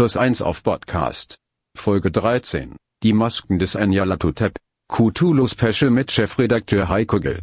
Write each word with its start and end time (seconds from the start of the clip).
Plus 0.00 0.16
1 0.16 0.40
auf 0.40 0.62
Podcast. 0.62 1.36
Folge 1.76 2.10
13. 2.10 2.74
Die 3.02 3.12
Masken 3.12 3.58
des 3.58 3.74
Nyarlathotep. 3.74 4.56
Cthulhu 4.88 5.46
Special 5.46 5.90
mit 5.90 6.10
Chefredakteur 6.10 6.88
Heiko 6.88 7.20
Gill. 7.20 7.40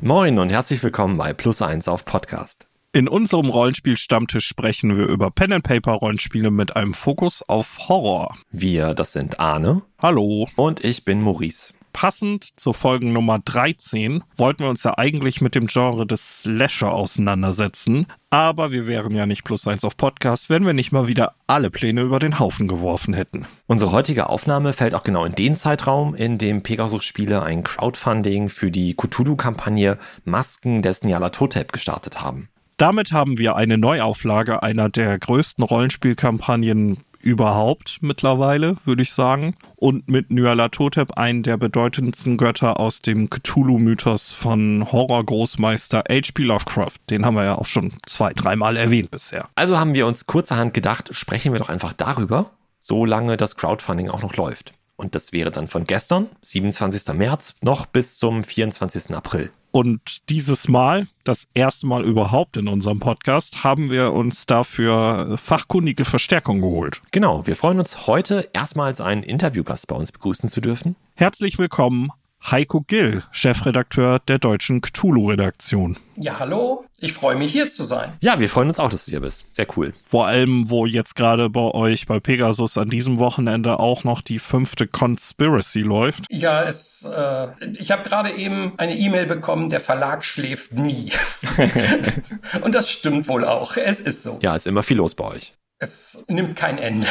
Moin 0.00 0.38
und 0.38 0.50
herzlich 0.50 0.80
willkommen 0.84 1.16
bei 1.16 1.32
Plus 1.32 1.60
1 1.60 1.88
auf 1.88 2.04
Podcast. 2.04 2.68
In 2.96 3.08
unserem 3.08 3.50
Rollenspiel-Stammtisch 3.50 4.46
sprechen 4.46 4.96
wir 4.96 5.04
über 5.08 5.30
Pen-and-Paper-Rollenspiele 5.30 6.50
mit 6.50 6.76
einem 6.76 6.94
Fokus 6.94 7.42
auf 7.46 7.90
Horror. 7.90 8.34
Wir, 8.50 8.94
das 8.94 9.12
sind 9.12 9.38
Arne. 9.38 9.82
Hallo. 10.00 10.48
Und 10.56 10.82
ich 10.82 11.04
bin 11.04 11.20
Maurice. 11.20 11.74
Passend 11.92 12.58
zur 12.58 12.72
Folgen 12.72 13.12
Nummer 13.12 13.38
13 13.38 14.24
wollten 14.38 14.60
wir 14.60 14.70
uns 14.70 14.82
ja 14.82 14.96
eigentlich 14.96 15.42
mit 15.42 15.54
dem 15.54 15.66
Genre 15.66 16.06
des 16.06 16.40
Slasher 16.40 16.90
auseinandersetzen, 16.90 18.06
aber 18.30 18.72
wir 18.72 18.86
wären 18.86 19.14
ja 19.14 19.26
nicht 19.26 19.44
plus 19.44 19.68
eins 19.68 19.84
auf 19.84 19.98
Podcast, 19.98 20.48
wenn 20.48 20.64
wir 20.64 20.72
nicht 20.72 20.90
mal 20.90 21.06
wieder 21.06 21.34
alle 21.46 21.70
Pläne 21.70 22.00
über 22.00 22.18
den 22.18 22.38
Haufen 22.38 22.66
geworfen 22.66 23.12
hätten. 23.12 23.44
Unsere 23.66 23.92
heutige 23.92 24.30
Aufnahme 24.30 24.72
fällt 24.72 24.94
auch 24.94 25.04
genau 25.04 25.26
in 25.26 25.34
den 25.34 25.54
Zeitraum, 25.56 26.14
in 26.14 26.38
dem 26.38 26.62
Pegasus-Spiele 26.62 27.42
ein 27.42 27.62
Crowdfunding 27.62 28.48
für 28.48 28.70
die 28.70 28.94
Cthulhu-Kampagne 28.94 29.98
Masken 30.24 30.80
des 30.80 31.02
Nyarlathotep 31.02 31.72
gestartet 31.72 32.22
haben. 32.22 32.48
Damit 32.76 33.10
haben 33.12 33.38
wir 33.38 33.56
eine 33.56 33.78
Neuauflage 33.78 34.62
einer 34.62 34.90
der 34.90 35.18
größten 35.18 35.64
Rollenspielkampagnen 35.64 36.98
überhaupt 37.26 37.98
mittlerweile, 38.02 38.76
würde 38.84 39.02
ich 39.02 39.12
sagen. 39.12 39.56
Und 39.76 40.08
mit 40.08 40.30
Nyarlathotep 40.30 41.12
einen 41.16 41.42
der 41.42 41.56
bedeutendsten 41.56 42.36
Götter 42.36 42.78
aus 42.78 43.00
dem 43.00 43.30
Cthulhu-Mythos 43.30 44.32
von 44.32 44.92
Horror-Großmeister 44.92 46.04
H.P. 46.08 46.42
Lovecraft. 46.42 46.98
Den 47.08 47.24
haben 47.24 47.34
wir 47.34 47.44
ja 47.44 47.56
auch 47.56 47.66
schon 47.66 47.94
zwei, 48.06 48.34
dreimal 48.34 48.76
erwähnt 48.76 49.10
bisher. 49.10 49.48
Also 49.54 49.78
haben 49.78 49.94
wir 49.94 50.06
uns 50.06 50.26
kurzerhand 50.26 50.74
gedacht, 50.74 51.08
sprechen 51.12 51.52
wir 51.52 51.58
doch 51.58 51.70
einfach 51.70 51.94
darüber, 51.94 52.50
solange 52.80 53.38
das 53.38 53.56
Crowdfunding 53.56 54.10
auch 54.10 54.22
noch 54.22 54.36
läuft. 54.36 54.74
Und 54.96 55.14
das 55.14 55.32
wäre 55.32 55.50
dann 55.50 55.68
von 55.68 55.84
gestern, 55.84 56.28
27. 56.42 57.14
März, 57.14 57.54
noch 57.60 57.86
bis 57.86 58.18
zum 58.18 58.44
24. 58.44 59.14
April. 59.14 59.50
Und 59.76 60.30
dieses 60.30 60.68
Mal, 60.68 61.06
das 61.24 61.48
erste 61.52 61.86
Mal 61.86 62.02
überhaupt 62.02 62.56
in 62.56 62.66
unserem 62.66 62.98
Podcast, 62.98 63.62
haben 63.62 63.90
wir 63.90 64.14
uns 64.14 64.46
dafür 64.46 65.36
fachkundige 65.36 66.06
Verstärkung 66.06 66.62
geholt. 66.62 67.02
Genau, 67.10 67.46
wir 67.46 67.56
freuen 67.56 67.78
uns 67.78 68.06
heute 68.06 68.48
erstmals 68.54 69.02
einen 69.02 69.22
Interviewgast 69.22 69.86
bei 69.86 69.94
uns 69.94 70.12
begrüßen 70.12 70.48
zu 70.48 70.62
dürfen. 70.62 70.96
Herzlich 71.14 71.58
willkommen, 71.58 72.10
Heiko 72.48 72.80
Gill, 72.80 73.24
Chefredakteur 73.32 74.20
der 74.20 74.38
deutschen 74.38 74.80
Cthulhu-Redaktion. 74.80 75.96
Ja, 76.14 76.38
hallo. 76.38 76.84
Ich 77.00 77.12
freue 77.12 77.34
mich 77.34 77.50
hier 77.50 77.68
zu 77.68 77.82
sein. 77.82 78.12
Ja, 78.20 78.38
wir 78.38 78.48
freuen 78.48 78.68
uns 78.68 78.78
auch, 78.78 78.88
dass 78.88 79.04
du 79.04 79.10
hier 79.10 79.20
bist. 79.20 79.46
Sehr 79.52 79.66
cool. 79.76 79.92
Vor 80.04 80.28
allem, 80.28 80.70
wo 80.70 80.86
jetzt 80.86 81.16
gerade 81.16 81.50
bei 81.50 81.72
euch 81.72 82.06
bei 82.06 82.20
Pegasus 82.20 82.78
an 82.78 82.88
diesem 82.88 83.18
Wochenende 83.18 83.80
auch 83.80 84.04
noch 84.04 84.22
die 84.22 84.38
fünfte 84.38 84.86
Conspiracy 84.86 85.80
läuft. 85.80 86.24
Ja, 86.30 86.62
es, 86.62 87.02
äh, 87.02 87.48
ich 87.72 87.90
habe 87.90 88.08
gerade 88.08 88.30
eben 88.30 88.74
eine 88.76 88.96
E-Mail 88.96 89.26
bekommen, 89.26 89.68
der 89.68 89.80
Verlag 89.80 90.24
schläft 90.24 90.72
nie. 90.72 91.10
Und 92.62 92.76
das 92.76 92.88
stimmt 92.88 93.26
wohl 93.26 93.44
auch. 93.44 93.76
Es 93.76 93.98
ist 93.98 94.22
so. 94.22 94.38
Ja, 94.40 94.54
ist 94.54 94.68
immer 94.68 94.84
viel 94.84 94.98
los 94.98 95.16
bei 95.16 95.24
euch. 95.24 95.52
Es 95.78 96.24
nimmt 96.28 96.56
kein 96.56 96.78
Ende. 96.78 97.06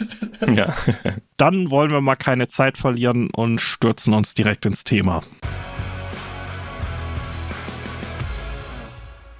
ja. 0.54 0.74
Dann 1.36 1.70
wollen 1.70 1.90
wir 1.90 2.00
mal 2.00 2.16
keine 2.16 2.48
Zeit 2.48 2.78
verlieren 2.78 3.28
und 3.30 3.60
stürzen 3.60 4.14
uns 4.14 4.32
direkt 4.32 4.64
ins 4.64 4.84
Thema. 4.84 5.22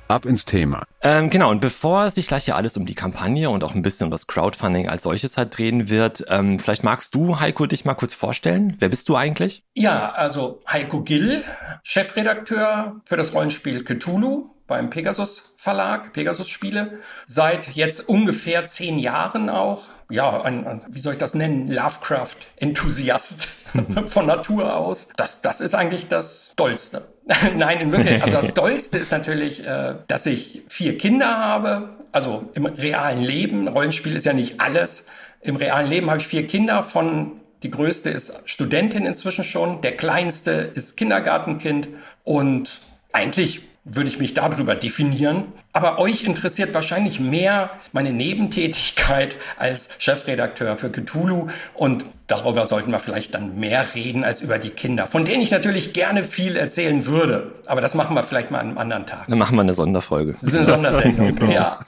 Ab 0.08 0.26
ins 0.26 0.44
Thema. 0.44 0.84
Ähm, 1.00 1.30
genau, 1.30 1.50
und 1.50 1.60
bevor 1.60 2.10
sich 2.10 2.28
gleich 2.28 2.44
hier 2.44 2.54
alles 2.54 2.76
um 2.76 2.84
die 2.84 2.94
Kampagne 2.94 3.48
und 3.48 3.64
auch 3.64 3.74
ein 3.74 3.82
bisschen 3.82 4.04
um 4.04 4.10
das 4.10 4.26
Crowdfunding 4.26 4.88
als 4.88 5.04
solches 5.04 5.38
halt 5.38 5.56
drehen 5.56 5.88
wird, 5.88 6.24
ähm, 6.28 6.58
vielleicht 6.60 6.84
magst 6.84 7.14
du, 7.14 7.40
Heiko, 7.40 7.66
dich 7.66 7.86
mal 7.86 7.94
kurz 7.94 8.12
vorstellen. 8.12 8.76
Wer 8.78 8.90
bist 8.90 9.08
du 9.08 9.16
eigentlich? 9.16 9.64
Ja, 9.74 10.12
also 10.12 10.60
Heiko 10.68 11.02
Gill, 11.02 11.42
Chefredakteur 11.82 13.00
für 13.04 13.16
das 13.16 13.32
Rollenspiel 13.32 13.82
Cthulhu 13.84 14.50
beim 14.66 14.90
Pegasus 14.90 15.54
Verlag, 15.56 16.12
Pegasus 16.12 16.48
Spiele, 16.48 16.98
seit 17.26 17.68
jetzt 17.74 18.08
ungefähr 18.08 18.66
zehn 18.66 18.98
Jahren 18.98 19.48
auch. 19.48 19.84
Ja, 20.10 20.42
ein, 20.42 20.66
ein 20.66 20.82
wie 20.88 21.00
soll 21.00 21.14
ich 21.14 21.18
das 21.18 21.34
nennen? 21.34 21.68
Lovecraft-Enthusiast 21.70 23.48
von 24.06 24.26
Natur 24.26 24.76
aus. 24.76 25.08
Das, 25.16 25.40
das 25.40 25.60
ist 25.60 25.74
eigentlich 25.74 26.08
das 26.08 26.52
Dollste. 26.56 27.02
Nein, 27.56 27.80
in 27.80 27.92
Wirklichkeit, 27.92 28.22
also 28.22 28.36
das 28.36 28.54
Dollste 28.54 28.98
ist 28.98 29.10
natürlich, 29.10 29.64
äh, 29.64 29.96
dass 30.06 30.26
ich 30.26 30.62
vier 30.68 30.96
Kinder 30.96 31.36
habe, 31.36 31.96
also 32.12 32.50
im 32.54 32.66
realen 32.66 33.22
Leben. 33.22 33.68
Rollenspiel 33.68 34.16
ist 34.16 34.26
ja 34.26 34.32
nicht 34.32 34.60
alles. 34.60 35.06
Im 35.40 35.56
realen 35.56 35.88
Leben 35.88 36.08
habe 36.08 36.20
ich 36.20 36.26
vier 36.26 36.46
Kinder 36.46 36.82
von 36.82 37.40
die 37.62 37.70
größte 37.70 38.10
ist 38.10 38.32
Studentin 38.44 39.06
inzwischen 39.06 39.42
schon, 39.42 39.80
der 39.80 39.96
kleinste 39.96 40.52
ist 40.52 40.96
Kindergartenkind 40.96 41.88
und 42.22 42.80
eigentlich 43.12 43.62
würde 43.88 44.08
ich 44.08 44.18
mich 44.18 44.34
darüber 44.34 44.74
definieren. 44.74 45.44
Aber 45.72 45.98
euch 45.98 46.24
interessiert 46.24 46.74
wahrscheinlich 46.74 47.20
mehr 47.20 47.70
meine 47.92 48.12
Nebentätigkeit 48.12 49.36
als 49.58 49.88
Chefredakteur 49.98 50.76
für 50.76 50.90
Cthulhu 50.90 51.48
und 51.74 52.04
darüber 52.26 52.66
sollten 52.66 52.90
wir 52.90 52.98
vielleicht 52.98 53.34
dann 53.34 53.58
mehr 53.58 53.94
reden 53.94 54.24
als 54.24 54.40
über 54.40 54.58
die 54.58 54.70
Kinder, 54.70 55.06
von 55.06 55.24
denen 55.24 55.40
ich 55.40 55.52
natürlich 55.52 55.92
gerne 55.92 56.24
viel 56.24 56.56
erzählen 56.56 57.06
würde. 57.06 57.52
Aber 57.66 57.80
das 57.80 57.94
machen 57.94 58.16
wir 58.16 58.24
vielleicht 58.24 58.50
mal 58.50 58.58
an 58.58 58.68
einem 58.68 58.78
anderen 58.78 59.06
Tag. 59.06 59.26
Dann 59.28 59.38
machen 59.38 59.56
wir 59.56 59.62
eine 59.62 59.74
Sonderfolge. 59.74 60.34
Das 60.42 60.50
ist 60.50 60.56
eine 60.56 60.66
Sondersendung, 60.66 61.36
genau. 61.36 61.52
ja. 61.52 61.78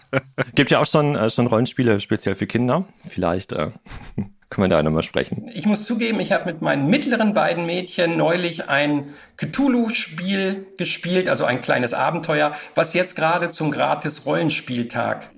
Gibt 0.54 0.70
ja 0.70 0.78
auch 0.78 0.86
schon, 0.86 1.16
äh, 1.16 1.28
schon 1.30 1.48
Rollenspiele 1.48 1.98
speziell 1.98 2.36
für 2.36 2.46
Kinder. 2.46 2.84
Vielleicht 3.08 3.52
äh, 3.52 3.70
können 4.50 4.70
wir 4.70 4.76
da 4.76 4.82
nochmal 4.82 5.02
sprechen. 5.02 5.50
Ich 5.52 5.66
muss 5.66 5.84
zugeben, 5.84 6.20
ich 6.20 6.32
habe 6.32 6.46
mit 6.46 6.62
meinen 6.62 6.88
mittleren 6.88 7.34
beiden 7.34 7.66
Mädchen 7.66 8.16
neulich 8.16 8.68
ein 8.68 9.14
Cthulhu-Spiel 9.36 10.66
gespielt, 10.78 11.28
also 11.28 11.44
ein 11.44 11.60
kleines 11.60 11.92
Abenteuer, 11.92 12.54
was 12.74 12.94
jetzt 12.94 13.14
gerade 13.14 13.50
zum 13.50 13.70
Gratis-Rollenspieltag 13.70 15.30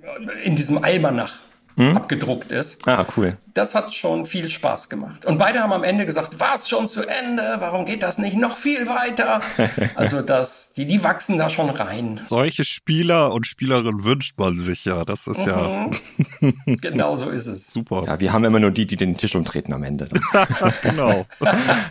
in 0.44 0.54
diesem 0.54 0.82
Almanach 0.82 1.40
hm? 1.80 1.96
abgedruckt 1.96 2.52
ist. 2.52 2.86
Ah, 2.86 3.06
cool. 3.16 3.36
Das 3.54 3.74
hat 3.74 3.92
schon 3.92 4.26
viel 4.26 4.48
Spaß 4.48 4.88
gemacht. 4.88 5.24
Und 5.24 5.38
beide 5.38 5.60
haben 5.60 5.72
am 5.72 5.82
Ende 5.82 6.06
gesagt, 6.06 6.38
war 6.38 6.54
es 6.54 6.68
schon 6.68 6.86
zu 6.86 7.06
Ende? 7.06 7.56
Warum 7.58 7.84
geht 7.84 8.02
das 8.02 8.18
nicht 8.18 8.36
noch 8.36 8.56
viel 8.56 8.86
weiter? 8.86 9.40
Also 9.94 10.22
das, 10.22 10.70
die, 10.70 10.86
die 10.86 11.02
wachsen 11.04 11.38
da 11.38 11.50
schon 11.50 11.68
rein. 11.68 12.18
Solche 12.22 12.64
Spieler 12.64 13.32
und 13.32 13.46
Spielerinnen 13.46 14.04
wünscht 14.04 14.34
man 14.38 14.58
sich 14.60 14.84
ja. 14.84 15.04
Das 15.04 15.26
ist 15.26 15.38
mhm. 15.38 15.46
ja. 15.46 15.90
genau 16.80 17.16
so 17.16 17.28
ist 17.28 17.46
es. 17.46 17.72
Super. 17.72 18.04
Ja, 18.06 18.20
wir 18.20 18.32
haben 18.32 18.44
immer 18.44 18.60
nur 18.60 18.70
die, 18.70 18.86
die 18.86 18.96
den 18.96 19.16
Tisch 19.16 19.34
umtreten 19.34 19.72
am 19.72 19.82
Ende. 19.82 20.08
genau. 20.82 21.26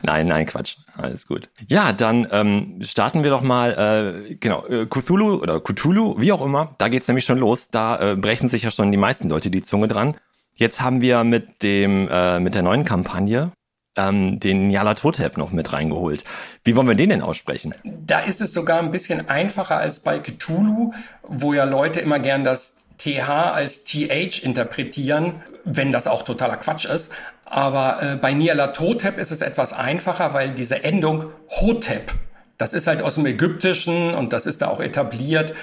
nein, 0.04 0.28
nein, 0.28 0.46
Quatsch. 0.46 0.78
Alles 0.98 1.28
gut. 1.28 1.50
Ja, 1.68 1.94
dann 1.94 2.28
ähm, 2.32 2.80
starten 2.82 3.24
wir 3.24 3.30
doch 3.30 3.42
mal, 3.42 4.26
äh, 4.30 4.36
genau, 4.36 4.66
äh, 4.66 4.86
Cthulhu 4.86 5.36
oder 5.36 5.60
Cthulhu, 5.60 6.16
wie 6.20 6.32
auch 6.32 6.42
immer. 6.44 6.76
Da 6.78 6.90
geht's 6.90 7.08
nämlich 7.08 7.26
schon 7.26 7.38
los. 7.38 7.70
Da 7.70 8.12
äh, 8.12 8.16
brechen 8.16 8.50
sich 8.50 8.64
ja 8.64 8.72
schon 8.72 8.92
die 8.92 8.98
meisten 8.98 9.30
Leute 9.30 9.50
die 9.50 9.64
Zunge 9.64 9.79
dran. 9.88 10.16
Jetzt 10.56 10.82
haben 10.82 11.02
wir 11.02 11.24
mit 11.24 11.64
dem 11.64 12.10
äh, 12.12 12.40
mit 12.40 12.54
der 12.54 12.64
neuen 12.64 12.84
Kampagne 12.84 13.52
ähm, 13.96 14.40
den 14.40 14.68
Nyarlathotep 14.68 15.38
noch 15.38 15.52
mit 15.52 15.74
reingeholt. 15.74 16.24
Wie 16.64 16.76
wollen 16.76 16.88
wir 16.88 16.96
den 16.96 17.10
denn 17.10 17.22
aussprechen? 17.22 17.74
Da 17.84 18.20
ist 18.20 18.42
es 18.42 18.54
sogar 18.54 18.80
ein 18.80 18.92
bisschen 18.92 19.30
einfacher 19.30 19.78
als 19.78 20.00
bei 20.00 20.20
Cthulhu, 20.20 20.94
wo 21.24 21.54
ja 21.54 21.64
Leute 21.64 22.00
immer 22.00 22.20
gern 22.20 22.44
das 22.44 22.84
TH 22.98 23.30
als 23.30 23.84
TH 23.86 24.44
interpretieren, 24.44 25.42
wenn 25.64 25.92
das 25.92 26.08
auch 26.08 26.24
totaler 26.24 26.58
Quatsch 26.58 26.86
ist. 26.86 27.12
Aber 27.46 28.02
äh, 28.02 28.16
bei 28.16 28.34
Nyarlathotep 28.34 29.18
ist 29.18 29.32
es 29.32 29.42
etwas 29.42 29.74
einfacher, 29.74 30.34
weil 30.34 30.52
diese 30.54 30.84
Endung 30.84 31.26
Hotep, 31.62 32.14
das 32.58 32.74
ist 32.74 32.88
halt 32.88 33.02
aus 33.02 33.16
dem 33.16 33.26
Ägyptischen 33.26 34.14
und 34.14 34.34
das 34.34 34.46
ist 34.46 34.62
da 34.62 34.68
auch 34.68 34.82
etabliert 34.82 35.54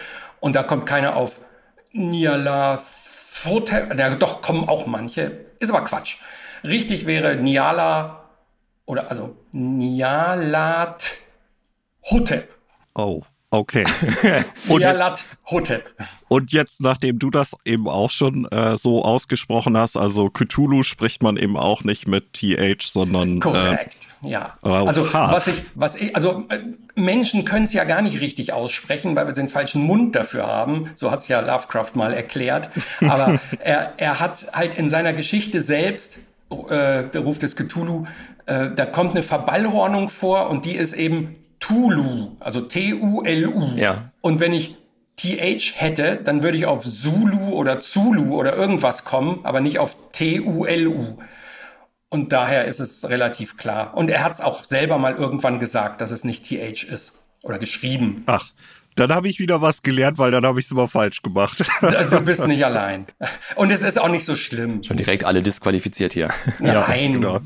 und 0.40 0.56
da 0.56 0.62
kommt 0.62 0.86
keiner 0.86 1.16
auf 1.16 1.38
Nyarlathotep 1.92 3.05
Hotel, 3.44 3.96
ja, 3.98 4.14
doch 4.14 4.42
kommen 4.42 4.68
auch 4.68 4.86
manche, 4.86 5.46
ist 5.58 5.70
aber 5.70 5.84
Quatsch. 5.84 6.16
Richtig 6.64 7.06
wäre 7.06 7.36
Niala 7.36 8.24
oder 8.86 9.10
also 9.10 9.36
Nialat 9.52 11.12
Hotep. 12.10 12.48
Oh. 12.94 13.22
Okay. 13.50 13.84
Und 14.68 14.80
Nialat 14.80 15.24
Hotep. 15.50 15.94
Und 16.28 16.52
jetzt, 16.52 16.80
nachdem 16.80 17.18
du 17.18 17.30
das 17.30 17.54
eben 17.64 17.88
auch 17.88 18.10
schon 18.10 18.44
äh, 18.46 18.76
so 18.76 19.04
ausgesprochen 19.04 19.76
hast, 19.76 19.96
also 19.96 20.28
Cthulhu 20.28 20.82
spricht 20.82 21.22
man 21.22 21.36
eben 21.36 21.56
auch 21.56 21.84
nicht 21.84 22.08
mit 22.08 22.32
TH, 22.32 22.82
sondern. 22.82 23.40
Korrekt. 23.40 23.94
Äh, 23.94 24.05
ja. 24.26 24.56
Also 24.62 25.12
hart. 25.12 25.32
was 25.32 25.46
ich, 25.48 25.64
was 25.74 25.94
ich, 25.96 26.14
also 26.14 26.44
äh, 26.48 26.60
Menschen 26.94 27.44
können 27.44 27.64
es 27.64 27.72
ja 27.72 27.84
gar 27.84 28.02
nicht 28.02 28.20
richtig 28.20 28.52
aussprechen, 28.52 29.16
weil 29.16 29.26
wir 29.26 29.34
den 29.34 29.48
falschen 29.48 29.82
Mund 29.82 30.14
dafür 30.14 30.46
haben. 30.46 30.90
So 30.94 31.10
hat 31.10 31.20
es 31.20 31.28
ja 31.28 31.40
Lovecraft 31.40 31.92
mal 31.94 32.12
erklärt. 32.12 32.70
Aber 33.00 33.40
er, 33.60 33.94
er 33.96 34.20
hat 34.20 34.46
halt 34.52 34.74
in 34.76 34.88
seiner 34.88 35.12
Geschichte 35.12 35.60
selbst, 35.60 36.18
äh, 36.50 37.04
der 37.04 37.20
Ruf 37.20 37.38
des 37.38 37.56
Cthulhu, 37.56 38.06
äh, 38.46 38.70
da 38.74 38.86
kommt 38.86 39.12
eine 39.12 39.22
Verballhornung 39.22 40.08
vor 40.08 40.48
und 40.48 40.64
die 40.64 40.74
ist 40.74 40.92
eben 40.92 41.36
Tulu, 41.58 42.32
also 42.40 42.60
T-U-L-U. 42.60 43.76
Ja. 43.76 44.10
Und 44.20 44.40
wenn 44.40 44.52
ich 44.52 44.76
TH 45.16 45.72
hätte, 45.76 46.20
dann 46.22 46.42
würde 46.42 46.58
ich 46.58 46.66
auf 46.66 46.84
Zulu 46.84 47.54
oder 47.54 47.80
Zulu 47.80 48.34
oder 48.34 48.54
irgendwas 48.54 49.04
kommen, 49.04 49.40
aber 49.44 49.60
nicht 49.60 49.78
auf 49.78 49.96
T-U-L-U. 50.12 51.16
Und 52.08 52.32
daher 52.32 52.66
ist 52.66 52.80
es 52.80 53.08
relativ 53.08 53.56
klar. 53.56 53.96
Und 53.96 54.10
er 54.10 54.22
hat 54.22 54.32
es 54.32 54.40
auch 54.40 54.64
selber 54.64 54.98
mal 54.98 55.14
irgendwann 55.14 55.58
gesagt, 55.58 56.00
dass 56.00 56.10
es 56.10 56.24
nicht 56.24 56.44
TH 56.44 56.84
ist 56.84 57.12
oder 57.42 57.58
geschrieben. 57.58 58.22
Ach, 58.26 58.50
dann 58.94 59.12
habe 59.12 59.28
ich 59.28 59.40
wieder 59.40 59.60
was 59.60 59.82
gelernt, 59.82 60.16
weil 60.16 60.30
dann 60.30 60.46
habe 60.46 60.58
ich 60.58 60.66
es 60.66 60.70
immer 60.70 60.88
falsch 60.88 61.22
gemacht. 61.22 61.64
Du 62.10 62.20
bist 62.20 62.46
nicht 62.46 62.64
allein. 62.64 63.06
Und 63.56 63.70
es 63.70 63.82
ist 63.82 64.00
auch 64.00 64.08
nicht 64.08 64.24
so 64.24 64.36
schlimm. 64.36 64.82
Schon 64.82 64.96
direkt 64.96 65.24
alle 65.24 65.42
disqualifiziert 65.42 66.12
hier. 66.12 66.30
Nein, 66.58 66.74
ja, 66.74 67.08
genau. 67.12 67.40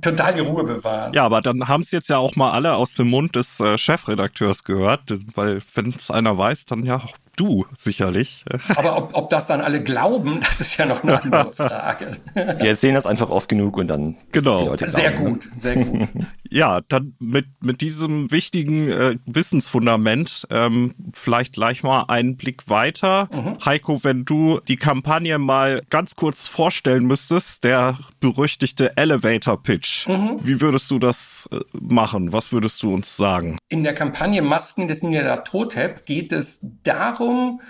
Total 0.00 0.34
die 0.34 0.40
Ruhe 0.40 0.64
bewahren. 0.64 1.12
Ja, 1.12 1.24
aber 1.24 1.40
dann 1.40 1.68
haben 1.68 1.82
es 1.82 1.90
jetzt 1.90 2.08
ja 2.08 2.18
auch 2.18 2.36
mal 2.36 2.52
alle 2.52 2.74
aus 2.74 2.94
dem 2.94 3.08
Mund 3.08 3.36
des 3.36 3.60
äh, 3.60 3.78
Chefredakteurs 3.78 4.64
gehört, 4.64 5.02
weil 5.34 5.60
wenn 5.74 5.90
es 5.90 6.10
einer 6.10 6.36
weiß, 6.36 6.64
dann 6.66 6.84
ja 6.84 7.02
du 7.38 7.66
sicherlich. 7.72 8.44
Aber 8.76 8.96
ob, 8.96 9.10
ob 9.14 9.30
das 9.30 9.46
dann 9.46 9.60
alle 9.60 9.82
glauben, 9.82 10.40
das 10.44 10.60
ist 10.60 10.76
ja 10.76 10.86
noch 10.86 11.02
eine 11.02 11.22
andere 11.22 11.52
Frage. 11.56 12.18
Wir 12.34 12.70
erzählen 12.70 12.94
das 12.94 13.06
einfach 13.06 13.30
oft 13.30 13.48
genug 13.48 13.76
und 13.76 13.88
dann 13.88 14.16
genau. 14.32 14.58
die 14.58 14.64
Leute 14.64 14.90
sehr 14.90 15.12
gut, 15.12 15.48
sehr 15.56 15.76
gut. 15.76 16.08
ja, 16.50 16.80
dann 16.88 17.14
mit 17.18 17.46
mit 17.60 17.80
diesem 17.80 18.30
wichtigen 18.30 18.90
äh, 18.90 19.16
Wissensfundament 19.26 20.46
ähm, 20.50 20.94
vielleicht 21.14 21.54
gleich 21.54 21.82
mal 21.82 22.04
einen 22.08 22.36
Blick 22.36 22.68
weiter. 22.68 23.28
Mhm. 23.32 23.64
Heiko, 23.64 24.02
wenn 24.04 24.24
du 24.24 24.60
die 24.66 24.76
Kampagne 24.76 25.38
mal 25.38 25.82
ganz 25.90 26.16
kurz 26.16 26.46
vorstellen 26.46 27.04
müsstest, 27.04 27.64
der 27.64 27.98
berüchtigte 28.20 28.96
Elevator 28.96 29.62
Pitch. 29.62 29.87
Mhm. 30.06 30.38
Wie 30.42 30.60
würdest 30.60 30.90
du 30.90 30.98
das 30.98 31.48
äh, 31.52 31.58
machen? 31.72 32.32
Was 32.32 32.52
würdest 32.52 32.82
du 32.82 32.92
uns 32.94 33.16
sagen? 33.16 33.58
In 33.68 33.84
der 33.84 33.94
Kampagne 33.94 34.42
Masken 34.42 34.88
des 34.88 35.02
Niedertotep 35.02 36.06
geht 36.06 36.32
es 36.32 36.60
darum, 36.82 37.18
darum, 37.18 37.60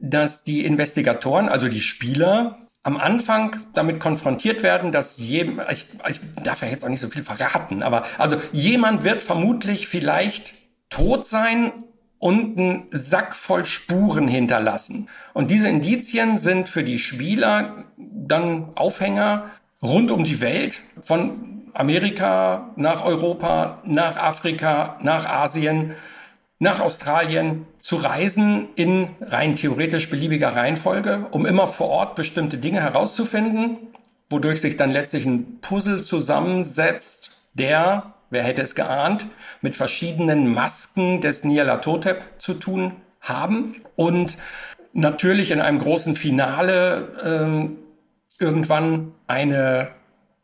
dass 0.00 0.42
die 0.42 0.64
Investigatoren, 0.64 1.48
also 1.48 1.68
die 1.68 1.80
Spieler, 1.80 2.58
am 2.84 2.96
Anfang 2.96 3.56
damit 3.74 4.00
konfrontiert 4.00 4.62
werden, 4.62 4.92
dass 4.92 5.18
jedem, 5.18 5.60
ich, 5.70 5.86
ich 6.08 6.20
darf 6.42 6.62
ja 6.62 6.68
jetzt 6.68 6.84
auch 6.84 6.88
nicht 6.88 7.00
so 7.00 7.08
viel 7.08 7.24
verraten, 7.24 7.82
aber 7.82 8.04
also 8.16 8.40
jemand 8.52 9.04
wird 9.04 9.20
vermutlich 9.20 9.88
vielleicht 9.88 10.54
tot 10.88 11.26
sein 11.26 11.72
und 12.18 12.58
einen 12.58 12.86
Sack 12.90 13.34
voll 13.34 13.64
Spuren 13.64 14.26
hinterlassen. 14.26 15.08
Und 15.34 15.50
diese 15.50 15.68
Indizien 15.68 16.38
sind 16.38 16.68
für 16.68 16.84
die 16.84 16.98
Spieler 16.98 17.84
dann 17.96 18.72
Aufhänger 18.74 19.50
rund 19.82 20.10
um 20.10 20.24
die 20.24 20.40
Welt, 20.40 20.80
von 21.00 21.70
Amerika 21.74 22.70
nach 22.76 23.04
Europa, 23.04 23.80
nach 23.84 24.16
Afrika, 24.16 24.98
nach 25.02 25.26
Asien, 25.26 25.94
nach 26.58 26.80
Australien 26.80 27.66
zu 27.80 27.96
reisen 27.96 28.68
in 28.74 29.10
rein 29.20 29.54
theoretisch 29.54 30.10
beliebiger 30.10 30.56
Reihenfolge, 30.56 31.26
um 31.30 31.46
immer 31.46 31.66
vor 31.66 31.88
Ort 31.88 32.16
bestimmte 32.16 32.58
Dinge 32.58 32.80
herauszufinden, 32.80 33.76
wodurch 34.28 34.60
sich 34.60 34.76
dann 34.76 34.90
letztlich 34.90 35.24
ein 35.24 35.60
Puzzle 35.60 36.02
zusammensetzt, 36.02 37.30
der, 37.54 38.14
wer 38.30 38.42
hätte 38.42 38.62
es 38.62 38.74
geahnt, 38.74 39.26
mit 39.60 39.76
verschiedenen 39.76 40.52
Masken 40.52 41.20
des 41.20 41.44
Nyarlathotep 41.44 42.22
zu 42.38 42.54
tun 42.54 42.92
haben 43.20 43.76
und 43.94 44.36
natürlich 44.92 45.50
in 45.50 45.60
einem 45.60 45.78
großen 45.78 46.16
Finale 46.16 47.08
ähm, 47.24 47.78
irgendwann 48.38 49.12
eine 49.26 49.90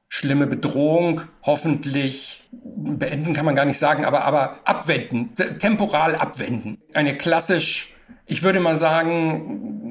schlimme 0.08 0.46
Bedrohung 0.46 1.22
hoffentlich 1.42 2.44
beenden 2.52 3.32
kann 3.34 3.44
man 3.44 3.56
gar 3.56 3.64
nicht 3.64 3.78
sagen, 3.78 4.04
aber, 4.04 4.24
aber 4.24 4.60
abwenden, 4.64 5.34
temporal 5.58 6.14
abwenden. 6.14 6.78
Eine 6.94 7.16
klassisch, 7.16 7.92
ich 8.26 8.42
würde 8.44 8.60
mal 8.60 8.76
sagen, 8.76 9.82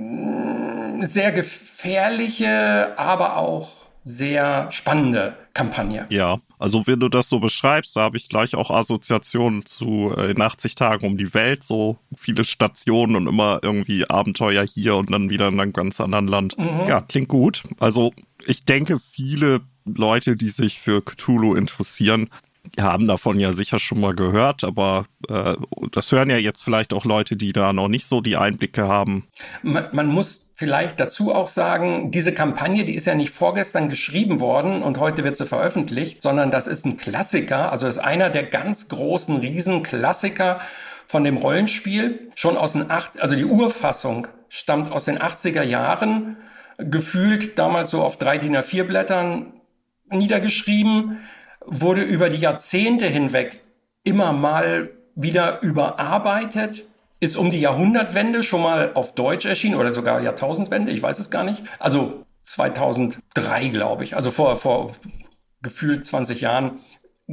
sehr 1.01 1.33
gefährliche, 1.33 2.93
aber 2.97 3.37
auch 3.37 3.82
sehr 4.03 4.71
spannende 4.71 5.37
Kampagne. 5.53 6.05
Ja, 6.09 6.39
also 6.59 6.87
wenn 6.87 6.99
du 6.99 7.09
das 7.09 7.29
so 7.29 7.39
beschreibst, 7.39 7.95
da 7.95 8.01
habe 8.01 8.17
ich 8.17 8.27
gleich 8.27 8.55
auch 8.55 8.71
Assoziationen 8.71 9.65
zu 9.65 10.13
äh, 10.17 10.31
in 10.31 10.41
80 10.41 10.75
Tagen 10.75 11.05
um 11.05 11.17
die 11.17 11.33
Welt, 11.33 11.63
so 11.63 11.97
viele 12.15 12.43
Stationen 12.43 13.15
und 13.15 13.27
immer 13.27 13.59
irgendwie 13.61 14.09
Abenteuer 14.09 14.65
hier 14.65 14.95
und 14.95 15.11
dann 15.11 15.29
wieder 15.29 15.47
in 15.47 15.59
einem 15.59 15.73
ganz 15.73 16.01
anderen 16.01 16.27
Land. 16.27 16.57
Mhm. 16.57 16.87
Ja, 16.87 17.01
klingt 17.01 17.29
gut. 17.29 17.63
Also 17.79 18.13
ich 18.45 18.65
denke, 18.65 18.99
viele 18.99 19.61
Leute, 19.85 20.35
die 20.35 20.49
sich 20.49 20.79
für 20.79 21.01
Cthulhu 21.01 21.55
interessieren, 21.55 22.29
haben 22.79 23.07
davon 23.07 23.39
ja 23.39 23.53
sicher 23.53 23.77
schon 23.77 23.99
mal 23.99 24.15
gehört, 24.15 24.63
aber 24.63 25.05
äh, 25.29 25.55
das 25.91 26.11
hören 26.11 26.29
ja 26.29 26.37
jetzt 26.37 26.63
vielleicht 26.63 26.93
auch 26.93 27.05
Leute, 27.05 27.35
die 27.35 27.53
da 27.53 27.73
noch 27.73 27.87
nicht 27.87 28.05
so 28.05 28.21
die 28.21 28.37
Einblicke 28.37 28.87
haben. 28.87 29.27
Man, 29.61 29.89
man, 29.91 30.07
muss 30.07 30.49
vielleicht 30.63 30.97
dazu 30.97 31.35
auch 31.35 31.49
sagen, 31.49 32.09
diese 32.09 32.33
Kampagne, 32.33 32.85
die 32.85 32.95
ist 32.95 33.03
ja 33.03 33.15
nicht 33.15 33.33
vorgestern 33.33 33.89
geschrieben 33.89 34.39
worden 34.39 34.81
und 34.81 34.97
heute 34.97 35.25
wird 35.25 35.35
sie 35.35 35.45
veröffentlicht, 35.45 36.21
sondern 36.21 36.51
das 36.51 36.67
ist 36.67 36.85
ein 36.85 36.95
Klassiker, 36.95 37.69
also 37.69 37.85
ist 37.85 37.97
einer 37.97 38.29
der 38.29 38.43
ganz 38.43 38.87
großen 38.87 39.39
Riesenklassiker 39.39 40.61
von 41.05 41.25
dem 41.25 41.35
Rollenspiel, 41.35 42.31
schon 42.35 42.55
aus 42.55 42.71
den 42.71 42.89
80, 42.89 43.21
also 43.21 43.35
die 43.35 43.43
Urfassung 43.43 44.27
stammt 44.47 44.93
aus 44.93 45.03
den 45.03 45.19
80er 45.19 45.63
Jahren, 45.63 46.37
gefühlt 46.77 47.59
damals 47.59 47.89
so 47.89 48.01
auf 48.01 48.15
drei 48.15 48.37
DIN 48.37 48.55
A4 48.55 48.85
Blättern 48.85 49.59
niedergeschrieben 50.09 51.17
wurde 51.65 52.03
über 52.03 52.29
die 52.29 52.39
Jahrzehnte 52.39 53.07
hinweg 53.07 53.61
immer 54.05 54.31
mal 54.31 54.91
wieder 55.13 55.61
überarbeitet, 55.61 56.85
ist 57.23 57.37
um 57.37 57.51
die 57.51 57.61
Jahrhundertwende 57.61 58.43
schon 58.43 58.61
mal 58.61 58.91
auf 58.93 59.15
Deutsch 59.15 59.45
erschienen 59.45 59.75
oder 59.75 59.93
sogar 59.93 60.21
Jahrtausendwende, 60.21 60.91
ich 60.91 61.01
weiß 61.01 61.19
es 61.19 61.29
gar 61.29 61.43
nicht. 61.43 61.63
Also 61.79 62.25
2003, 62.43 63.69
glaube 63.69 64.03
ich, 64.03 64.15
also 64.15 64.29
vor, 64.29 64.57
vor 64.57 64.91
gefühlt 65.61 66.05
20 66.05 66.41
Jahren 66.41 66.79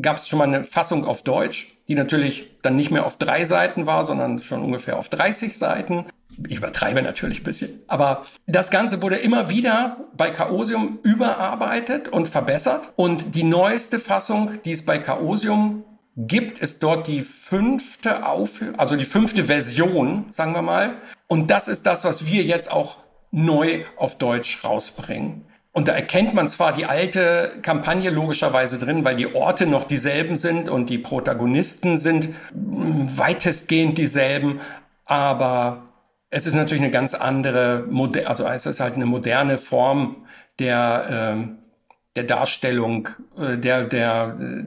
gab 0.01 0.19
es 0.19 0.29
schon 0.29 0.39
mal 0.39 0.47
eine 0.47 0.63
Fassung 0.63 1.05
auf 1.05 1.23
Deutsch, 1.23 1.77
die 1.89 1.97
natürlich 1.97 2.59
dann 2.63 2.77
nicht 2.77 2.93
mehr 2.93 3.05
auf 3.05 3.17
drei 3.17 3.45
Seiten 3.45 3.87
war, 3.87 4.05
sondern 4.05 4.39
schon 4.39 4.63
ungefähr 4.63 4.97
auf 4.97 5.09
30 5.09 5.59
Seiten. 5.59 6.07
Ich 6.49 6.59
übertreibe 6.59 7.03
natürlich 7.03 7.41
ein 7.41 7.45
bisschen. 7.45 7.83
Aber 7.89 8.25
das 8.47 8.71
Ganze 8.71 9.03
wurde 9.03 9.17
immer 9.17 9.51
wieder 9.51 9.97
bei 10.17 10.31
Chaosium 10.31 11.01
überarbeitet 11.03 12.09
und 12.09 12.29
verbessert. 12.29 12.93
Und 12.95 13.35
die 13.35 13.43
neueste 13.43 13.99
Fassung, 13.99 14.53
die 14.65 14.71
es 14.71 14.85
bei 14.85 15.01
Chaosium 15.01 15.85
gibt, 16.17 16.59
ist 16.59 16.83
dort 16.83 17.07
die 17.07 17.21
fünfte 17.21 18.27
Auf, 18.27 18.61
also 18.77 18.97
die 18.97 19.05
fünfte 19.05 19.45
Version, 19.45 20.27
sagen 20.31 20.53
wir 20.53 20.63
mal. 20.63 20.97
Und 21.29 21.51
das 21.51 21.69
ist 21.69 21.87
das, 21.87 22.05
was 22.05 22.27
wir 22.27 22.43
jetzt 22.43 22.71
auch 22.71 22.99
neu 23.31 23.85
auf 23.97 24.19
Deutsch 24.19 24.65
rausbringen. 24.65 25.47
Und 25.73 25.87
da 25.87 25.93
erkennt 25.93 26.35
man 26.35 26.49
zwar 26.49 26.73
die 26.73 26.85
alte 26.85 27.59
Kampagne 27.63 28.11
logischerweise 28.11 28.79
drin, 28.79 29.05
weil 29.05 29.15
die 29.15 29.35
Orte 29.35 29.67
noch 29.67 29.85
dieselben 29.85 30.35
sind 30.35 30.69
und 30.69 30.91
die 30.91 30.99
Protagonisten 30.99 31.97
sind 31.97 32.31
weitestgehend 32.53 33.97
dieselben, 33.97 34.61
aber 35.05 35.91
es 36.31 36.47
ist 36.47 36.55
natürlich 36.55 36.83
eine 36.83 36.93
ganz 36.93 37.15
andere, 37.15 37.89
also 38.25 38.47
es 38.47 38.67
ist 38.67 38.81
halt 38.81 38.95
eine 38.95 39.07
moderne 39.07 39.59
Form 39.59 40.27
der, 40.59 41.37
äh, 41.37 41.49
der 42.17 42.25
Darstellung, 42.25 43.09
äh, 43.37 43.57
der, 43.57 43.85
der, 43.85 44.37
äh, 44.41 44.65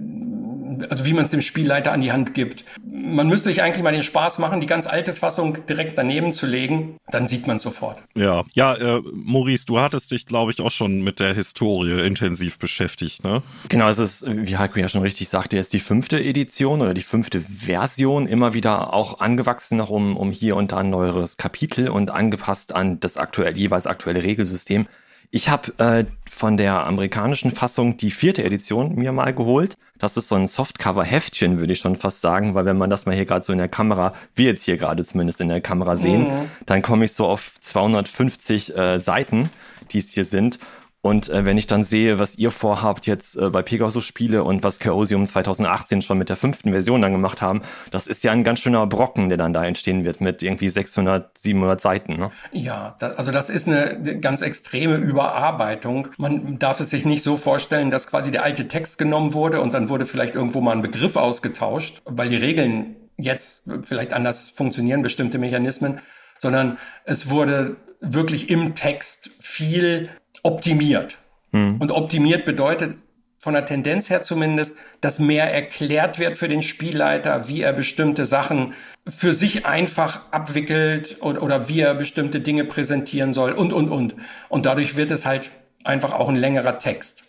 also 0.90 1.06
wie 1.06 1.14
man 1.14 1.26
es 1.26 1.32
dem 1.32 1.42
Spielleiter 1.42 1.92
an 1.92 2.02
die 2.02 2.12
Hand 2.12 2.34
gibt. 2.34 2.66
Man 2.86 3.28
müsste 3.28 3.50
sich 3.50 3.62
eigentlich 3.62 3.84
mal 3.84 3.92
den 3.92 4.04
Spaß 4.04 4.40
machen, 4.40 4.62
die 4.62 4.68
ganz 4.68 4.88
alte 4.88 5.14
Fassung 5.14 5.66
direkt 5.68 5.98
daneben 5.98 6.34
zu 6.34 6.46
legen, 6.46 6.98
dann 7.12 7.28
sieht 7.28 7.48
man 7.48 7.60
sofort. 7.60 7.98
Ja, 8.16 8.44
ja, 8.54 8.76
äh, 8.76 9.02
Maurice, 9.14 9.66
du 9.66 9.80
hattest 9.80 10.12
dich, 10.12 10.26
glaube 10.26 10.52
ich, 10.52 10.62
auch 10.62 10.72
schon 10.72 11.02
mit 11.02 11.20
der 11.20 11.34
Historie 11.34 12.06
intensiv 12.06 12.58
beschäftigt, 12.58 13.24
ne? 13.24 13.44
Genau, 13.70 13.88
es 13.90 14.00
ist, 14.00 14.26
wie 14.28 14.58
Heiko 14.58 14.80
ja 14.80 14.90
schon 14.90 15.02
richtig 15.02 15.30
sagte, 15.30 15.58
jetzt 15.58 15.74
die 15.74 15.80
fünfte 15.80 16.22
Edition 16.22 16.82
oder 16.82 16.94
die 16.94 17.02
fünfte 17.02 17.42
Version, 17.42 18.28
immer 18.28 18.54
wieder 18.54 18.94
auch 18.94 19.20
angewachsen 19.20 19.78
noch 19.78 19.90
um, 19.90 20.18
um 20.18 20.32
hier 20.32 20.56
und 20.56 20.72
da 20.72 20.78
ein 20.78 20.90
neueres 20.90 21.38
Kapitel 21.38 21.90
und 21.90 22.12
angepasst 22.12 22.74
an 22.76 23.00
das 23.00 23.18
aktuell, 23.18 23.58
jeweils 23.58 23.88
aktuelle 23.88 24.24
Regelsystem 24.24 24.88
Ich 25.36 25.50
habe 25.50 25.74
äh, 25.80 26.06
von 26.30 26.58
der 26.58 26.86
amerikanischen 26.86 27.50
Fassung 27.50 27.98
die 27.98 28.12
vierte 28.12 28.44
Edition 28.44 28.94
mir 28.94 29.12
mal 29.12 29.34
geholt. 29.34 29.74
Das 29.98 30.16
ist 30.16 30.28
so 30.28 30.36
ein 30.36 30.46
Softcover-Heftchen, 30.46 31.58
würde 31.58 31.74
ich 31.74 31.80
schon 31.80 31.96
fast 31.96 32.22
sagen, 32.22 32.54
weil 32.54 32.66
wenn 32.66 32.78
man 32.78 32.92
das 32.92 33.08
mal 33.08 33.16
hier 33.16 33.26
gerade 33.26 33.44
so 33.44 33.52
in 33.52 33.58
der 33.58 33.68
Kamera, 33.68 34.14
wir 34.36 34.46
jetzt 34.46 34.64
hier 34.64 34.78
gerade 34.78 35.04
zumindest 35.04 35.42
in 35.42 35.50
der 35.50 35.60
Kamera 35.60 35.96
sehen, 35.96 36.22
mhm. 36.22 36.52
dann 36.68 36.84
komme 36.84 37.06
ich 37.06 37.14
so 37.14 37.26
auf 37.26 37.56
250 37.62 38.78
äh, 38.78 39.00
Seiten, 39.00 39.50
die 39.90 39.98
es 39.98 40.12
hier 40.12 40.26
sind. 40.26 40.60
Und 41.04 41.28
äh, 41.28 41.44
wenn 41.44 41.58
ich 41.58 41.68
dann 41.68 41.84
sehe, 41.84 42.18
was 42.18 42.38
ihr 42.38 42.50
vorhabt 42.50 43.08
jetzt 43.08 43.36
äh, 43.36 43.50
bei 43.50 43.62
Pegasus 43.62 44.06
Spiele 44.06 44.46
und 44.46 44.64
was 44.64 44.80
Chaosium 44.80 45.26
2018 45.26 46.02
schon 46.02 46.18
mit 46.18 46.30
der 46.30 46.38
fünften 46.38 46.72
Version 46.72 47.02
dann 47.02 47.12
gemacht 47.12 47.42
haben, 47.42 47.62
das 47.92 48.08
ist 48.08 48.24
ja 48.24 48.32
ein 48.32 48.46
ganz 48.46 48.62
schöner 48.62 48.88
Brocken, 48.88 49.28
der 49.28 49.38
dann 49.38 49.52
da 49.52 49.66
entstehen 49.66 50.06
wird 50.06 50.22
mit 50.22 50.42
irgendwie 50.42 50.70
600, 50.70 51.38
700 51.38 51.82
Seiten. 51.82 52.16
Ne? 52.16 52.32
Ja, 52.54 52.96
das, 53.00 53.18
also 53.18 53.34
das 53.34 53.50
ist 53.50 53.68
eine 53.68 54.18
ganz 54.22 54.42
extreme 54.42 54.96
Überarbeitung. 54.96 56.08
Man 56.18 56.58
darf 56.58 56.80
es 56.80 56.92
sich 56.92 57.04
nicht 57.04 57.22
so 57.22 57.36
vorstellen, 57.36 57.92
dass 57.92 58.08
quasi 58.08 58.32
der 58.32 58.44
alte 58.44 58.70
Text 58.70 58.98
genommen 58.98 59.34
wurde 59.34 59.60
und 59.60 59.74
dann 59.74 59.90
wurde 59.90 60.06
vielleicht 60.06 60.36
irgendwo 60.36 60.62
mal 60.62 60.72
ein 60.72 60.82
Begriff 60.82 61.18
ausgetauscht, 61.18 62.02
weil 62.06 62.30
die 62.30 62.38
Regeln 62.38 62.96
jetzt 63.18 63.70
vielleicht 63.84 64.14
anders 64.14 64.50
funktionieren, 64.50 65.02
bestimmte 65.02 65.38
Mechanismen, 65.38 66.00
sondern 66.40 66.78
es 67.04 67.30
wurde 67.30 67.76
wirklich 68.00 68.50
im 68.50 68.74
Text 68.74 69.32
viel 69.42 70.10
optimiert. 70.44 71.18
Hm. 71.52 71.78
Und 71.80 71.92
optimiert 71.92 72.46
bedeutet 72.46 72.96
von 73.40 73.54
der 73.54 73.66
Tendenz 73.66 74.10
her 74.10 74.22
zumindest, 74.22 74.78
dass 75.02 75.20
mehr 75.20 75.54
erklärt 75.54 76.18
wird 76.18 76.38
für 76.38 76.48
den 76.48 76.64
Spielleiter, 76.64 77.50
wie 77.50 77.62
er 77.62 77.74
bestimmte 77.74 78.26
Sachen 78.26 78.74
für 79.06 79.34
sich 79.34 79.66
einfach 79.66 80.22
abwickelt 80.32 81.18
oder, 81.20 81.44
oder 81.44 81.68
wie 81.68 81.82
er 81.82 81.94
bestimmte 81.94 82.40
Dinge 82.40 82.64
präsentieren 82.64 83.34
soll 83.34 83.52
und, 83.52 83.74
und, 83.74 83.90
und. 83.90 84.16
Und 84.48 84.66
dadurch 84.66 84.96
wird 84.96 85.12
es 85.12 85.26
halt 85.26 85.52
einfach 85.84 86.14
auch 86.14 86.30
ein 86.30 86.38
längerer 86.38 86.80
Text 86.80 87.26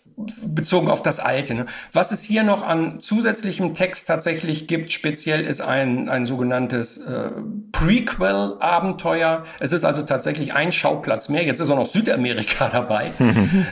bezogen 0.47 0.89
auf 0.89 1.01
das 1.01 1.19
Alte. 1.19 1.53
Ne? 1.53 1.65
Was 1.91 2.11
es 2.11 2.23
hier 2.23 2.43
noch 2.43 2.63
an 2.63 2.99
zusätzlichem 2.99 3.75
Text 3.75 4.07
tatsächlich 4.07 4.67
gibt, 4.67 4.91
speziell 4.91 5.41
ist 5.41 5.59
ein, 5.59 6.07
ein 6.07 6.25
sogenanntes 6.25 6.97
äh, 6.97 7.31
Prequel-Abenteuer. 7.79 9.43
Es 9.59 9.73
ist 9.73 9.83
also 9.83 10.03
tatsächlich 10.03 10.53
ein 10.53 10.71
Schauplatz 10.71 11.29
mehr. 11.29 11.43
Jetzt 11.43 11.59
ist 11.59 11.69
auch 11.69 11.77
noch 11.77 11.85
Südamerika 11.85 12.69
dabei. 12.71 13.11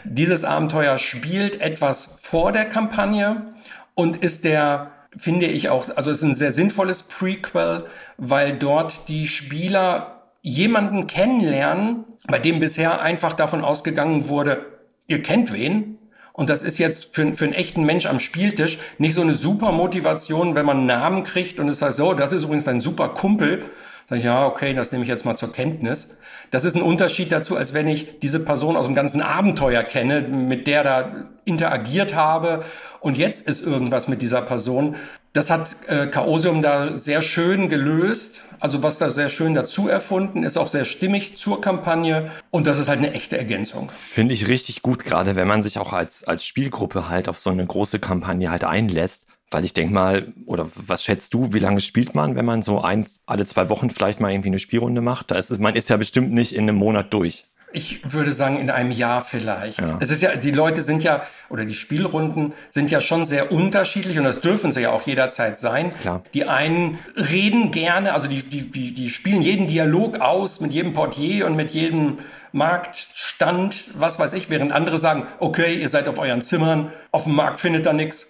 Dieses 0.04 0.44
Abenteuer 0.44 0.98
spielt 0.98 1.62
etwas 1.62 2.18
vor 2.22 2.52
der 2.52 2.66
Kampagne 2.66 3.54
und 3.96 4.18
ist 4.18 4.46
der 4.46 4.92
finde 5.16 5.46
ich 5.46 5.70
auch, 5.70 5.96
also 5.96 6.10
ist 6.10 6.24
ein 6.24 6.34
sehr 6.34 6.52
sinnvolles 6.52 7.04
Prequel, 7.04 7.86
weil 8.18 8.58
dort 8.58 9.08
die 9.08 9.28
Spieler 9.28 10.24
jemanden 10.42 11.06
kennenlernen, 11.06 12.06
bei 12.28 12.40
dem 12.40 12.60
bisher 12.60 13.00
einfach 13.02 13.34
davon 13.34 13.64
ausgegangen 13.64 14.28
wurde, 14.28 14.66
ihr 15.06 15.22
kennt 15.22 15.54
wen, 15.54 16.00
und 16.34 16.50
das 16.50 16.64
ist 16.64 16.80
jetzt 16.80 17.16
für, 17.16 17.32
für 17.34 17.46
einen 17.46 17.54
echten 17.54 17.84
Mensch 17.84 18.08
am 18.08 18.20
Spieltisch 18.20 18.80
nicht 18.98 19.14
so 19.14 19.22
eine 19.22 19.36
super 19.36 19.72
Motivation, 19.72 20.56
wenn 20.56 20.66
man 20.66 20.78
einen 20.78 20.88
Namen 20.88 21.24
kriegt 21.24 21.60
und 21.60 21.70
es 21.70 21.82
heißt 21.82 21.98
so, 21.98 22.16
das 22.16 22.34
ist 22.34 22.44
übrigens 22.44 22.68
ein 22.68 22.80
super 22.80 23.10
Kumpel. 23.10 23.66
Sag 24.10 24.20
ich, 24.20 24.26
ja, 24.26 24.46
okay, 24.46 24.74
das 24.74 24.92
nehme 24.92 25.04
ich 25.04 25.10
jetzt 25.10 25.26
mal 25.26 25.36
zur 25.36 25.52
Kenntnis. 25.52 26.10
Das 26.52 26.66
ist 26.66 26.76
ein 26.76 26.82
Unterschied 26.82 27.32
dazu, 27.32 27.56
als 27.56 27.74
wenn 27.74 27.88
ich 27.88 28.20
diese 28.20 28.40
Person 28.40 28.76
aus 28.76 28.86
dem 28.86 28.96
ganzen 28.96 29.22
Abenteuer 29.22 29.84
kenne, 29.84 30.22
mit 30.22 30.68
der 30.68 30.84
da 30.84 31.12
interagiert 31.46 32.14
habe 32.14 32.64
und 33.00 33.18
jetzt 33.18 33.48
ist 33.48 33.62
irgendwas 33.62 34.08
mit 34.08 34.22
dieser 34.22 34.42
Person. 34.42 34.96
Das 35.34 35.50
hat 35.50 35.76
äh, 35.88 36.08
Chaosium 36.08 36.62
da 36.62 36.98
sehr 36.98 37.22
schön 37.22 37.70
gelöst. 37.70 38.42
Also 38.60 38.84
was 38.84 39.00
da 39.00 39.10
sehr 39.10 39.30
schön 39.30 39.56
dazu 39.56 39.90
erfunden, 39.90 40.44
ist 40.44 40.58
auch 40.58 40.68
sehr 40.68 40.86
stimmig 40.86 41.38
zur 41.38 41.60
Kampagne 41.60 42.32
und 42.50 42.68
das 42.68 42.80
ist 42.80 42.88
halt 42.88 43.00
eine 43.00 43.14
echte 43.14 43.38
Ergänzung. 43.38 43.90
Finde 43.90 44.34
ich 44.34 44.48
richtig 44.48 44.84
gut, 44.84 45.04
gerade 45.04 45.36
wenn 45.36 45.48
man 45.48 45.62
sich 45.62 45.80
auch 45.80 45.92
als, 45.92 46.24
als 46.24 46.46
Spielgruppe 46.46 47.10
halt 47.10 47.28
auf 47.28 47.40
so 47.40 47.50
eine 47.50 47.66
große 47.66 48.00
Kampagne 48.00 48.52
halt 48.52 48.64
einlässt. 48.64 49.26
Weil 49.54 49.66
ich 49.66 49.74
denke 49.74 49.94
mal, 49.94 50.34
oder 50.48 50.68
was 50.76 51.04
schätzt 51.04 51.36
du, 51.36 51.54
wie 51.54 51.60
lange 51.60 51.80
spielt 51.80 52.16
man, 52.16 52.36
wenn 52.36 52.44
man 52.46 52.64
so 52.64 52.82
ein, 52.82 53.06
alle 53.28 53.46
zwei 53.46 53.70
Wochen 53.70 53.92
vielleicht 53.92 54.20
mal 54.20 54.32
irgendwie 54.32 54.50
eine 54.50 54.58
Spielrunde 54.58 55.02
macht? 55.02 55.30
Da 55.30 55.36
ist 55.36 55.52
es, 55.52 55.60
man 55.60 55.76
ist 55.76 55.92
ja 55.92 55.98
bestimmt 55.98 56.34
nicht 56.34 56.56
in 56.56 56.64
einem 56.64 56.78
Monat 56.78 57.14
durch. 57.14 57.46
Ich 57.72 58.02
würde 58.12 58.34
sagen, 58.34 58.58
in 58.58 58.72
einem 58.72 58.90
Jahr 58.90 59.22
vielleicht. 59.22 59.80
Ja. 59.80 59.98
Es 60.00 60.10
ist 60.10 60.24
ja, 60.24 60.36
die 60.36 60.52
Leute 60.52 60.82
sind 60.82 61.04
ja, 61.04 61.24
oder 61.50 61.66
die 61.66 61.76
Spielrunden 61.76 62.54
sind 62.72 62.90
ja 62.90 63.00
schon 63.00 63.28
sehr 63.28 63.52
unterschiedlich 63.52 64.18
und 64.18 64.24
das 64.24 64.42
dürfen 64.42 64.72
sie 64.72 64.82
ja 64.82 64.92
auch 64.92 65.06
jederzeit 65.06 65.60
sein. 65.60 65.92
Klar. 66.02 66.24
Die 66.34 66.46
einen 66.46 66.98
reden 67.16 67.70
gerne, 67.70 68.14
also 68.14 68.28
die, 68.28 68.42
die, 68.42 68.72
die, 68.72 68.94
die 68.94 69.10
spielen 69.12 69.44
jeden 69.44 69.68
Dialog 69.68 70.20
aus 70.20 70.62
mit 70.62 70.72
jedem 70.72 70.94
Portier 70.94 71.46
und 71.46 71.56
mit 71.56 71.72
jedem 71.72 72.20
Marktstand, 72.54 73.92
was 73.96 74.18
weiß 74.18 74.34
ich, 74.34 74.50
während 74.50 74.72
andere 74.72 74.98
sagen, 74.98 75.28
okay, 75.40 75.76
ihr 75.76 75.90
seid 75.90 76.08
auf 76.08 76.18
euren 76.18 76.42
Zimmern, 76.42 76.92
auf 77.12 77.26
dem 77.26 77.36
Markt 77.36 77.60
findet 77.60 77.86
da 77.86 77.94
nichts, 77.94 78.28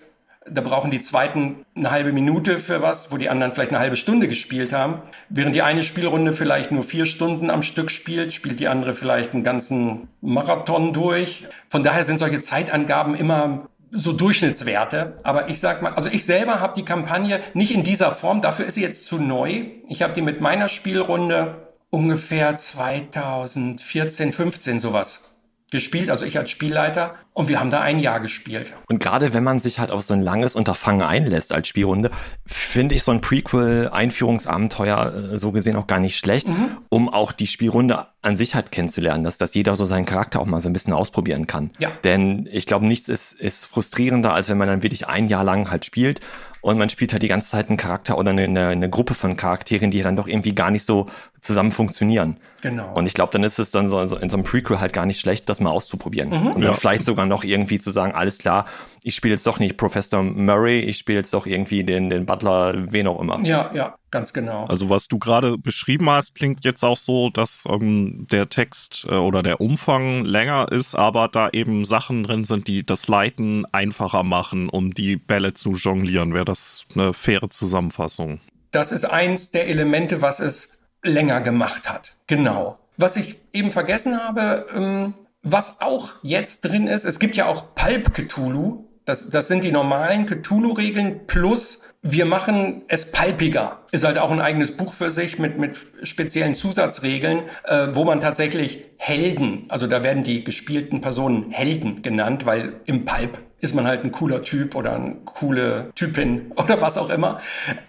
da 0.49 0.61
brauchen 0.61 0.91
die 0.91 0.99
zweiten 0.99 1.65
eine 1.75 1.91
halbe 1.91 2.11
Minute 2.11 2.59
für 2.59 2.81
was, 2.81 3.11
wo 3.11 3.17
die 3.17 3.29
anderen 3.29 3.53
vielleicht 3.53 3.71
eine 3.71 3.79
halbe 3.79 3.95
Stunde 3.95 4.27
gespielt 4.27 4.73
haben. 4.73 5.01
Während 5.29 5.55
die 5.55 5.61
eine 5.61 5.83
Spielrunde 5.83 6.33
vielleicht 6.33 6.71
nur 6.71 6.83
vier 6.83 7.05
Stunden 7.05 7.49
am 7.49 7.61
Stück 7.61 7.91
spielt, 7.91 8.33
spielt 8.33 8.59
die 8.59 8.67
andere 8.67 8.93
vielleicht 8.93 9.33
einen 9.33 9.43
ganzen 9.43 10.09
Marathon 10.21 10.93
durch. 10.93 11.45
Von 11.67 11.83
daher 11.83 12.05
sind 12.05 12.19
solche 12.19 12.41
Zeitangaben 12.41 13.15
immer 13.15 13.67
so 13.91 14.11
Durchschnittswerte. 14.11 15.19
Aber 15.23 15.49
ich 15.49 15.59
sag 15.59 15.81
mal, 15.81 15.93
also 15.93 16.09
ich 16.09 16.25
selber 16.25 16.59
habe 16.59 16.73
die 16.75 16.85
Kampagne 16.85 17.39
nicht 17.53 17.71
in 17.71 17.83
dieser 17.83 18.11
Form, 18.11 18.41
dafür 18.41 18.65
ist 18.65 18.75
sie 18.75 18.81
jetzt 18.81 19.05
zu 19.05 19.19
neu. 19.19 19.65
Ich 19.87 20.01
habe 20.01 20.13
die 20.13 20.21
mit 20.21 20.41
meiner 20.41 20.67
Spielrunde 20.67 21.73
ungefähr 21.89 22.55
2014, 22.55 24.31
15 24.31 24.79
sowas 24.79 25.32
gespielt, 25.73 26.09
also 26.09 26.23
ich 26.23 26.37
als 26.37 26.51
Spielleiter, 26.51 27.15
und 27.33 27.49
wir 27.49 27.59
haben 27.59 27.71
da 27.71 27.81
ein 27.81 27.97
Jahr 27.97 28.19
gespielt. 28.19 28.71
Und 28.87 28.99
gerade 28.99 29.33
wenn 29.33 29.43
man 29.43 29.59
sich 29.59 29.79
halt 29.79 29.89
auf 29.89 30.03
so 30.03 30.13
ein 30.13 30.21
langes 30.21 30.55
Unterfangen 30.55 31.01
einlässt 31.01 31.51
als 31.51 31.67
Spielrunde, 31.67 32.11
finde 32.45 32.93
ich 32.93 33.03
so 33.03 33.11
ein 33.11 33.21
Prequel-Einführungsabenteuer 33.21 35.31
äh, 35.33 35.37
so 35.37 35.51
gesehen 35.51 35.75
auch 35.75 35.87
gar 35.87 35.99
nicht 35.99 36.17
schlecht, 36.17 36.47
mhm. 36.47 36.77
um 36.89 37.09
auch 37.09 37.31
die 37.31 37.47
Spielrunde 37.47 38.05
an 38.21 38.37
sich 38.37 38.53
halt 38.53 38.71
kennenzulernen, 38.71 39.23
dass, 39.23 39.39
dass 39.39 39.55
jeder 39.55 39.75
so 39.75 39.83
seinen 39.83 40.05
Charakter 40.05 40.39
auch 40.39 40.45
mal 40.45 40.61
so 40.61 40.69
ein 40.69 40.73
bisschen 40.73 40.93
ausprobieren 40.93 41.47
kann. 41.47 41.71
Ja. 41.79 41.91
Denn 42.03 42.47
ich 42.51 42.67
glaube, 42.67 42.85
nichts 42.85 43.09
ist, 43.09 43.33
ist 43.33 43.65
frustrierender, 43.65 44.33
als 44.33 44.49
wenn 44.49 44.59
man 44.59 44.67
dann 44.67 44.83
wirklich 44.83 45.07
ein 45.07 45.27
Jahr 45.27 45.43
lang 45.43 45.71
halt 45.71 45.85
spielt 45.85 46.21
und 46.61 46.77
man 46.77 46.87
spielt 46.87 47.11
halt 47.11 47.23
die 47.23 47.27
ganze 47.27 47.49
Zeit 47.49 47.67
einen 47.67 47.77
Charakter 47.77 48.17
oder 48.17 48.29
eine, 48.29 48.43
eine, 48.43 48.67
eine 48.69 48.89
Gruppe 48.89 49.15
von 49.15 49.35
Charakteren, 49.35 49.91
die 49.91 50.01
dann 50.01 50.15
doch 50.15 50.27
irgendwie 50.27 50.55
gar 50.55 50.71
nicht 50.71 50.85
so 50.85 51.07
zusammen 51.43 51.71
funktionieren. 51.71 52.37
Genau. 52.61 52.93
Und 52.93 53.05
ich 53.05 53.13
glaube, 53.13 53.31
dann 53.33 53.43
ist 53.43 53.59
es 53.59 53.71
dann 53.71 53.89
so, 53.89 54.05
so 54.05 54.15
in 54.17 54.29
so 54.29 54.37
einem 54.37 54.45
Prequel 54.45 54.79
halt 54.79 54.93
gar 54.93 55.05
nicht 55.05 55.19
schlecht, 55.19 55.49
das 55.49 55.59
mal 55.59 55.71
auszuprobieren. 55.71 56.29
Mhm. 56.29 56.47
Und 56.47 56.61
dann 56.61 56.71
ja. 56.71 56.73
vielleicht 56.73 57.03
sogar 57.03 57.25
noch 57.25 57.43
irgendwie 57.43 57.79
zu 57.79 57.91
sagen, 57.91 58.13
alles 58.13 58.37
klar, 58.37 58.65
ich 59.03 59.15
spiele 59.15 59.33
jetzt 59.33 59.45
doch 59.45 59.59
nicht 59.59 59.75
Professor 59.75 60.23
Murray, 60.23 60.79
ich 60.79 60.97
spiele 60.97 61.17
jetzt 61.17 61.33
doch 61.33 61.45
irgendwie 61.45 61.83
den, 61.83 62.09
den 62.09 62.25
Butler, 62.25 62.73
wen 62.91 63.07
auch 63.07 63.19
immer. 63.19 63.41
Ja, 63.43 63.71
ja, 63.73 63.95
ganz 64.09 64.31
genau. 64.31 64.65
Also 64.67 64.89
was 64.89 65.09
du 65.09 65.19
gerade 65.19 65.57
beschrieben 65.57 66.09
hast, 66.09 66.33
klingt 66.35 66.63
jetzt 66.63 66.83
auch 66.83 66.95
so, 66.97 67.29
dass 67.29 67.65
ähm, 67.67 68.25
der 68.31 68.47
Text 68.47 69.05
äh, 69.09 69.15
oder 69.15 69.43
der 69.43 69.59
Umfang 69.59 70.23
länger 70.23 70.71
ist, 70.71 70.95
aber 70.95 71.27
da 71.27 71.49
eben 71.49 71.83
Sachen 71.83 72.23
drin 72.23 72.45
sind, 72.45 72.69
die 72.69 72.85
das 72.85 73.09
Leiten 73.09 73.65
einfacher 73.73 74.23
machen, 74.23 74.69
um 74.69 74.93
die 74.93 75.17
Bälle 75.17 75.53
zu 75.53 75.73
jonglieren. 75.73 76.33
Wäre 76.33 76.45
das 76.45 76.85
eine 76.95 77.13
faire 77.13 77.49
Zusammenfassung? 77.49 78.39
Das 78.71 78.93
ist 78.93 79.03
eins 79.03 79.51
der 79.51 79.67
Elemente, 79.67 80.21
was 80.21 80.39
es 80.39 80.79
länger 81.03 81.41
gemacht 81.41 81.89
hat. 81.89 82.13
Genau. 82.27 82.79
Was 82.97 83.15
ich 83.15 83.39
eben 83.51 83.71
vergessen 83.71 84.21
habe, 84.21 84.67
ähm, 84.73 85.13
was 85.41 85.81
auch 85.81 86.13
jetzt 86.21 86.61
drin 86.61 86.87
ist, 86.87 87.05
es 87.05 87.19
gibt 87.19 87.35
ja 87.35 87.47
auch 87.47 87.75
Pulp 87.75 88.13
Cthulhu. 88.13 88.85
Das, 89.05 89.29
das 89.29 89.49
sind 89.49 89.63
die 89.63 89.71
normalen 89.71 90.25
Cthulhu-Regeln 90.25 91.27
plus 91.27 91.81
wir 92.03 92.25
machen 92.25 92.83
es 92.89 93.11
palpiger. 93.11 93.79
Ist 93.91 94.03
halt 94.03 94.17
auch 94.17 94.29
ein 94.29 94.41
eigenes 94.41 94.75
Buch 94.75 94.93
für 94.93 95.09
sich 95.09 95.39
mit, 95.39 95.57
mit 95.57 95.77
speziellen 96.03 96.53
Zusatzregeln, 96.53 97.43
äh, 97.63 97.87
wo 97.93 98.03
man 98.03 98.19
tatsächlich 98.19 98.83
Helden, 98.97 99.65
also 99.69 99.87
da 99.87 100.03
werden 100.03 100.23
die 100.23 100.43
gespielten 100.43 100.99
Personen 100.99 101.51
Helden 101.51 102.01
genannt, 102.01 102.45
weil 102.45 102.81
im 102.85 103.05
Pulp 103.05 103.39
ist 103.63 103.73
man 103.73 103.87
halt 103.87 104.03
ein 104.03 104.11
cooler 104.11 104.43
Typ 104.43 104.75
oder 104.75 104.95
eine 104.95 105.15
coole 105.23 105.91
Typin 105.95 106.51
oder 106.55 106.81
was 106.81 106.97
auch 106.97 107.09
immer. 107.09 107.39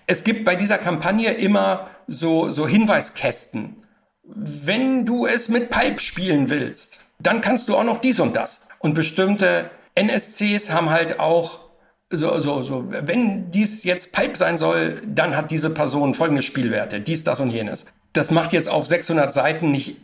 Es 0.07 0.23
gibt 0.23 0.45
bei 0.45 0.55
dieser 0.55 0.79
Kampagne 0.79 1.33
immer 1.33 1.89
so, 2.07 2.53
so 2.53 2.69
Hinweiskästen. 2.69 3.83
Wenn 4.23 5.05
du 5.05 5.27
es 5.27 5.49
mit 5.49 5.71
Pulp 5.71 6.01
spielen 6.01 6.49
willst, 6.49 7.01
dann 7.19 7.41
kannst 7.41 7.69
du 7.69 7.77
auch 7.77 7.85
noch 7.85 7.99
dies 7.99 8.21
und 8.21 8.35
das. 8.37 8.61
Und 8.79 8.95
bestimmte 8.95 9.71
NSCs 9.97 10.71
haben 10.71 10.91
halt 10.91 11.19
auch 11.19 11.61
so, 12.11 12.39
so, 12.41 12.63
so, 12.63 12.85
wenn 12.89 13.51
dies 13.51 13.83
jetzt 13.83 14.13
Pipe 14.13 14.37
sein 14.37 14.57
soll, 14.57 15.03
dann 15.07 15.37
hat 15.37 15.51
diese 15.51 15.71
Person 15.71 16.15
folgende 16.15 16.43
Spielwerte, 16.43 17.01
dies, 17.01 17.25
das 17.25 17.41
und 17.41 17.51
jenes. 17.51 17.85
Das 18.13 18.31
macht 18.31 18.53
jetzt 18.53 18.69
auf 18.69 18.87
600 18.87 19.33
Seiten 19.33 19.73
nicht 19.73 19.97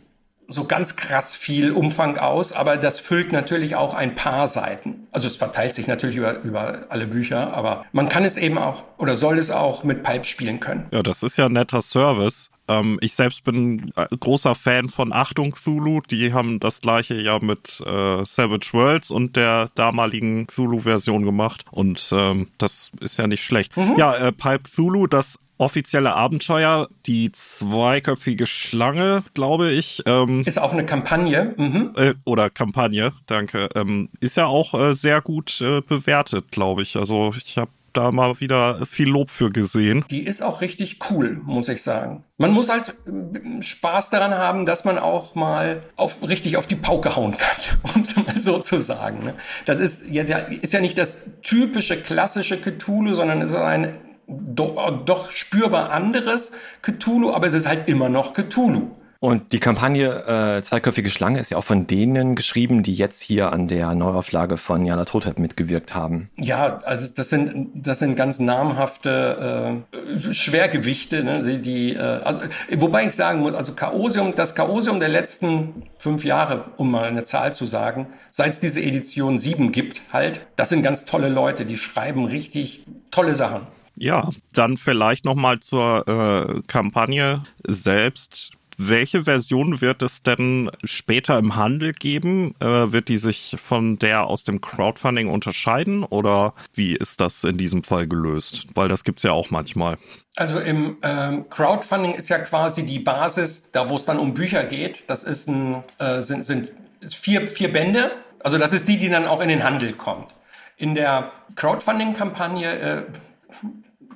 so 0.51 0.65
ganz 0.65 0.95
krass 0.95 1.35
viel 1.35 1.71
Umfang 1.71 2.17
aus, 2.17 2.51
aber 2.51 2.77
das 2.77 2.99
füllt 2.99 3.31
natürlich 3.31 3.75
auch 3.75 3.93
ein 3.93 4.15
paar 4.15 4.47
Seiten. 4.47 5.07
Also 5.11 5.27
es 5.27 5.37
verteilt 5.37 5.73
sich 5.73 5.87
natürlich 5.87 6.17
über, 6.17 6.41
über 6.41 6.85
alle 6.89 7.07
Bücher, 7.07 7.53
aber 7.53 7.85
man 7.91 8.09
kann 8.09 8.25
es 8.25 8.37
eben 8.37 8.57
auch 8.57 8.83
oder 8.97 9.15
soll 9.15 9.37
es 9.37 9.49
auch 9.49 9.83
mit 9.83 10.03
Pipe 10.03 10.25
spielen 10.25 10.59
können. 10.59 10.87
Ja, 10.91 11.03
das 11.03 11.23
ist 11.23 11.37
ja 11.37 11.45
ein 11.45 11.53
netter 11.53 11.81
Service. 11.81 12.49
Ähm, 12.67 12.97
ich 13.01 13.15
selbst 13.15 13.43
bin 13.43 13.91
großer 14.19 14.55
Fan 14.55 14.89
von 14.89 15.13
Achtung 15.13 15.55
Zulu. 15.55 16.01
Die 16.01 16.33
haben 16.33 16.59
das 16.59 16.81
gleiche 16.81 17.15
ja 17.15 17.39
mit 17.39 17.81
äh, 17.85 18.25
Savage 18.25 18.69
Worlds 18.73 19.11
und 19.11 19.35
der 19.35 19.71
damaligen 19.75 20.47
Zulu-Version 20.47 21.23
gemacht. 21.23 21.65
Und 21.71 22.09
ähm, 22.11 22.47
das 22.57 22.91
ist 22.99 23.17
ja 23.17 23.27
nicht 23.27 23.43
schlecht. 23.43 23.75
Mhm. 23.77 23.95
Ja, 23.97 24.15
äh, 24.15 24.31
Pipe 24.31 24.69
Zulu, 24.69 25.07
das 25.07 25.39
offizielle 25.61 26.13
Abenteuer, 26.13 26.89
die 27.05 27.31
zweiköpfige 27.31 28.47
Schlange, 28.47 29.23
glaube 29.33 29.71
ich. 29.71 30.01
Ähm, 30.05 30.41
ist 30.45 30.59
auch 30.59 30.73
eine 30.73 30.85
Kampagne. 30.85 31.53
Mhm. 31.55 31.93
Äh, 31.95 32.13
oder 32.25 32.49
Kampagne, 32.49 33.13
danke. 33.27 33.69
Ähm, 33.75 34.09
ist 34.19 34.37
ja 34.37 34.47
auch 34.47 34.73
äh, 34.73 34.93
sehr 34.93 35.21
gut 35.21 35.61
äh, 35.61 35.81
bewertet, 35.81 36.51
glaube 36.51 36.81
ich. 36.81 36.95
Also 36.95 37.33
ich 37.37 37.57
habe 37.57 37.71
da 37.93 38.11
mal 38.11 38.39
wieder 38.39 38.85
viel 38.85 39.09
Lob 39.09 39.29
für 39.29 39.49
gesehen. 39.49 40.05
Die 40.09 40.23
ist 40.23 40.41
auch 40.41 40.61
richtig 40.61 40.99
cool, 41.09 41.41
muss 41.43 41.67
ich 41.69 41.83
sagen. 41.83 42.23
Man 42.37 42.51
muss 42.51 42.69
halt 42.69 42.95
äh, 43.05 43.61
Spaß 43.61 44.09
daran 44.09 44.33
haben, 44.33 44.65
dass 44.65 44.85
man 44.85 44.97
auch 44.97 45.35
mal 45.35 45.83
auf, 45.95 46.27
richtig 46.27 46.57
auf 46.57 46.67
die 46.67 46.75
Pauke 46.75 47.15
hauen 47.15 47.35
kann, 47.37 47.79
um 47.95 48.01
es 48.01 48.15
mal 48.15 48.39
so 48.39 48.59
zu 48.59 48.81
sagen. 48.81 49.25
Ne? 49.25 49.35
Das 49.65 49.79
ist 49.79 50.09
ja, 50.09 50.23
ist 50.23 50.73
ja 50.73 50.81
nicht 50.81 50.97
das 50.97 51.13
typische 51.43 51.97
klassische 51.97 52.59
Cthulhu, 52.59 53.13
sondern 53.13 53.41
es 53.41 53.51
ist 53.51 53.57
ein 53.57 53.93
doch, 54.39 55.05
doch 55.05 55.31
spürbar 55.31 55.91
anderes 55.91 56.51
Cthulhu, 56.81 57.31
aber 57.31 57.47
es 57.47 57.53
ist 57.53 57.67
halt 57.67 57.89
immer 57.89 58.09
noch 58.09 58.33
Cthulhu. 58.33 58.91
Und 59.23 59.53
die 59.53 59.59
Kampagne 59.59 60.57
äh, 60.57 60.63
Zweiköpfige 60.63 61.11
Schlange 61.11 61.39
ist 61.39 61.51
ja 61.51 61.57
auch 61.57 61.63
von 61.63 61.85
denen 61.85 62.33
geschrieben, 62.33 62.81
die 62.81 62.95
jetzt 62.95 63.21
hier 63.21 63.53
an 63.53 63.67
der 63.67 63.93
Neuauflage 63.93 64.57
von 64.57 64.83
Jana 64.83 65.05
Tothep 65.05 65.37
mitgewirkt 65.37 65.93
haben. 65.93 66.31
Ja, 66.37 66.79
also 66.85 67.07
das 67.15 67.29
sind 67.29 67.69
das 67.75 67.99
sind 67.99 68.15
ganz 68.15 68.39
namhafte 68.39 69.83
äh, 69.93 70.33
Schwergewichte, 70.33 71.23
ne? 71.23 71.43
die, 71.43 71.61
die 71.61 71.93
äh, 71.93 71.99
also, 71.99 72.41
wobei 72.77 73.05
ich 73.05 73.11
sagen 73.11 73.41
muss, 73.41 73.53
also 73.53 73.73
Chaosium, 73.75 74.33
das 74.33 74.55
Chaosium 74.55 74.99
der 74.99 75.09
letzten 75.09 75.83
fünf 75.99 76.25
Jahre, 76.25 76.71
um 76.77 76.89
mal 76.89 77.03
eine 77.03 77.23
Zahl 77.23 77.53
zu 77.53 77.67
sagen, 77.67 78.07
seit 78.31 78.49
es 78.49 78.59
diese 78.59 78.81
Edition 78.81 79.37
7 79.37 79.71
gibt, 79.71 80.01
halt, 80.11 80.47
das 80.55 80.69
sind 80.69 80.81
ganz 80.81 81.05
tolle 81.05 81.29
Leute, 81.29 81.67
die 81.67 81.77
schreiben 81.77 82.25
richtig 82.25 82.87
tolle 83.11 83.35
Sachen. 83.35 83.67
Ja, 84.01 84.31
dann 84.55 84.77
vielleicht 84.77 85.25
noch 85.25 85.35
mal 85.35 85.59
zur 85.59 86.07
äh, 86.07 86.61
Kampagne 86.65 87.43
selbst. 87.67 88.49
Welche 88.75 89.25
Version 89.25 89.79
wird 89.79 90.01
es 90.01 90.23
denn 90.23 90.71
später 90.83 91.37
im 91.37 91.55
Handel 91.55 91.93
geben? 91.93 92.55
Äh, 92.59 92.91
wird 92.91 93.09
die 93.09 93.17
sich 93.17 93.57
von 93.63 93.99
der 93.99 94.25
aus 94.25 94.43
dem 94.43 94.59
Crowdfunding 94.59 95.29
unterscheiden 95.29 96.03
oder 96.03 96.55
wie 96.73 96.95
ist 96.95 97.21
das 97.21 97.43
in 97.43 97.57
diesem 97.57 97.83
Fall 97.83 98.07
gelöst? 98.07 98.65
Weil 98.73 98.89
das 98.89 99.03
gibt's 99.03 99.21
ja 99.21 99.33
auch 99.33 99.51
manchmal. 99.51 99.99
Also 100.35 100.57
im 100.57 100.97
ähm, 101.03 101.47
Crowdfunding 101.51 102.15
ist 102.15 102.29
ja 102.29 102.39
quasi 102.39 102.83
die 102.83 102.97
Basis, 102.97 103.71
da 103.71 103.87
wo 103.87 103.97
es 103.97 104.05
dann 104.05 104.17
um 104.17 104.33
Bücher 104.33 104.63
geht. 104.63 105.03
Das 105.05 105.21
ist 105.21 105.47
ein, 105.47 105.83
äh, 105.99 106.23
sind, 106.23 106.43
sind 106.43 106.71
vier, 107.07 107.47
vier 107.47 107.71
Bände. 107.71 108.09
Also 108.39 108.57
das 108.57 108.73
ist 108.73 108.87
die, 108.89 108.97
die 108.97 109.09
dann 109.09 109.27
auch 109.27 109.41
in 109.41 109.49
den 109.49 109.63
Handel 109.63 109.93
kommt. 109.93 110.33
In 110.75 110.95
der 110.95 111.31
Crowdfunding-Kampagne 111.55 112.79
äh, 112.79 113.03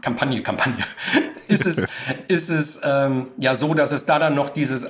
Kampagne, 0.06 0.44
Kampagne, 0.44 0.84
ist 1.48 1.66
es, 1.66 1.88
ist 2.28 2.50
es 2.50 2.80
ähm, 2.84 3.30
ja 3.38 3.56
so, 3.56 3.74
dass 3.74 3.92
es 3.92 4.06
da 4.06 4.20
dann 4.20 4.36
noch 4.36 4.50
dieses 4.50 4.86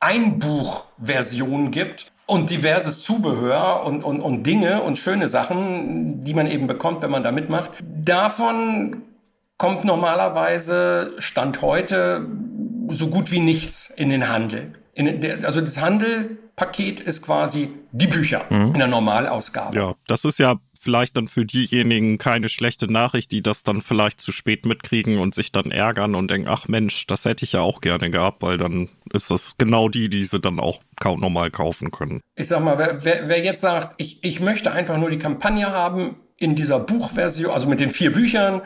Einbuch-Version 0.00 1.70
gibt 1.70 2.10
und 2.26 2.50
diverses 2.50 3.04
Zubehör 3.04 3.84
und, 3.84 4.02
und, 4.02 4.20
und 4.20 4.42
Dinge 4.42 4.82
und 4.82 4.98
schöne 4.98 5.28
Sachen, 5.28 6.24
die 6.24 6.34
man 6.34 6.48
eben 6.48 6.66
bekommt, 6.66 7.02
wenn 7.02 7.10
man 7.12 7.22
da 7.22 7.30
mitmacht. 7.30 7.70
Davon 7.80 9.02
kommt 9.58 9.84
normalerweise 9.84 11.12
Stand 11.18 11.62
heute 11.62 12.26
so 12.90 13.08
gut 13.08 13.30
wie 13.30 13.40
nichts 13.40 13.90
in 13.96 14.10
den 14.10 14.28
Handel. 14.28 14.72
In 14.92 15.20
der, 15.20 15.44
also 15.44 15.60
das 15.60 15.80
Handelpaket 15.80 16.98
ist 16.98 17.22
quasi 17.22 17.70
die 17.92 18.08
Bücher 18.08 18.44
mhm. 18.50 18.72
in 18.72 18.78
der 18.78 18.88
Normalausgabe. 18.88 19.76
Ja, 19.76 19.94
das 20.08 20.24
ist 20.24 20.38
ja 20.38 20.56
vielleicht 20.80 21.16
dann 21.16 21.28
für 21.28 21.44
diejenigen 21.44 22.18
keine 22.18 22.48
schlechte 22.48 22.90
Nachricht, 22.90 23.32
die 23.32 23.42
das 23.42 23.62
dann 23.62 23.82
vielleicht 23.82 24.20
zu 24.20 24.32
spät 24.32 24.64
mitkriegen 24.66 25.18
und 25.18 25.34
sich 25.34 25.52
dann 25.52 25.70
ärgern 25.70 26.14
und 26.14 26.30
denken, 26.30 26.48
ach 26.48 26.68
Mensch, 26.68 27.06
das 27.06 27.24
hätte 27.24 27.44
ich 27.44 27.52
ja 27.52 27.60
auch 27.60 27.80
gerne 27.80 28.10
gehabt, 28.10 28.42
weil 28.42 28.58
dann 28.58 28.88
ist 29.12 29.30
das 29.30 29.56
genau 29.58 29.88
die, 29.88 30.08
die 30.08 30.24
sie 30.24 30.40
dann 30.40 30.60
auch 30.60 30.80
normal 31.02 31.50
kaufen 31.50 31.90
können. 31.90 32.20
Ich 32.36 32.48
sag 32.48 32.62
mal, 32.62 32.78
wer, 32.78 33.04
wer, 33.04 33.28
wer 33.28 33.42
jetzt 33.42 33.60
sagt, 33.60 33.94
ich, 33.98 34.22
ich 34.22 34.40
möchte 34.40 34.72
einfach 34.72 34.98
nur 34.98 35.10
die 35.10 35.18
Kampagne 35.18 35.70
haben 35.70 36.16
in 36.36 36.54
dieser 36.54 36.78
Buchversion, 36.78 37.52
also 37.52 37.68
mit 37.68 37.80
den 37.80 37.90
vier 37.90 38.12
Büchern, 38.12 38.62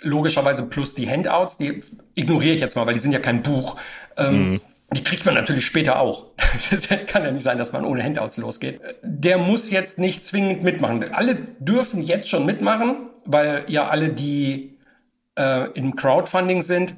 logischerweise 0.00 0.68
plus 0.68 0.94
die 0.94 1.08
Handouts, 1.08 1.56
die 1.56 1.80
ignoriere 2.14 2.54
ich 2.54 2.60
jetzt 2.60 2.76
mal, 2.76 2.86
weil 2.86 2.94
die 2.94 3.00
sind 3.00 3.12
ja 3.12 3.20
kein 3.20 3.42
Buch. 3.42 3.76
Ähm, 4.16 4.50
mhm 4.50 4.60
die 4.92 5.02
kriegt 5.02 5.24
man 5.24 5.34
natürlich 5.34 5.66
später 5.66 5.98
auch. 5.98 6.26
Das 6.70 6.88
kann 7.06 7.24
ja 7.24 7.32
nicht 7.32 7.42
sein, 7.42 7.58
dass 7.58 7.72
man 7.72 7.84
ohne 7.84 8.02
Handouts 8.02 8.36
losgeht. 8.36 8.80
Der 9.02 9.38
muss 9.38 9.70
jetzt 9.70 9.98
nicht 9.98 10.24
zwingend 10.24 10.62
mitmachen. 10.62 11.12
Alle 11.12 11.34
dürfen 11.58 12.00
jetzt 12.02 12.28
schon 12.28 12.46
mitmachen, 12.46 13.08
weil 13.24 13.64
ja 13.68 13.88
alle, 13.88 14.10
die 14.10 14.78
äh, 15.38 15.70
im 15.72 15.96
Crowdfunding 15.96 16.62
sind, 16.62 16.94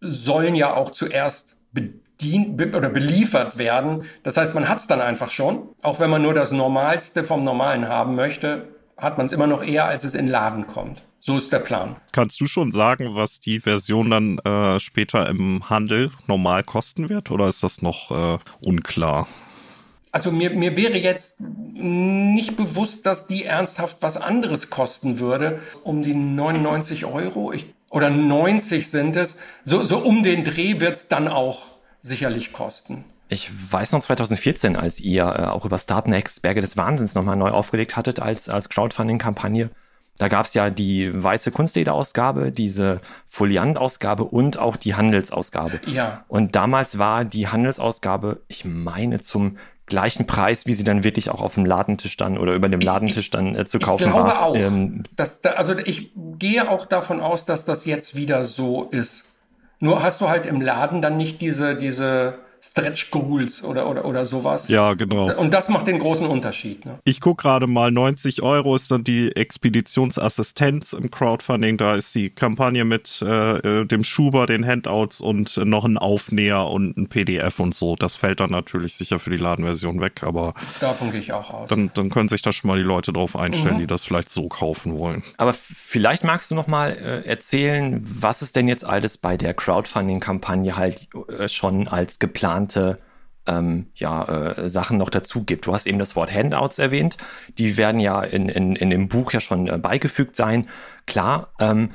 sollen 0.00 0.54
ja 0.54 0.74
auch 0.74 0.90
zuerst 0.90 1.58
bedient 1.72 2.74
oder 2.74 2.88
beliefert 2.88 3.58
werden. 3.58 4.04
Das 4.22 4.36
heißt, 4.36 4.54
man 4.54 4.68
hat 4.68 4.78
es 4.78 4.86
dann 4.86 5.00
einfach 5.00 5.30
schon. 5.30 5.68
Auch 5.82 6.00
wenn 6.00 6.10
man 6.10 6.22
nur 6.22 6.34
das 6.34 6.52
Normalste 6.52 7.24
vom 7.24 7.44
Normalen 7.44 7.88
haben 7.88 8.14
möchte, 8.14 8.68
hat 8.96 9.18
man 9.18 9.26
es 9.26 9.32
immer 9.32 9.46
noch 9.46 9.62
eher, 9.62 9.84
als 9.84 10.04
es 10.04 10.14
in 10.14 10.26
Laden 10.26 10.66
kommt. 10.66 11.02
So 11.26 11.36
ist 11.36 11.52
der 11.52 11.58
Plan. 11.58 11.96
Kannst 12.12 12.40
du 12.40 12.46
schon 12.46 12.70
sagen, 12.70 13.16
was 13.16 13.40
die 13.40 13.58
Version 13.58 14.10
dann 14.10 14.38
äh, 14.38 14.78
später 14.78 15.28
im 15.28 15.68
Handel 15.68 16.12
normal 16.28 16.62
kosten 16.62 17.08
wird 17.08 17.32
oder 17.32 17.48
ist 17.48 17.64
das 17.64 17.82
noch 17.82 18.12
äh, 18.12 18.38
unklar? 18.60 19.26
Also 20.12 20.30
mir, 20.30 20.50
mir 20.50 20.76
wäre 20.76 20.96
jetzt 20.96 21.40
nicht 21.40 22.56
bewusst, 22.56 23.06
dass 23.06 23.26
die 23.26 23.42
ernsthaft 23.42 23.96
was 24.02 24.16
anderes 24.16 24.70
kosten 24.70 25.18
würde. 25.18 25.58
Um 25.82 26.02
die 26.02 26.14
99 26.14 27.06
Euro 27.06 27.52
ich, 27.52 27.74
oder 27.90 28.08
90 28.08 28.88
sind 28.88 29.16
es. 29.16 29.36
So, 29.64 29.84
so 29.84 29.98
um 29.98 30.22
den 30.22 30.44
Dreh 30.44 30.78
wird 30.78 30.94
es 30.94 31.08
dann 31.08 31.26
auch 31.26 31.66
sicherlich 32.02 32.52
kosten. 32.52 33.04
Ich 33.28 33.50
weiß 33.72 33.90
noch 33.90 34.02
2014, 34.02 34.76
als 34.76 35.00
ihr 35.00 35.24
äh, 35.24 35.46
auch 35.46 35.64
über 35.64 35.80
Startnext 35.80 36.42
Berge 36.42 36.60
des 36.60 36.76
Wahnsinns 36.76 37.16
nochmal 37.16 37.36
neu 37.36 37.50
aufgelegt 37.50 37.96
hattet 37.96 38.20
als, 38.20 38.48
als 38.48 38.68
Crowdfunding-Kampagne. 38.68 39.70
Da 40.18 40.28
gab's 40.28 40.54
ja 40.54 40.70
die 40.70 41.10
weiße 41.12 41.50
Kunstleder-Ausgabe, 41.50 42.52
diese 42.52 43.00
Foliant-Ausgabe 43.26 44.24
und 44.24 44.58
auch 44.58 44.76
die 44.76 44.94
Handelsausgabe. 44.94 45.80
Ja. 45.86 46.24
Und 46.28 46.56
damals 46.56 46.98
war 46.98 47.24
die 47.24 47.48
Handelsausgabe, 47.48 48.40
ich 48.48 48.64
meine, 48.64 49.20
zum 49.20 49.58
gleichen 49.86 50.26
Preis, 50.26 50.66
wie 50.66 50.72
sie 50.72 50.84
dann 50.84 51.04
wirklich 51.04 51.30
auch 51.30 51.40
auf 51.40 51.54
dem 51.54 51.64
Ladentisch 51.64 52.16
dann 52.16 52.38
oder 52.38 52.54
über 52.54 52.68
dem 52.68 52.80
Ladentisch 52.80 53.30
dann 53.30 53.54
äh, 53.54 53.64
zu 53.64 53.78
kaufen 53.78 54.04
ich 54.04 54.10
glaube 54.10 54.30
war. 54.30 54.46
Auch, 54.46 54.56
ähm, 54.56 55.04
dass 55.14 55.40
da, 55.40 55.50
also 55.50 55.78
ich 55.78 56.10
gehe 56.14 56.68
auch 56.68 56.86
davon 56.86 57.20
aus, 57.20 57.44
dass 57.44 57.64
das 57.64 57.84
jetzt 57.84 58.16
wieder 58.16 58.44
so 58.44 58.84
ist. 58.84 59.24
Nur 59.78 60.02
hast 60.02 60.20
du 60.20 60.28
halt 60.28 60.46
im 60.46 60.60
Laden 60.60 61.02
dann 61.02 61.16
nicht 61.16 61.40
diese, 61.40 61.76
diese 61.76 62.38
Stretch 62.66 63.10
Goals 63.12 63.62
oder, 63.62 63.88
oder, 63.88 64.04
oder 64.04 64.26
sowas. 64.26 64.66
Ja, 64.68 64.94
genau. 64.94 65.32
Und 65.36 65.54
das 65.54 65.68
macht 65.68 65.86
den 65.86 66.00
großen 66.00 66.26
Unterschied. 66.26 66.84
Ne? 66.84 66.98
Ich 67.04 67.20
gucke 67.20 67.42
gerade 67.42 67.68
mal, 67.68 67.92
90 67.92 68.42
Euro 68.42 68.74
ist 68.74 68.90
dann 68.90 69.04
die 69.04 69.34
Expeditionsassistenz 69.36 70.92
im 70.92 71.10
Crowdfunding. 71.10 71.76
Da 71.76 71.94
ist 71.94 72.14
die 72.16 72.30
Kampagne 72.30 72.84
mit 72.84 73.22
äh, 73.22 73.84
dem 73.84 74.02
Schuber, 74.02 74.46
den 74.46 74.66
Handouts 74.66 75.20
und 75.20 75.56
noch 75.58 75.84
ein 75.84 75.96
Aufnäher 75.96 76.64
und 76.64 76.96
ein 76.96 77.08
PDF 77.08 77.60
und 77.60 77.72
so. 77.72 77.94
Das 77.94 78.16
fällt 78.16 78.40
dann 78.40 78.50
natürlich 78.50 78.96
sicher 78.96 79.20
für 79.20 79.30
die 79.30 79.36
Ladenversion 79.36 80.00
weg, 80.00 80.22
aber 80.24 80.54
davon 80.80 81.12
gehe 81.12 81.20
ich 81.20 81.32
auch 81.32 81.50
aus. 81.50 81.68
Dann, 81.68 81.92
dann 81.94 82.10
können 82.10 82.28
sich 82.28 82.42
da 82.42 82.52
schon 82.52 82.66
mal 82.66 82.78
die 82.78 82.84
Leute 82.84 83.12
drauf 83.12 83.36
einstellen, 83.36 83.76
mhm. 83.76 83.80
die 83.80 83.86
das 83.86 84.04
vielleicht 84.04 84.30
so 84.30 84.48
kaufen 84.48 84.98
wollen. 84.98 85.22
Aber 85.36 85.54
vielleicht 85.54 86.24
magst 86.24 86.50
du 86.50 86.56
noch 86.56 86.66
mal 86.66 86.90
äh, 86.90 87.28
erzählen, 87.28 88.00
was 88.02 88.42
es 88.42 88.50
denn 88.50 88.66
jetzt 88.66 88.84
alles 88.84 89.18
bei 89.18 89.36
der 89.36 89.54
Crowdfunding-Kampagne 89.54 90.76
halt 90.76 91.08
äh, 91.28 91.48
schon 91.48 91.86
als 91.86 92.18
geplant 92.18 92.55
geplante 92.56 92.98
ähm, 93.46 93.86
ja, 93.94 94.24
äh, 94.24 94.68
Sachen 94.68 94.98
noch 94.98 95.10
dazu 95.10 95.44
gibt. 95.44 95.66
Du 95.66 95.72
hast 95.72 95.86
eben 95.86 95.98
das 95.98 96.16
Wort 96.16 96.34
Handouts 96.34 96.78
erwähnt. 96.78 97.16
Die 97.58 97.76
werden 97.76 98.00
ja 98.00 98.22
in, 98.22 98.48
in, 98.48 98.74
in 98.74 98.90
dem 98.90 99.08
Buch 99.08 99.32
ja 99.32 99.40
schon 99.40 99.68
äh, 99.68 99.78
beigefügt 99.78 100.34
sein. 100.34 100.68
Klar, 101.06 101.52
ähm, 101.60 101.90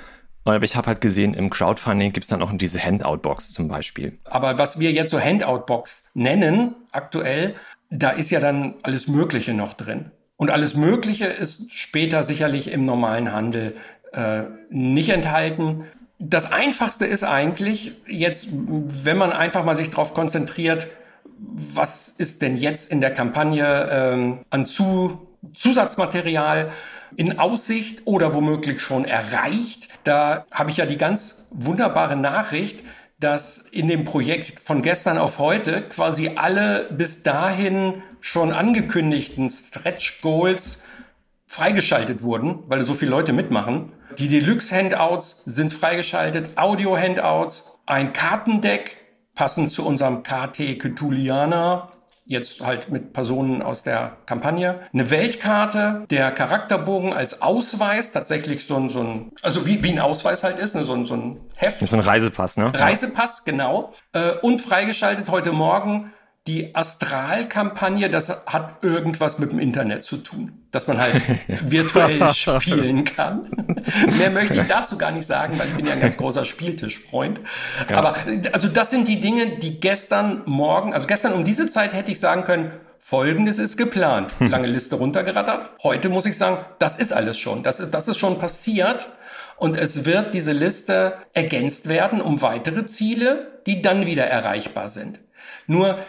aber 0.46 0.64
ich 0.64 0.76
habe 0.76 0.88
halt 0.88 1.02
gesehen, 1.02 1.34
im 1.34 1.50
Crowdfunding 1.50 2.14
gibt 2.14 2.24
es 2.24 2.30
dann 2.30 2.42
auch 2.42 2.52
diese 2.54 2.84
Handout-Box 2.84 3.54
zum 3.54 3.68
Beispiel. 3.68 4.18
Aber 4.24 4.58
was 4.58 4.80
wir 4.80 4.92
jetzt 4.92 5.12
so 5.12 5.20
Handout-Box 5.20 6.12
nennen, 6.14 6.76
aktuell, 6.92 7.56
da 7.92 8.10
ist 8.10 8.32
ja 8.32 8.40
dann 8.40 8.76
alles 8.82 9.08
Mögliche 9.08 9.54
noch 9.54 9.74
drin. 9.74 10.12
Und 10.38 10.50
alles 10.50 10.74
Mögliche 10.76 11.26
ist 11.26 11.72
später 11.72 12.24
sicherlich 12.24 12.72
im 12.72 12.86
normalen 12.86 13.32
Handel 13.32 13.76
äh, 14.14 14.46
nicht 14.70 15.10
enthalten 15.10 15.84
das 16.24 16.52
Einfachste 16.52 17.06
ist 17.06 17.24
eigentlich 17.24 17.94
jetzt, 18.06 18.50
wenn 18.52 19.18
man 19.18 19.32
einfach 19.32 19.66
mal 19.66 19.76
sich 19.76 19.90
darauf 19.90 20.14
konzentriert, 20.14 20.88
was 21.38 22.10
ist 22.10 22.44
denn 22.44 22.56
jetzt 22.56 22.92
in 22.92 23.02
der 23.02 23.12
Kampagne 23.12 23.90
ähm, 23.92 24.40
an 24.52 24.66
Zu 24.66 25.28
Zusatzmaterial 25.56 26.72
in 27.16 27.40
Aussicht 27.40 28.04
oder 28.06 28.36
womöglich 28.36 28.80
schon 28.80 29.06
erreicht. 29.06 29.90
Da 30.04 30.46
habe 30.52 30.70
ich 30.70 30.78
ja 30.78 30.86
die 30.86 30.98
ganz 30.98 31.48
wunderbare 31.50 32.16
Nachricht, 32.16 32.84
dass 33.20 33.58
in 33.58 33.88
dem 33.88 34.06
Projekt 34.06 34.60
von 34.60 34.84
gestern 34.84 35.18
auf 35.18 35.40
heute 35.40 35.82
quasi 35.82 36.34
alle 36.36 36.88
bis 36.92 37.24
dahin 37.24 38.04
schon 38.20 38.52
angekündigten 38.52 39.50
Stretch 39.50 40.22
Goals 40.22 40.84
freigeschaltet 41.48 42.22
wurden, 42.22 42.60
weil 42.68 42.84
so 42.84 42.94
viele 42.94 43.12
Leute 43.12 43.34
mitmachen. 43.34 43.94
Die 44.18 44.28
Deluxe-Handouts 44.28 45.44
sind 45.46 45.74
freigeschaltet, 45.74 46.58
Audio-Handouts, 46.58 47.78
ein 47.86 48.14
Kartendeck, 48.14 48.98
passend 49.36 49.72
zu 49.72 49.86
unserem 49.86 50.24
KT 50.24 50.80
Cthulhiana, 50.80 51.92
jetzt 52.26 52.62
halt 52.62 52.90
mit 52.90 53.14
Personen 53.14 53.62
aus 53.62 53.84
der 53.84 54.18
Kampagne. 54.26 54.82
Eine 54.94 55.10
Weltkarte, 55.10 56.06
der 56.10 56.32
Charakterbogen 56.32 57.14
als 57.14 57.42
Ausweis, 57.42 58.12
tatsächlich 58.12 58.66
so 58.66 58.78
ein, 58.78 58.90
so 58.90 59.02
ein 59.02 59.32
also 59.42 59.66
wie, 59.66 59.84
wie 59.84 59.92
ein 59.92 60.00
Ausweis 60.00 60.44
halt 60.44 60.60
ist, 60.60 60.76
ne, 60.76 60.84
so, 60.84 60.94
ein, 60.94 61.06
so 61.06 61.16
ein 61.16 61.42
Heft. 61.56 61.86
So 61.86 61.96
ein 61.96 62.02
Reisepass, 62.02 62.58
ne? 62.58 62.72
Reisepass, 62.74 63.44
genau. 63.44 63.94
Äh, 64.14 64.34
und 64.42 64.62
freigeschaltet 64.62 65.30
heute 65.30 65.52
Morgen 65.52 66.14
die 66.48 66.74
Astral-Kampagne, 66.74 68.10
das 68.10 68.30
hat 68.48 68.84
irgendwas 68.84 69.38
mit 69.38 69.52
dem 69.52 69.60
Internet 69.60 70.04
zu 70.04 70.18
tun, 70.18 70.66
dass 70.72 70.88
man 70.88 71.00
halt 71.00 71.22
virtuell 71.48 72.34
spielen 72.34 73.04
kann. 73.04 73.48
Mehr 74.18 74.32
möchte 74.32 74.56
ich 74.56 74.68
dazu 74.68 74.98
gar 74.98 75.12
nicht 75.12 75.28
sagen, 75.28 75.60
weil 75.60 75.68
ich 75.68 75.76
bin 75.76 75.86
ja 75.86 75.94
ein 75.94 76.00
ganz 76.00 76.18
großer 76.18 76.46
Spieltischfreund. 76.46 77.42
Ja. 77.90 77.98
Aber 77.98 78.16
also 78.54 78.68
das 78.70 78.90
sind 78.90 79.08
die 79.08 79.20
Dinge, 79.20 79.60
die 79.60 79.80
gestern 79.80 80.42
Morgen, 80.46 80.94
also 80.94 81.06
gestern 81.06 81.34
um 81.34 81.46
diese 81.46 81.70
Zeit 81.70 81.94
hätte 81.94 82.12
ich 82.12 82.20
sagen 82.20 82.44
können, 82.44 82.72
Folgendes 82.98 83.58
ist 83.58 83.78
geplant. 83.78 84.32
Hm. 84.38 84.52
Lange 84.52 84.68
Liste 84.68 84.96
runtergerattert. 84.96 85.72
Heute 85.82 86.10
muss 86.10 86.28
ich 86.28 86.38
sagen, 86.38 86.64
das 86.78 86.96
ist 86.96 87.12
alles 87.12 87.38
schon. 87.38 87.64
Das 87.64 87.80
ist, 87.80 87.92
das 87.92 88.08
ist 88.08 88.20
schon 88.20 88.38
passiert. 88.38 89.10
Und 89.58 89.76
es 89.76 90.06
wird 90.06 90.36
diese 90.36 90.54
Liste 90.54 91.16
ergänzt 91.34 91.90
werden 91.90 92.22
um 92.22 92.42
weitere 92.42 92.86
Ziele, 92.86 93.60
die 93.66 93.82
dann 93.82 94.06
wieder 94.06 94.26
erreichbar 94.26 94.90
sind. 94.90 95.20
Nur 95.66 96.00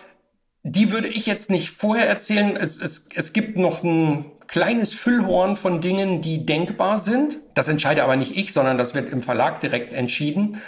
die 0.62 0.92
würde 0.92 1.08
ich 1.08 1.26
jetzt 1.26 1.50
nicht 1.50 1.70
vorher 1.70 2.08
erzählen. 2.08 2.56
Es, 2.56 2.80
es, 2.80 3.08
es 3.14 3.32
gibt 3.32 3.56
noch 3.56 3.82
ein 3.82 4.26
kleines 4.46 4.92
Füllhorn 4.92 5.56
von 5.56 5.80
Dingen, 5.80 6.22
die 6.22 6.46
denkbar 6.46 6.98
sind. 6.98 7.38
Das 7.54 7.68
entscheide 7.68 8.04
aber 8.04 8.16
nicht 8.16 8.36
ich, 8.36 8.52
sondern 8.52 8.78
das 8.78 8.94
wird 8.94 9.12
im 9.12 9.22
Verlag 9.22 9.60
direkt 9.60 9.92
entschieden. 9.92 10.60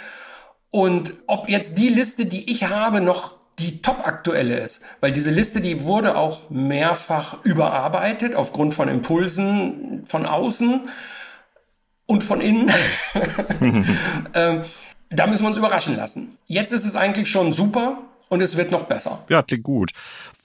Und 0.69 1.13
ob 1.27 1.47
jetzt 1.47 1.77
die 1.77 1.89
Liste, 1.89 2.25
die 2.25 2.51
ich 2.51 2.65
habe, 2.65 2.99
noch 2.99 3.35
die 3.59 3.81
top 3.81 4.05
aktuelle 4.05 4.57
ist, 4.59 4.81
weil 4.99 5.13
diese 5.13 5.31
Liste, 5.31 5.61
die 5.61 5.83
wurde 5.83 6.17
auch 6.17 6.49
mehrfach 6.49 7.45
überarbeitet 7.45 8.35
aufgrund 8.35 8.73
von 8.73 8.89
Impulsen 8.89 10.03
von 10.05 10.25
außen 10.25 10.89
und 12.05 12.21
von 12.21 12.41
innen. 12.41 12.69
ähm, 14.33 14.63
da 15.09 15.27
müssen 15.27 15.43
wir 15.43 15.49
uns 15.49 15.57
überraschen 15.57 15.95
lassen. 15.95 16.37
Jetzt 16.45 16.73
ist 16.73 16.85
es 16.85 16.97
eigentlich 16.97 17.29
schon 17.29 17.53
super 17.53 17.99
und 18.29 18.41
es 18.41 18.57
wird 18.57 18.71
noch 18.71 18.83
besser. 18.83 19.23
Ja, 19.29 19.41
klingt 19.43 19.63
gut. 19.63 19.91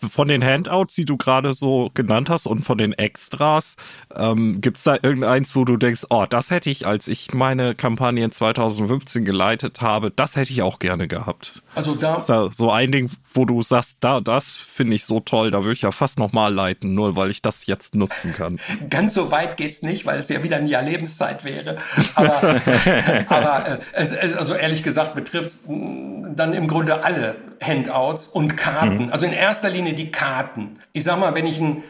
Von 0.08 0.28
den 0.28 0.44
Handouts, 0.44 0.94
die 0.94 1.04
du 1.04 1.16
gerade 1.16 1.54
so 1.54 1.90
genannt 1.94 2.30
hast 2.30 2.46
und 2.46 2.64
von 2.64 2.78
den 2.78 2.92
Extras, 2.92 3.76
ähm, 4.14 4.60
gibt 4.60 4.78
es 4.78 4.84
da 4.84 4.94
irgendeins, 4.94 5.54
wo 5.54 5.64
du 5.64 5.76
denkst, 5.76 6.06
oh, 6.10 6.26
das 6.28 6.50
hätte 6.50 6.70
ich, 6.70 6.86
als 6.86 7.08
ich 7.08 7.34
meine 7.34 7.74
Kampagne 7.74 8.24
in 8.24 8.32
2015 8.32 9.24
geleitet 9.24 9.80
habe, 9.80 10.10
das 10.10 10.36
hätte 10.36 10.52
ich 10.52 10.62
auch 10.62 10.78
gerne 10.78 11.08
gehabt. 11.08 11.62
Also 11.74 11.94
da. 11.94 12.18
Da 12.26 12.50
so 12.52 12.70
ein 12.70 12.92
Ding, 12.92 13.10
wo 13.34 13.44
du 13.44 13.62
sagst, 13.62 13.98
da, 14.00 14.20
das 14.20 14.56
finde 14.56 14.94
ich 14.94 15.04
so 15.04 15.20
toll, 15.20 15.50
da 15.50 15.62
würde 15.62 15.74
ich 15.74 15.82
ja 15.82 15.92
fast 15.92 16.18
nochmal 16.18 16.52
leiten, 16.52 16.94
nur 16.94 17.16
weil 17.16 17.30
ich 17.30 17.42
das 17.42 17.66
jetzt 17.66 17.94
nutzen 17.94 18.32
kann. 18.32 18.58
Ganz 18.90 19.14
so 19.14 19.30
weit 19.30 19.56
geht's 19.56 19.82
nicht, 19.82 20.06
weil 20.06 20.18
es 20.18 20.28
ja 20.28 20.42
wieder 20.42 20.56
ein 20.56 20.66
Jahr 20.66 20.82
Lebenszeit 20.82 21.44
wäre. 21.44 21.76
Aber, 22.14 22.60
aber 23.28 23.68
äh, 23.68 23.78
es, 23.92 24.16
also 24.16 24.54
ehrlich 24.54 24.82
gesagt 24.82 25.14
betrifft 25.14 25.60
dann 25.68 26.52
im 26.52 26.68
Grunde 26.68 27.04
alle 27.04 27.36
Handouts 27.62 28.26
und 28.26 28.56
Karten. 28.56 29.06
Mhm. 29.06 29.12
Also 29.12 29.26
in 29.26 29.32
erster 29.32 29.70
Liene 29.90 29.94
die 29.94 30.12
Karten. 30.12 30.78
Ich 30.92 31.04
sag 31.04 31.18
mal, 31.18 31.34
wenn 31.34 31.46
ich 31.46 31.60
ein 31.60 31.84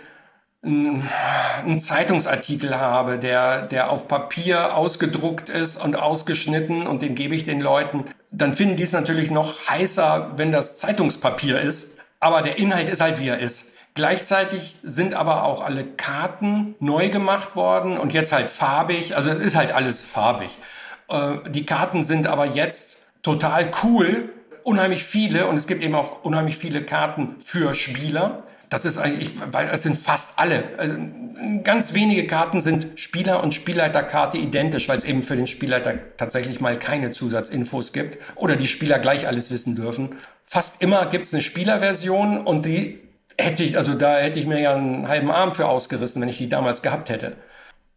einen 0.62 1.80
Zeitungsartikel 1.80 2.78
habe, 2.78 3.18
der, 3.18 3.62
der 3.62 3.90
auf 3.90 4.08
Papier 4.08 4.76
ausgedruckt 4.76 5.48
ist 5.48 5.82
und 5.82 5.96
ausgeschnitten 5.96 6.86
und 6.86 7.00
den 7.00 7.14
gebe 7.14 7.34
ich 7.34 7.44
den 7.44 7.62
Leuten, 7.62 8.04
dann 8.30 8.52
finden 8.52 8.76
die 8.76 8.82
es 8.82 8.92
natürlich 8.92 9.30
noch 9.30 9.70
heißer, 9.70 10.32
wenn 10.36 10.52
das 10.52 10.76
Zeitungspapier 10.76 11.60
ist. 11.60 11.96
Aber 12.20 12.42
der 12.42 12.58
Inhalt 12.58 12.90
ist 12.90 13.00
halt 13.00 13.18
wie 13.18 13.28
er 13.28 13.38
ist. 13.38 13.64
Gleichzeitig 13.94 14.76
sind 14.82 15.14
aber 15.14 15.44
auch 15.44 15.62
alle 15.62 15.84
Karten 15.84 16.74
neu 16.78 17.08
gemacht 17.08 17.56
worden 17.56 17.96
und 17.96 18.12
jetzt 18.12 18.32
halt 18.32 18.50
farbig. 18.50 19.16
Also 19.16 19.30
es 19.30 19.40
ist 19.40 19.56
halt 19.56 19.72
alles 19.72 20.02
farbig. 20.02 20.50
Äh, 21.08 21.38
die 21.48 21.64
Karten 21.64 22.04
sind 22.04 22.26
aber 22.26 22.44
jetzt 22.44 22.98
total 23.22 23.70
cool, 23.82 24.28
unheimlich 24.64 25.04
viele 25.04 25.46
und 25.46 25.56
es 25.56 25.66
gibt 25.66 25.82
eben 25.82 25.94
auch 25.94 26.24
unheimlich 26.24 26.56
viele 26.56 26.82
Karten 26.82 27.36
für 27.44 27.74
Spieler. 27.74 28.44
Das 28.68 28.84
ist 28.84 28.98
eigentlich, 28.98 29.32
weil 29.50 29.68
es 29.72 29.82
sind 29.82 29.96
fast 29.96 30.38
alle. 30.38 30.64
Also 30.78 30.96
ganz 31.64 31.92
wenige 31.92 32.26
Karten 32.26 32.60
sind 32.60 32.98
Spieler 32.98 33.42
und 33.42 33.52
Spielleiterkarte 33.52 34.38
identisch, 34.38 34.88
weil 34.88 34.98
es 34.98 35.04
eben 35.04 35.24
für 35.24 35.36
den 35.36 35.48
Spielleiter 35.48 36.16
tatsächlich 36.16 36.60
mal 36.60 36.78
keine 36.78 37.10
Zusatzinfos 37.10 37.92
gibt 37.92 38.18
oder 38.36 38.54
die 38.56 38.68
Spieler 38.68 39.00
gleich 39.00 39.26
alles 39.26 39.50
wissen 39.50 39.74
dürfen. 39.74 40.16
Fast 40.44 40.82
immer 40.82 41.06
gibt 41.06 41.26
es 41.26 41.34
eine 41.34 41.42
Spielerversion 41.42 42.46
und 42.46 42.64
die 42.64 43.00
hätte 43.38 43.64
ich, 43.64 43.76
also 43.76 43.94
da 43.94 44.18
hätte 44.18 44.38
ich 44.38 44.46
mir 44.46 44.60
ja 44.60 44.74
einen 44.74 45.08
halben 45.08 45.30
Arm 45.30 45.54
für 45.54 45.66
ausgerissen, 45.66 46.22
wenn 46.22 46.28
ich 46.28 46.38
die 46.38 46.48
damals 46.48 46.82
gehabt 46.82 47.08
hätte. 47.08 47.36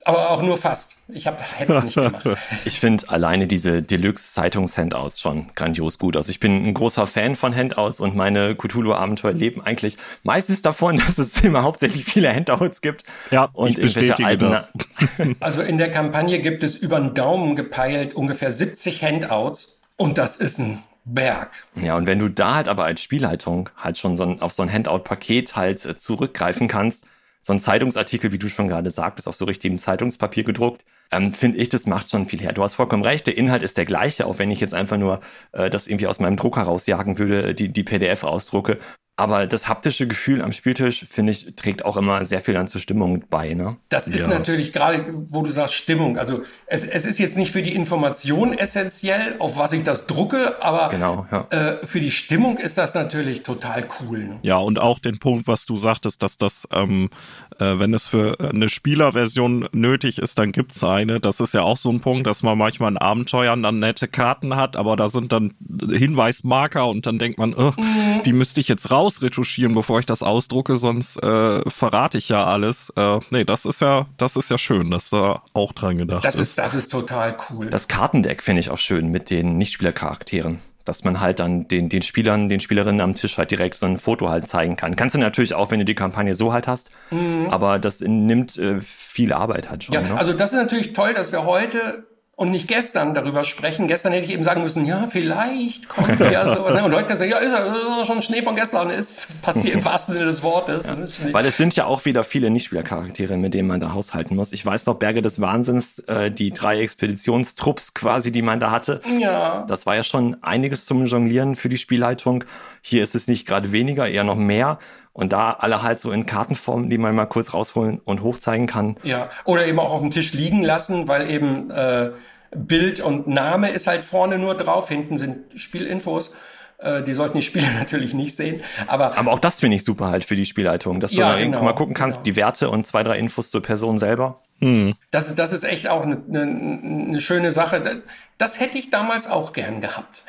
Aber 0.05 0.31
auch 0.31 0.41
nur 0.41 0.57
fast. 0.57 0.95
Ich 1.07 1.27
habe 1.27 1.41
hätte 1.41 1.77
es 1.77 1.83
nicht 1.83 1.95
gemacht. 1.95 2.27
ich 2.65 2.79
finde 2.79 3.07
alleine 3.09 3.47
diese 3.47 3.81
Deluxe-Zeitungs-Handouts 3.81 5.19
schon 5.19 5.47
grandios 5.55 5.97
gut. 5.97 6.17
Also 6.17 6.29
ich 6.29 6.39
bin 6.39 6.65
ein 6.65 6.73
großer 6.73 7.07
Fan 7.07 7.35
von 7.35 7.55
Handouts 7.55 7.99
und 7.99 8.15
meine 8.15 8.55
Cthulhu-Abenteuer 8.55 9.33
leben 9.33 9.61
eigentlich 9.61 9.97
meistens 10.23 10.61
davon, 10.61 10.97
dass 11.05 11.17
es 11.17 11.41
immer 11.41 11.63
hauptsächlich 11.63 12.05
viele 12.05 12.33
Handouts 12.33 12.81
gibt. 12.81 13.03
Ja, 13.31 13.49
und 13.53 13.77
ich 13.77 13.93
bestätige 13.93 14.25
alten 14.25 14.51
das. 14.51 14.67
Also 15.39 15.61
in 15.61 15.77
der 15.77 15.91
Kampagne 15.91 16.39
gibt 16.39 16.63
es 16.63 16.75
über 16.75 16.99
den 16.99 17.13
Daumen 17.13 17.55
gepeilt 17.55 18.13
ungefähr 18.13 18.51
70 18.51 19.03
Handouts 19.03 19.79
und 19.95 20.17
das 20.17 20.35
ist 20.35 20.59
ein 20.59 20.83
Berg. 21.05 21.51
Ja, 21.75 21.97
und 21.97 22.07
wenn 22.07 22.19
du 22.19 22.29
da 22.29 22.55
halt 22.55 22.69
aber 22.69 22.85
als 22.85 23.01
Spielleitung 23.01 23.69
halt 23.77 23.97
schon 23.97 24.15
so 24.15 24.23
ein, 24.23 24.41
auf 24.41 24.53
so 24.53 24.63
ein 24.63 24.71
Handout-Paket 24.71 25.55
halt 25.55 25.85
äh, 25.85 25.97
zurückgreifen 25.97 26.67
kannst, 26.67 27.05
so 27.43 27.53
ein 27.53 27.59
Zeitungsartikel, 27.59 28.31
wie 28.31 28.39
du 28.39 28.47
schon 28.47 28.69
gerade 28.69 28.89
sagtest, 28.89 29.27
auf 29.27 29.35
so 29.35 29.45
richtigem 29.45 29.77
Zeitungspapier 29.77 30.43
gedruckt, 30.45 30.85
ähm, 31.11 31.33
finde 31.33 31.57
ich, 31.59 31.69
das 31.69 31.85
macht 31.85 32.09
schon 32.09 32.25
viel 32.25 32.39
her. 32.39 32.53
Du 32.53 32.63
hast 32.63 32.75
vollkommen 32.75 33.03
recht, 33.03 33.27
der 33.27 33.37
Inhalt 33.37 33.63
ist 33.63 33.77
der 33.77 33.85
gleiche, 33.85 34.25
auch 34.25 34.39
wenn 34.39 34.49
ich 34.49 34.61
jetzt 34.61 34.73
einfach 34.73 34.97
nur 34.97 35.19
äh, 35.51 35.69
das 35.69 35.87
irgendwie 35.87 36.07
aus 36.07 36.19
meinem 36.19 36.37
Drucker 36.37 36.63
rausjagen 36.63 37.17
würde, 37.17 37.53
die, 37.53 37.69
die 37.69 37.83
PDF 37.83 38.23
ausdrucke. 38.23 38.79
Aber 39.15 39.45
das 39.45 39.67
haptische 39.67 40.07
Gefühl 40.07 40.41
am 40.41 40.51
Spieltisch, 40.51 41.05
finde 41.07 41.33
ich, 41.33 41.55
trägt 41.55 41.85
auch 41.85 41.97
immer 41.97 42.25
sehr 42.25 42.41
viel 42.41 42.57
an 42.57 42.67
zur 42.67 42.81
Stimmung 42.81 43.25
bei. 43.29 43.53
Ne? 43.53 43.77
Das 43.89 44.07
ist 44.07 44.21
ja. 44.21 44.27
natürlich 44.27 44.73
gerade, 44.73 45.05
wo 45.27 45.43
du 45.43 45.51
sagst 45.51 45.75
Stimmung. 45.75 46.17
Also 46.17 46.41
es, 46.65 46.83
es 46.83 47.05
ist 47.05 47.19
jetzt 47.19 47.37
nicht 47.37 47.51
für 47.51 47.61
die 47.61 47.75
Information 47.75 48.57
essentiell, 48.57 49.35
auf 49.37 49.55
was 49.55 49.71
ich 49.73 49.83
das 49.83 50.07
drucke, 50.07 50.63
aber 50.63 50.89
genau, 50.89 51.27
ja. 51.31 51.45
äh, 51.51 51.85
für 51.85 51.99
die 51.99 52.09
Stimmung 52.09 52.57
ist 52.57 52.79
das 52.79 52.95
natürlich 52.95 53.43
total 53.43 53.87
cool. 54.01 54.19
Ne? 54.19 54.39
Ja, 54.41 54.57
und 54.57 54.79
auch 54.79 54.97
den 54.97 55.19
Punkt, 55.19 55.45
was 55.45 55.67
du 55.67 55.77
sagtest, 55.77 56.23
dass 56.23 56.37
das, 56.37 56.67
ähm, 56.71 57.11
äh, 57.59 57.79
wenn 57.79 57.93
es 57.93 58.05
für 58.05 58.39
eine 58.39 58.69
Spielerversion 58.69 59.67
nötig 59.71 60.19
ist, 60.19 60.37
dann 60.37 60.51
gibt's 60.51 60.83
eine. 60.83 61.19
Das 61.19 61.39
ist 61.39 61.53
ja 61.53 61.61
auch 61.61 61.77
so 61.77 61.89
ein 61.89 62.01
Punkt, 62.01 62.27
dass 62.27 62.43
man 62.43 62.57
manchmal 62.57 62.91
in 62.91 62.97
Abenteuern 62.97 63.63
dann 63.63 63.79
nette 63.79 64.07
Karten 64.07 64.55
hat, 64.55 64.75
aber 64.75 64.95
da 64.95 65.07
sind 65.07 65.31
dann 65.31 65.53
Hinweismarker 65.89 66.87
und 66.87 67.05
dann 67.05 67.19
denkt 67.19 67.39
man, 67.39 67.53
oh, 67.53 67.73
mhm. 67.77 68.23
die 68.25 68.33
müsste 68.33 68.59
ich 68.59 68.67
jetzt 68.67 68.91
raus 68.91 69.13
ausretuschieren, 69.13 69.73
bevor 69.73 69.99
ich 69.99 70.05
das 70.05 70.23
ausdrucke, 70.23 70.77
sonst 70.77 71.21
äh, 71.21 71.69
verrate 71.69 72.17
ich 72.17 72.29
ja 72.29 72.45
alles. 72.45 72.91
Äh, 72.95 73.19
nee, 73.29 73.43
das 73.43 73.65
ist 73.65 73.81
ja, 73.81 74.07
das 74.17 74.35
ist 74.35 74.49
ja 74.49 74.57
schön, 74.57 74.91
dass 74.91 75.09
da 75.09 75.43
auch 75.53 75.73
dran 75.73 75.97
gedacht 75.97 76.25
das 76.25 76.35
ist. 76.35 76.41
ist. 76.41 76.59
Das 76.59 76.73
ist 76.73 76.91
total 76.91 77.35
cool. 77.49 77.69
Das 77.69 77.87
Kartendeck 77.87 78.41
finde 78.41 78.61
ich 78.61 78.69
auch 78.69 78.77
schön 78.77 79.09
mit 79.09 79.29
den 79.29 79.57
Nichtspielercharakteren 79.57 80.59
dass 80.85 81.03
man 81.03 81.19
halt 81.19 81.39
dann 81.39 81.67
den, 81.67 81.89
den 81.89 82.01
Spielern, 82.01 82.49
den 82.49 82.59
Spielerinnen 82.59 83.01
am 83.01 83.15
Tisch 83.15 83.37
halt 83.37 83.51
direkt 83.51 83.75
so 83.75 83.85
ein 83.85 83.97
Foto 83.97 84.29
halt 84.29 84.47
zeigen 84.47 84.75
kann. 84.75 84.95
Kannst 84.95 85.15
du 85.15 85.19
natürlich 85.19 85.53
auch, 85.53 85.71
wenn 85.71 85.79
du 85.79 85.85
die 85.85 85.95
Kampagne 85.95 86.35
so 86.35 86.53
halt 86.53 86.67
hast, 86.67 86.89
mhm. 87.11 87.47
aber 87.49 87.79
das 87.79 88.01
nimmt 88.01 88.57
äh, 88.57 88.81
viel 88.81 89.33
Arbeit 89.33 89.69
halt 89.69 89.83
schon. 89.83 89.95
Ja, 89.95 90.01
ne? 90.01 90.17
also 90.17 90.33
das 90.33 90.53
ist 90.53 90.59
natürlich 90.59 90.93
toll, 90.93 91.13
dass 91.13 91.31
wir 91.31 91.45
heute 91.45 92.05
und 92.35 92.49
nicht 92.49 92.67
gestern 92.67 93.13
darüber 93.13 93.43
sprechen. 93.43 93.87
Gestern 93.87 94.11
hätte 94.11 94.25
ich 94.25 94.31
eben 94.31 94.43
sagen 94.43 94.63
müssen, 94.63 94.85
ja, 94.85 95.07
vielleicht 95.07 95.87
kommt 95.87 96.19
ja 96.19 96.55
so. 96.55 96.67
Ne? 96.67 96.83
Und 96.83 96.93
heute 96.93 97.15
sagen, 97.15 97.29
ja, 97.29 97.37
ist 97.37 97.51
ja 97.51 98.05
schon 98.05 98.23
Schnee 98.23 98.41
von 98.41 98.55
gestern, 98.55 98.89
ist 98.89 99.41
passiert 99.43 99.75
im 99.75 99.85
wahrsten 99.85 100.15
Sinne 100.15 100.25
des 100.25 100.41
Wortes. 100.41 100.87
Ja. 100.87 100.97
Weil 101.31 101.45
es 101.45 101.57
sind 101.57 101.75
ja 101.75 101.85
auch 101.85 102.05
wieder 102.05 102.23
viele 102.23 102.49
Nichtspielercharaktere, 102.49 103.37
mit 103.37 103.53
denen 103.53 103.67
man 103.67 103.79
da 103.79 103.93
haushalten 103.93 104.35
muss. 104.35 104.51
Ich 104.51 104.65
weiß 104.65 104.87
noch, 104.87 104.95
Berge 104.95 105.21
des 105.21 105.41
Wahnsinns, 105.41 105.99
äh, 105.99 106.31
die 106.31 106.51
drei 106.51 106.79
Expeditionstrupps 106.79 107.93
quasi, 107.93 108.31
die 108.31 108.41
man 108.41 108.59
da 108.59 108.71
hatte. 108.71 109.01
Ja. 109.19 109.63
Das 109.67 109.85
war 109.85 109.95
ja 109.95 110.03
schon 110.03 110.41
einiges 110.41 110.85
zum 110.85 111.05
Jonglieren 111.05 111.55
für 111.55 111.69
die 111.69 111.77
Spielleitung. 111.77 112.45
Hier 112.81 113.03
ist 113.03 113.13
es 113.13 113.27
nicht 113.27 113.45
gerade 113.45 113.71
weniger, 113.71 114.07
eher 114.07 114.23
noch 114.23 114.35
mehr. 114.35 114.79
Und 115.13 115.31
da 115.31 115.51
alle 115.51 115.83
halt 115.83 115.99
so 115.99 116.11
in 116.11 116.25
Kartenformen, 116.25 116.89
die 116.89 116.97
man 116.97 117.13
mal 117.13 117.27
kurz 117.27 117.53
rausholen 117.53 118.01
und 118.03 118.23
hochzeigen 118.23 118.65
kann. 118.65 118.95
Ja, 119.03 119.29
oder 119.45 119.67
eben 119.67 119.79
auch 119.79 119.91
auf 119.91 120.01
dem 120.01 120.09
Tisch 120.09 120.33
liegen 120.33 120.63
lassen, 120.63 121.07
weil 121.07 121.29
eben 121.29 121.69
äh, 121.69 122.11
Bild 122.55 122.99
und 122.99 123.27
Name 123.27 123.69
ist 123.69 123.85
halt 123.85 124.03
vorne 124.03 124.39
nur 124.39 124.55
drauf, 124.55 124.89
hinten 124.89 125.17
sind 125.17 125.37
Spielinfos. 125.55 126.31
Äh, 126.79 127.03
die 127.03 127.13
sollten 127.13 127.37
die 127.37 127.43
Spieler 127.43 127.71
natürlich 127.79 128.13
nicht 128.13 128.35
sehen. 128.35 128.61
Aber, 128.87 129.17
aber 129.17 129.31
auch 129.31 129.39
das 129.39 129.59
finde 129.59 129.77
ich 129.77 129.83
super 129.83 130.07
halt 130.07 130.23
für 130.23 130.35
die 130.35 130.45
Spielleitung, 130.45 130.99
dass 130.99 131.13
ja, 131.13 131.35
du 131.35 131.43
genau, 131.43 131.63
mal 131.63 131.73
gucken 131.73 131.93
kannst, 131.93 132.17
genau. 132.17 132.23
die 132.23 132.35
Werte 132.35 132.69
und 132.69 132.85
zwei, 132.85 133.03
drei 133.03 133.17
Infos 133.17 133.51
zur 133.51 133.61
Person 133.61 133.97
selber. 133.97 134.41
Hm. 134.63 134.93
Das, 135.11 135.35
das 135.35 135.51
ist 135.51 135.65
echt 135.65 135.89
auch 135.89 136.03
eine, 136.03 136.23
eine, 136.25 136.41
eine 136.41 137.19
schöne 137.19 137.51
Sache. 137.51 138.01
Das 138.37 138.61
hätte 138.61 138.77
ich 138.77 138.89
damals 138.89 139.27
auch 139.27 139.51
gern 139.51 139.81
gehabt. 139.81 140.23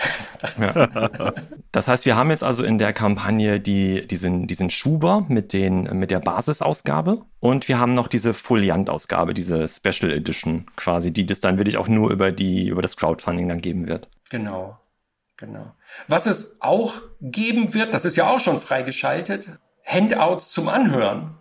Ja. 0.59 0.89
Das 1.71 1.87
heißt, 1.87 2.05
wir 2.05 2.17
haben 2.17 2.31
jetzt 2.31 2.43
also 2.43 2.65
in 2.65 2.79
der 2.79 2.93
Kampagne 2.93 3.61
die, 3.61 4.07
diesen, 4.07 4.49
diesen 4.49 4.71
Schuber 4.71 5.25
mit, 5.29 5.53
den, 5.53 5.85
mit 5.99 6.11
der 6.11 6.19
Basisausgabe 6.19 7.23
und 7.39 7.69
wir 7.69 7.79
haben 7.79 7.95
noch 7.95 8.09
diese 8.09 8.35
Foliant-Ausgabe, 8.35 9.35
diese 9.35 9.69
Special 9.69 10.11
Edition 10.11 10.67
quasi, 10.77 11.13
die 11.13 11.27
das 11.27 11.41
dann 11.41 11.57
wirklich 11.57 11.79
auch 11.79 11.87
nur 11.87 12.11
über, 12.11 12.33
die, 12.33 12.69
über 12.69 12.83
das 12.83 12.97
Crowdfunding 12.97 13.49
dann 13.49 13.61
geben 13.61 13.87
wird. 13.87 14.09
Genau, 14.31 14.79
genau. 15.37 15.75
Was 16.09 16.27
es 16.27 16.57
auch 16.61 16.95
geben 17.21 17.73
wird, 17.73 17.95
das 17.95 18.05
ist 18.05 18.17
ja 18.17 18.29
auch 18.29 18.41
schon 18.41 18.59
freigeschaltet, 18.59 19.49
Handouts 19.85 20.51
zum 20.51 20.69
Anhören. 20.69 21.37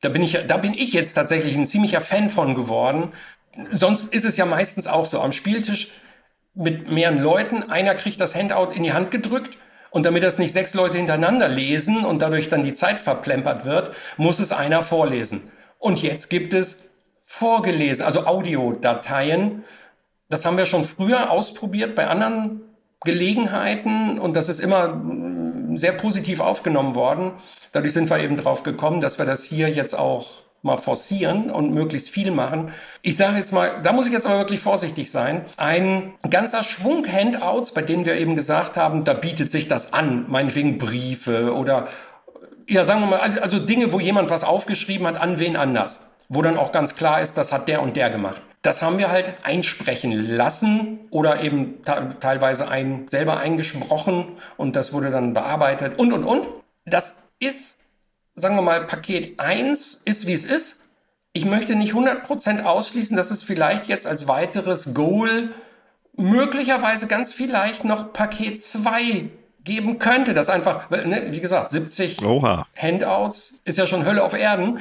Da 0.00 0.08
bin 0.08 0.22
ich, 0.22 0.38
da 0.46 0.56
bin 0.56 0.72
ich 0.72 0.92
jetzt 0.92 1.14
tatsächlich 1.14 1.56
ein 1.56 1.66
ziemlicher 1.66 2.00
Fan 2.00 2.30
von 2.30 2.54
geworden. 2.54 3.12
Sonst 3.70 4.14
ist 4.14 4.24
es 4.24 4.36
ja 4.36 4.46
meistens 4.46 4.86
auch 4.86 5.04
so 5.04 5.20
am 5.20 5.32
Spieltisch 5.32 5.90
mit 6.54 6.90
mehreren 6.90 7.20
Leuten. 7.20 7.64
Einer 7.64 7.94
kriegt 7.94 8.20
das 8.20 8.34
Handout 8.34 8.72
in 8.72 8.82
die 8.82 8.92
Hand 8.92 9.10
gedrückt 9.10 9.58
und 9.90 10.06
damit 10.06 10.22
das 10.22 10.38
nicht 10.38 10.52
sechs 10.52 10.74
Leute 10.74 10.96
hintereinander 10.96 11.48
lesen 11.48 12.04
und 12.04 12.22
dadurch 12.22 12.48
dann 12.48 12.64
die 12.64 12.72
Zeit 12.72 13.00
verplempert 13.00 13.64
wird, 13.64 13.94
muss 14.16 14.38
es 14.38 14.52
einer 14.52 14.82
vorlesen. 14.82 15.50
Und 15.78 16.02
jetzt 16.02 16.30
gibt 16.30 16.52
es 16.52 16.90
vorgelesen, 17.22 18.04
also 18.04 18.26
Audiodateien. 18.26 19.64
Das 20.28 20.44
haben 20.44 20.56
wir 20.56 20.66
schon 20.66 20.84
früher 20.84 21.30
ausprobiert 21.30 21.94
bei 21.94 22.06
anderen 22.06 22.62
Gelegenheiten 23.02 24.18
und 24.18 24.34
das 24.34 24.48
ist 24.48 24.60
immer 24.60 24.88
sehr 25.76 25.92
positiv 25.92 26.40
aufgenommen 26.40 26.94
worden. 26.94 27.32
Dadurch 27.72 27.92
sind 27.92 28.10
wir 28.10 28.18
eben 28.18 28.36
drauf 28.36 28.62
gekommen, 28.62 29.00
dass 29.00 29.18
wir 29.18 29.26
das 29.26 29.44
hier 29.44 29.68
jetzt 29.68 29.94
auch 29.94 30.42
mal 30.62 30.76
forcieren 30.76 31.50
und 31.50 31.72
möglichst 31.72 32.10
viel 32.10 32.30
machen. 32.30 32.72
Ich 33.02 33.16
sage 33.16 33.38
jetzt 33.38 33.52
mal, 33.52 33.80
da 33.82 33.92
muss 33.92 34.06
ich 34.06 34.12
jetzt 34.12 34.26
aber 34.26 34.38
wirklich 34.38 34.60
vorsichtig 34.60 35.10
sein. 35.10 35.46
Ein 35.56 36.12
ganzer 36.28 36.62
Schwung 36.62 37.06
Handouts, 37.10 37.72
bei 37.72 37.82
denen 37.82 38.04
wir 38.04 38.16
eben 38.16 38.36
gesagt 38.36 38.76
haben, 38.76 39.04
da 39.04 39.14
bietet 39.14 39.50
sich 39.50 39.68
das 39.68 39.94
an, 39.94 40.26
meinetwegen 40.28 40.78
Briefe 40.78 41.54
oder 41.54 41.88
ja, 42.68 42.84
sagen 42.84 43.00
wir 43.00 43.06
mal, 43.06 43.18
also 43.18 43.58
Dinge, 43.58 43.92
wo 43.92 43.98
jemand 43.98 44.30
was 44.30 44.44
aufgeschrieben 44.44 45.06
hat, 45.06 45.20
an 45.20 45.38
wen 45.38 45.56
anders. 45.56 46.08
Wo 46.28 46.42
dann 46.42 46.56
auch 46.56 46.70
ganz 46.70 46.94
klar 46.94 47.20
ist, 47.20 47.36
das 47.36 47.50
hat 47.50 47.66
der 47.66 47.82
und 47.82 47.96
der 47.96 48.10
gemacht. 48.10 48.40
Das 48.62 48.82
haben 48.82 48.98
wir 48.98 49.10
halt 49.10 49.34
einsprechen 49.42 50.12
lassen 50.12 51.00
oder 51.10 51.40
eben 51.42 51.82
teilweise 51.84 52.68
ein, 52.68 53.08
selber 53.08 53.38
eingesprochen 53.38 54.36
und 54.56 54.76
das 54.76 54.92
wurde 54.92 55.10
dann 55.10 55.32
bearbeitet 55.32 55.98
und, 55.98 56.12
und, 56.12 56.24
und. 56.24 56.46
Das 56.84 57.16
ist, 57.38 57.86
sagen 58.34 58.56
wir 58.56 58.62
mal, 58.62 58.86
Paket 58.86 59.40
1 59.40 60.02
ist, 60.04 60.26
wie 60.26 60.34
es 60.34 60.44
ist. 60.44 60.88
Ich 61.32 61.44
möchte 61.44 61.74
nicht 61.74 61.94
100% 61.94 62.64
ausschließen, 62.64 63.16
dass 63.16 63.30
es 63.30 63.42
vielleicht 63.42 63.86
jetzt 63.86 64.06
als 64.06 64.28
weiteres 64.28 64.92
Goal 64.94 65.50
möglicherweise 66.16 67.06
ganz 67.06 67.32
vielleicht 67.32 67.84
noch 67.84 68.12
Paket 68.12 68.62
2 68.62 69.30
geben 69.64 69.98
könnte. 69.98 70.34
Das 70.34 70.48
einfach, 70.48 70.90
ne, 70.90 71.28
wie 71.30 71.40
gesagt, 71.40 71.70
70 71.70 72.22
Oha. 72.24 72.66
Handouts 72.76 73.60
ist 73.64 73.78
ja 73.78 73.86
schon 73.86 74.04
Hölle 74.04 74.22
auf 74.22 74.34
Erden. 74.34 74.80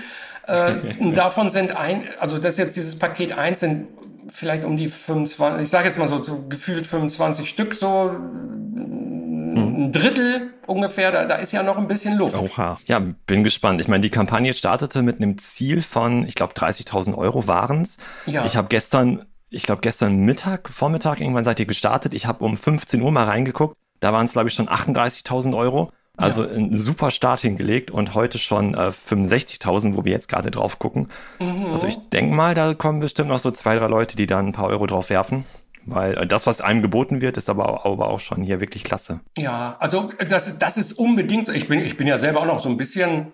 Äh, 0.49 1.13
davon 1.13 1.49
sind 1.49 1.75
ein, 1.75 2.03
also 2.19 2.37
das 2.37 2.57
jetzt 2.57 2.75
dieses 2.75 2.97
Paket 2.97 3.31
1 3.31 3.59
sind 3.59 3.87
vielleicht 4.31 4.63
um 4.63 4.77
die 4.77 4.89
25, 4.89 5.63
ich 5.63 5.69
sage 5.69 5.85
jetzt 5.85 5.97
mal 5.97 6.07
so, 6.07 6.21
so 6.21 6.43
gefühlt 6.47 6.85
25 6.85 7.49
Stück, 7.49 7.73
so 7.73 8.11
ein 8.11 9.91
Drittel 9.91 10.53
ungefähr, 10.67 11.11
da, 11.11 11.25
da 11.25 11.35
ist 11.35 11.51
ja 11.51 11.63
noch 11.63 11.77
ein 11.77 11.87
bisschen 11.87 12.17
Luft. 12.17 12.35
Oha. 12.35 12.79
Ja, 12.85 12.99
bin 12.99 13.43
gespannt. 13.43 13.81
Ich 13.81 13.87
meine, 13.87 14.01
die 14.01 14.09
Kampagne 14.09 14.53
startete 14.53 15.01
mit 15.01 15.17
einem 15.17 15.37
Ziel 15.37 15.81
von, 15.81 16.25
ich 16.25 16.35
glaube, 16.35 16.53
30.000 16.53 17.17
Euro 17.17 17.47
waren's. 17.47 17.97
Ja. 18.25 18.45
Ich 18.45 18.55
habe 18.55 18.67
gestern, 18.67 19.25
ich 19.49 19.63
glaube, 19.63 19.81
gestern 19.81 20.17
Mittag, 20.17 20.69
Vormittag, 20.69 21.21
irgendwann 21.21 21.43
seid 21.43 21.59
ihr 21.59 21.65
gestartet. 21.65 22.13
Ich 22.13 22.25
habe 22.25 22.43
um 22.43 22.55
15 22.55 23.01
Uhr 23.01 23.11
mal 23.11 23.25
reingeguckt. 23.25 23.75
Da 23.99 24.13
waren 24.13 24.25
es, 24.25 24.33
glaube 24.33 24.49
ich, 24.49 24.53
schon 24.53 24.69
38.000 24.69 25.57
Euro. 25.57 25.91
Also 26.19 26.43
ja. 26.43 26.51
einen 26.51 26.77
super 26.77 27.11
Start 27.11 27.39
hingelegt 27.39 27.91
und 27.91 28.13
heute 28.13 28.37
schon 28.37 28.73
äh, 28.73 28.91
65.000, 28.91 29.95
wo 29.95 30.05
wir 30.05 30.11
jetzt 30.11 30.27
gerade 30.27 30.51
drauf 30.51 30.79
gucken. 30.79 31.09
Mhm. 31.39 31.67
Also 31.67 31.87
ich 31.87 31.97
denke 32.09 32.35
mal, 32.35 32.53
da 32.53 32.73
kommen 32.73 32.99
bestimmt 32.99 33.29
noch 33.29 33.39
so 33.39 33.51
zwei, 33.51 33.75
drei 33.75 33.87
Leute, 33.87 34.15
die 34.15 34.27
dann 34.27 34.47
ein 34.47 34.53
paar 34.53 34.67
Euro 34.67 34.85
drauf 34.85 35.09
werfen. 35.09 35.45
Weil 35.85 36.17
äh, 36.17 36.27
das, 36.27 36.45
was 36.45 36.61
einem 36.61 36.81
geboten 36.81 37.21
wird, 37.21 37.37
ist 37.37 37.49
aber, 37.49 37.85
aber 37.85 38.09
auch 38.09 38.19
schon 38.19 38.43
hier 38.43 38.59
wirklich 38.59 38.83
klasse. 38.83 39.21
Ja, 39.37 39.77
also 39.79 40.11
das, 40.27 40.59
das 40.59 40.77
ist 40.77 40.93
unbedingt 40.93 41.45
so. 41.45 41.51
Ich 41.51 41.67
bin, 41.67 41.79
ich 41.79 41.97
bin 41.97 42.07
ja 42.07 42.17
selber 42.17 42.41
auch 42.41 42.45
noch 42.45 42.61
so 42.61 42.69
ein 42.69 42.77
bisschen 42.77 43.31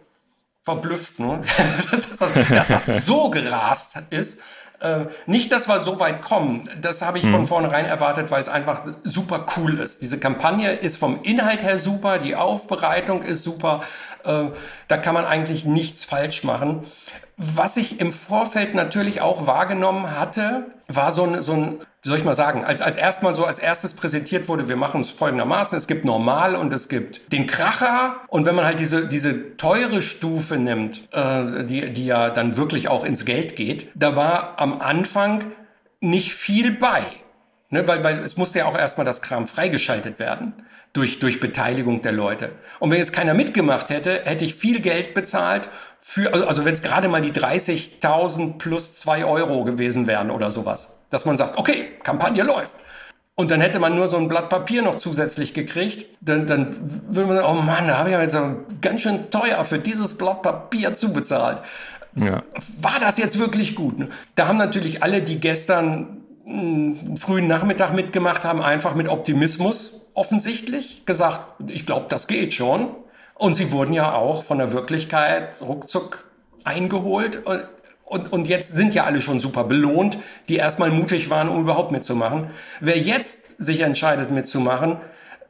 verblüfft, 0.63 1.19
ne? 1.19 1.41
dass 2.49 2.67
das 2.67 3.05
so 3.05 3.29
gerast 3.29 3.93
ist. 4.09 4.39
Äh, 4.85 5.07
nicht, 5.25 5.51
dass 5.51 5.67
wir 5.67 5.83
so 5.83 5.99
weit 5.99 6.21
kommen. 6.21 6.69
Das 6.79 7.01
habe 7.01 7.17
ich 7.17 7.23
hm. 7.23 7.31
von 7.31 7.47
vornherein 7.47 7.85
erwartet, 7.85 8.29
weil 8.29 8.41
es 8.41 8.49
einfach 8.49 8.81
super 9.01 9.47
cool 9.57 9.79
ist. 9.79 10.01
Diese 10.03 10.19
Kampagne 10.19 10.73
ist 10.73 10.97
vom 10.97 11.21
Inhalt 11.23 11.63
her 11.63 11.79
super, 11.79 12.19
die 12.19 12.35
Aufbereitung 12.35 13.23
ist 13.23 13.43
super. 13.43 13.83
Äh, 14.23 14.45
da 14.87 14.97
kann 14.97 15.15
man 15.15 15.25
eigentlich 15.25 15.65
nichts 15.65 16.03
falsch 16.03 16.43
machen. 16.43 16.83
Was 17.37 17.75
ich 17.75 17.99
im 17.99 18.13
Vorfeld 18.13 18.75
natürlich 18.75 19.19
auch 19.19 19.45
wahrgenommen 19.45 20.17
hatte, 20.17 20.67
war 20.87 21.11
so 21.11 21.23
ein, 21.23 21.41
so 21.41 21.53
ein 21.53 21.79
wie 22.01 22.07
soll 22.07 22.17
ich 22.17 22.23
mal 22.23 22.35
sagen, 22.35 22.63
als, 22.63 22.81
als 22.81 22.97
erstmal 22.97 23.33
so 23.33 23.45
als 23.45 23.59
erstes 23.59 23.93
präsentiert 23.95 24.47
wurde, 24.47 24.69
wir 24.69 24.75
machen 24.75 25.01
es 25.01 25.09
folgendermaßen, 25.09 25.77
es 25.77 25.87
gibt 25.87 26.05
normal 26.05 26.55
und 26.55 26.71
es 26.71 26.87
gibt 26.87 27.33
den 27.33 27.47
Kracher. 27.47 28.17
Und 28.27 28.45
wenn 28.45 28.55
man 28.55 28.63
halt 28.63 28.79
diese, 28.79 29.07
diese 29.07 29.57
teure 29.57 30.01
Stufe 30.01 30.57
nimmt, 30.57 31.09
äh, 31.11 31.65
die, 31.65 31.91
die 31.91 32.05
ja 32.05 32.29
dann 32.29 32.55
wirklich 32.57 32.89
auch 32.89 33.03
ins 33.03 33.25
Geld 33.25 33.55
geht, 33.55 33.89
da 33.95 34.15
war 34.15 34.61
am 34.61 34.79
Anfang 34.79 35.51
nicht 35.99 36.33
viel 36.33 36.71
bei. 36.71 37.03
Ne, 37.71 37.87
weil, 37.87 38.03
weil 38.03 38.19
es 38.19 38.37
musste 38.37 38.59
ja 38.59 38.65
auch 38.65 38.77
erstmal 38.77 39.05
das 39.05 39.23
Kram 39.23 39.47
freigeschaltet 39.47 40.19
werden 40.19 40.53
durch, 40.95 41.19
durch 41.19 41.39
Beteiligung 41.39 42.01
der 42.01 42.11
Leute. 42.11 42.51
Und 42.79 42.91
wenn 42.91 42.99
jetzt 42.99 43.13
keiner 43.13 43.33
mitgemacht 43.33 43.89
hätte, 43.89 44.21
hätte 44.23 44.45
ich 44.45 44.55
viel 44.55 44.81
Geld 44.81 45.13
bezahlt 45.13 45.69
für, 45.99 46.33
also, 46.33 46.47
also 46.47 46.65
wenn 46.65 46.73
es 46.73 46.81
gerade 46.81 47.07
mal 47.07 47.21
die 47.21 47.31
30.000 47.31 48.57
plus 48.57 48.93
zwei 48.93 49.25
Euro 49.25 49.63
gewesen 49.63 50.07
wären 50.07 50.31
oder 50.31 50.51
sowas 50.51 50.95
dass 51.09 51.25
man 51.25 51.37
sagt, 51.37 51.57
okay, 51.57 51.91
Kampagne 52.03 52.43
läuft. 52.43 52.75
Und 53.35 53.51
dann 53.51 53.59
hätte 53.59 53.79
man 53.79 53.95
nur 53.95 54.07
so 54.07 54.17
ein 54.17 54.29
Blatt 54.29 54.49
Papier 54.49 54.81
noch 54.81 54.97
zusätzlich 54.97 55.53
gekriegt, 55.53 56.05
dann, 56.21 56.45
dann 56.45 56.75
würde 57.07 57.27
man 57.27 57.37
sagen, 57.37 57.47
oh 57.49 57.61
Mann, 57.61 57.87
da 57.87 57.97
habe 57.97 58.09
ich 58.09 58.13
ja 58.13 58.21
jetzt 58.21 58.37
ganz 58.81 59.01
schön 59.01 59.29
teuer 59.29 59.63
für 59.65 59.79
dieses 59.79 60.17
Blatt 60.17 60.41
Papier 60.41 60.93
zubezahlt. 60.93 61.59
Ja. 62.15 62.43
War 62.81 62.99
das 63.01 63.17
jetzt 63.17 63.39
wirklich 63.39 63.75
gut? 63.75 63.95
Da 64.35 64.47
haben 64.47 64.57
natürlich 64.57 65.03
alle, 65.03 65.21
die 65.21 65.39
gestern 65.39 66.21
einen 66.45 67.17
frühen 67.17 67.47
Nachmittag 67.47 67.93
mitgemacht 67.93 68.45
haben, 68.45 68.61
einfach 68.61 68.95
mit 68.95 69.09
Optimismus 69.09 70.04
offensichtlich 70.15 71.05
gesagt, 71.05 71.61
ich 71.67 71.85
glaube, 71.85 72.07
das 72.09 72.27
geht 72.27 72.53
schon. 72.53 72.95
Und 73.35 73.55
sie 73.55 73.71
wurden 73.71 73.93
ja 73.93 74.13
auch 74.13 74.43
von 74.43 74.57
der 74.57 74.71
Wirklichkeit 74.71 75.61
ruckzuck 75.61 76.23
eingeholt. 76.63 77.45
Und, 78.05 78.31
und 78.31 78.47
jetzt 78.47 78.75
sind 78.75 78.93
ja 78.93 79.03
alle 79.03 79.21
schon 79.21 79.39
super 79.39 79.65
belohnt, 79.65 80.17
die 80.47 80.55
erstmal 80.55 80.89
mutig 80.89 81.29
waren, 81.29 81.49
um 81.49 81.59
überhaupt 81.59 81.91
mitzumachen. 81.91 82.51
Wer 82.79 82.97
jetzt 82.97 83.61
sich 83.61 83.81
entscheidet 83.81 84.31
mitzumachen, 84.31 84.97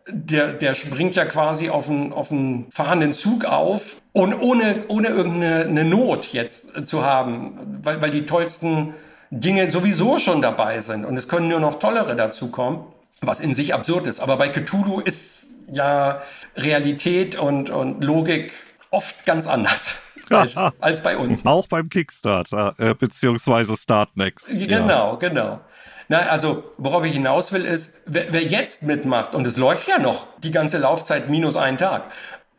der, 0.08 0.54
der 0.54 0.76
springt 0.76 1.16
ja 1.16 1.26
quasi 1.26 1.70
auf 1.70 1.90
einen, 1.90 2.14
auf 2.14 2.32
einen 2.32 2.68
fahrenden 2.72 3.14
Zug 3.14 3.46
auf 3.46 3.98
und 4.14 4.34
ohne, 4.40 4.86
ohne 4.88 5.08
irgendeine 5.08 5.84
Not 5.84 6.32
jetzt 6.32 6.86
zu 6.88 7.04
haben, 7.04 7.80
weil, 7.82 8.02
weil 8.02 8.12
die 8.12 8.26
tollsten 8.26 8.94
Dinge 9.32 9.70
sowieso 9.72 10.20
schon 10.20 10.42
dabei 10.42 10.80
sind 10.80 11.06
und 11.06 11.18
es 11.18 11.28
können 11.28 11.48
nur 11.48 11.60
noch 11.60 11.80
tollere 11.80 12.16
dazukommen, 12.16 12.82
was 13.22 13.42
in 13.42 13.54
sich 13.54 13.74
absurd 13.74 14.08
ist. 14.08 14.20
Aber 14.20 14.38
bei 14.38 14.50
Cthulhu 14.50 15.00
ist 15.00 15.48
ja 15.72 16.22
Realität 16.56 17.36
und, 17.36 17.70
und 17.70 18.04
Logik 18.04 18.54
oft 18.92 19.26
ganz 19.26 19.48
anders 19.48 20.02
als, 20.30 20.58
als 20.80 21.04
bei 21.04 21.18
uns. 21.18 21.46
Auch 21.46 21.68
beim 21.68 21.90
Kickstarter, 21.90 22.76
äh, 22.78 22.94
beziehungsweise 22.94 23.76
Startnext. 23.76 24.50
Genau, 24.50 25.14
ja. 25.14 25.16
genau. 25.16 25.60
Na, 26.08 26.20
also, 26.20 26.64
worauf 26.78 27.04
ich 27.04 27.14
hinaus 27.14 27.52
will, 27.52 27.66
ist, 27.66 27.96
wer, 28.06 28.32
wer 28.32 28.44
jetzt 28.44 28.84
mitmacht, 28.84 29.34
und 29.34 29.48
es 29.48 29.58
läuft 29.58 29.88
ja 29.88 29.98
noch 29.98 30.28
die 30.40 30.52
ganze 30.52 30.78
Laufzeit 30.78 31.30
minus 31.30 31.58
einen 31.58 31.78
Tag, 31.78 32.12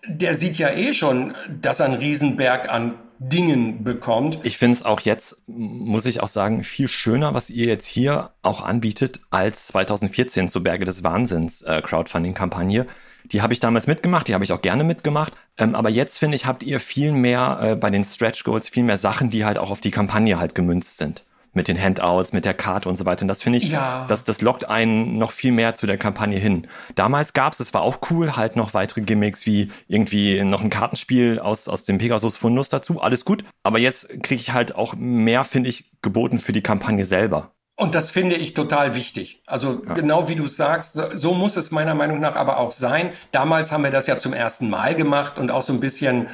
der 0.09 0.35
sieht 0.35 0.57
ja 0.57 0.71
eh 0.71 0.95
schon, 0.95 1.35
dass 1.49 1.81
er 1.81 1.87
einen 1.87 1.95
Riesenberg 1.95 2.69
an 2.69 2.95
Dingen 3.19 3.85
bekommt. 3.85 4.41
Ich 4.43 4.59
finde 4.59 4.77
es 4.77 4.85
auch 4.85 5.01
jetzt, 5.01 5.43
muss 5.47 6.07
ich 6.07 6.23
auch 6.23 6.29
sagen, 6.29 6.65
viel 6.65 6.89
schöner, 6.89 7.35
was 7.35 7.51
ihr 7.51 7.67
jetzt 7.67 7.87
hier 7.87 8.31
auch 8.43 8.63
anbietet, 8.63 9.21
als 9.31 9.69
2014 9.69 10.49
zur 10.49 10.63
Berge 10.63 10.85
des 10.85 11.03
Wahnsinns 11.03 11.63
äh, 11.63 11.83
Crowdfunding-Kampagne. 11.83 12.87
Die 13.25 13.43
habe 13.43 13.53
ich 13.53 13.61
damals 13.61 13.87
mitgemacht, 13.87 14.29
die 14.29 14.35
habe 14.35 14.45
ich 14.45 14.53
auch 14.53 14.63
gerne 14.63 14.85
mitgemacht. 14.85 15.33
Ähm, 15.59 15.75
aber 15.75 15.91
jetzt 15.91 16.19
finde 16.19 16.37
ich, 16.37 16.47
habt 16.47 16.63
ihr 16.63 16.81
viel 16.81 17.13
mehr 17.13 17.59
äh, 17.61 17.77
bei 17.77 17.91
den 17.91 18.05
Stretch 18.05 18.45
Goals, 18.45 18.69
viel 18.69 18.85
mehr 18.85 18.97
Sachen, 18.97 19.31
die 19.31 19.45
halt 19.45 19.59
auch 19.59 19.71
auf 19.71 19.81
die 19.81 19.91
Kampagne 19.91 20.39
halt 20.39 20.55
gemünzt 20.55 20.99
sind 20.99 21.26
mit 21.57 21.67
den 21.69 21.83
Handouts, 21.83 22.33
mit 22.33 22.45
der 22.45 22.55
Karte 22.55 22.89
und 22.89 22.95
so 22.97 23.05
weiter. 23.05 23.23
Und 23.23 23.29
das 23.29 23.43
finde 23.43 23.59
ich, 23.59 23.65
Ja. 23.71 24.05
das, 24.09 24.25
das 24.25 24.41
lockt 24.43 24.69
einen 24.69 25.19
noch 25.19 25.33
viel 25.33 25.51
mehr 25.53 25.75
zu 25.75 25.87
der 25.87 25.99
Kampagne 25.99 26.39
hin. 26.39 26.69
Damals 26.95 27.33
gab's, 27.33 27.59
es 27.59 27.75
war 27.75 27.83
auch 27.83 27.99
cool, 28.11 28.37
halt 28.37 28.55
noch 28.55 28.75
weitere 28.75 29.01
Gimmicks 29.01 29.47
wie 29.47 29.73
irgendwie 29.89 30.45
noch 30.45 30.63
ein 30.63 30.71
Kartenspiel 30.71 31.41
aus, 31.41 31.67
aus 31.67 31.85
dem 31.85 31.99
Pegasus 31.99 32.37
Fundus 32.37 32.69
dazu. 32.69 33.01
Alles 33.01 33.25
gut. 33.25 33.45
Aber 33.65 33.79
jetzt 33.81 34.09
kriege 34.23 34.41
ich 34.41 34.53
halt 34.53 34.77
auch 34.77 34.95
mehr, 34.97 35.43
finde 35.45 35.69
ich, 35.71 35.91
geboten 36.03 36.39
für 36.39 36.53
die 36.53 36.63
Kampagne 36.63 37.05
selber. 37.05 37.51
Und 37.79 37.95
das 37.95 38.11
finde 38.11 38.37
ich 38.37 38.55
total 38.55 38.95
wichtig. 38.95 39.43
Also 39.47 39.81
genau 39.81 40.29
wie 40.29 40.35
du 40.35 40.47
sagst, 40.47 40.99
so 41.13 41.35
muss 41.35 41.57
es 41.57 41.71
meiner 41.71 41.95
Meinung 41.95 42.21
nach 42.21 42.35
aber 42.37 42.59
auch 42.59 42.73
sein. 42.73 43.11
Damals 43.33 43.71
haben 43.71 43.85
wir 43.85 43.91
das 43.91 44.07
ja 44.07 44.17
zum 44.17 44.33
ersten 44.33 44.71
Mal 44.71 44.95
gemacht 44.95 45.39
und 45.39 45.51
auch 45.51 45.61
so 45.63 45.75
ein 45.75 45.81
bisschen 45.81 46.29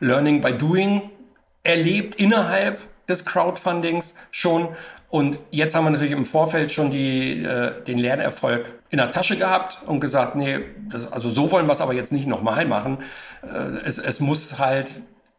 Learning 0.00 0.40
by 0.40 0.54
Doing 0.58 1.02
erlebt 1.62 2.16
innerhalb 2.16 2.80
des 3.08 3.24
Crowdfundings 3.24 4.14
schon. 4.30 4.68
Und 5.10 5.38
jetzt 5.50 5.74
haben 5.74 5.84
wir 5.84 5.90
natürlich 5.90 6.12
im 6.12 6.26
Vorfeld 6.26 6.70
schon 6.70 6.90
die, 6.90 7.42
äh, 7.42 7.82
den 7.84 7.98
Lernerfolg 7.98 8.72
in 8.90 8.98
der 8.98 9.10
Tasche 9.10 9.38
gehabt 9.38 9.78
und 9.86 10.00
gesagt, 10.00 10.36
nee, 10.36 10.60
das, 10.90 11.10
also 11.10 11.30
so 11.30 11.50
wollen 11.50 11.66
wir 11.66 11.72
es 11.72 11.80
aber 11.80 11.94
jetzt 11.94 12.12
nicht 12.12 12.26
nochmal 12.26 12.66
machen. 12.66 12.98
Äh, 13.42 13.86
es, 13.86 13.96
es 13.96 14.20
muss 14.20 14.58
halt, 14.58 14.90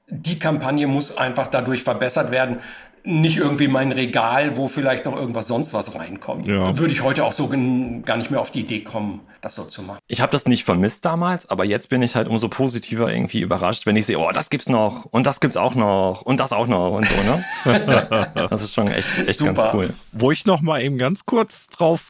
die 0.07 0.39
Kampagne 0.39 0.87
muss 0.87 1.15
einfach 1.15 1.45
dadurch 1.47 1.83
verbessert 1.83 2.31
werden. 2.31 2.61
Nicht 3.03 3.37
irgendwie 3.37 3.67
mein 3.67 3.91
Regal, 3.91 4.57
wo 4.57 4.67
vielleicht 4.67 5.05
noch 5.05 5.15
irgendwas 5.15 5.47
sonst 5.47 5.73
was 5.73 5.95
reinkommt. 5.95 6.47
Ja. 6.47 6.77
Würde 6.77 6.93
ich 6.93 7.03
heute 7.03 7.25
auch 7.25 7.33
so 7.33 7.47
gar 7.47 8.17
nicht 8.17 8.31
mehr 8.31 8.41
auf 8.41 8.51
die 8.51 8.61
Idee 8.61 8.81
kommen, 8.81 9.21
das 9.41 9.55
so 9.55 9.63
zu 9.63 9.81
machen. 9.81 9.99
Ich 10.07 10.21
habe 10.21 10.31
das 10.31 10.45
nicht 10.45 10.63
vermisst 10.63 11.05
damals, 11.05 11.49
aber 11.49 11.65
jetzt 11.65 11.89
bin 11.89 12.01
ich 12.01 12.15
halt 12.15 12.27
umso 12.27 12.49
positiver 12.49 13.11
irgendwie 13.11 13.39
überrascht, 13.39 13.85
wenn 13.85 13.95
ich 13.95 14.05
sehe, 14.05 14.19
oh, 14.19 14.31
das 14.31 14.49
gibt's 14.49 14.69
noch 14.69 15.05
und 15.05 15.25
das 15.25 15.39
gibt's 15.39 15.57
auch 15.57 15.75
noch 15.75 16.21
und 16.21 16.39
das 16.39 16.53
auch 16.53 16.67
noch 16.67 16.91
und 16.91 17.07
so, 17.07 17.23
ne? 17.23 17.43
das 18.49 18.63
ist 18.63 18.73
schon 18.73 18.87
echt, 18.89 19.07
echt 19.27 19.43
ganz 19.43 19.59
cool. 19.73 19.93
Wo 20.11 20.31
ich 20.31 20.45
noch 20.45 20.61
mal 20.61 20.81
eben 20.81 20.97
ganz 20.97 21.25
kurz 21.25 21.67
drauf 21.67 22.07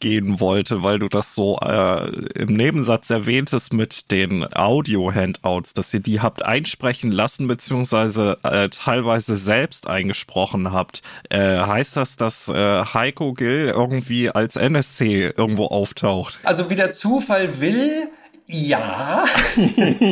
zurückgehen 0.00 0.40
wollte, 0.40 0.82
weil 0.82 0.98
du 0.98 1.08
das 1.08 1.34
so 1.34 1.58
äh, 1.58 2.08
im 2.34 2.56
Nebensatz 2.56 3.10
erwähntest 3.10 3.72
mit 3.72 4.10
den 4.10 4.46
Audio-Handouts, 4.52 5.74
dass 5.74 5.92
ihr 5.92 6.00
die 6.00 6.20
habt 6.20 6.44
einsprechen 6.44 7.10
lassen, 7.10 7.46
beziehungsweise 7.46 8.38
äh, 8.42 8.68
teilweise 8.70 9.36
selbst 9.36 9.86
eingesprochen 9.86 10.72
habt. 10.72 11.02
Äh, 11.28 11.38
heißt 11.38 11.96
das, 11.96 12.16
dass 12.16 12.48
äh, 12.48 12.54
Heiko 12.54 13.34
Gill 13.34 13.72
irgendwie 13.74 14.30
als 14.30 14.56
NSC 14.56 15.32
irgendwo 15.36 15.66
auftaucht? 15.66 16.38
Also 16.44 16.70
wie 16.70 16.76
der 16.76 16.90
Zufall 16.90 17.60
will, 17.60 18.08
ja. 18.46 19.26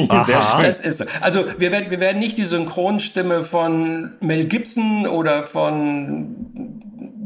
Das 0.09 0.81
ist 0.81 0.99
so. 0.99 1.05
Also 1.21 1.45
wir 1.59 1.73
werden, 1.73 1.91
wir 1.91 2.01
werden 2.01 2.19
nicht 2.19 2.39
die 2.39 2.45
Synchronstimme 2.45 3.45
von 3.45 4.13
Mel 4.21 4.45
Gibson 4.45 5.07
oder 5.07 5.45
von 5.45 6.79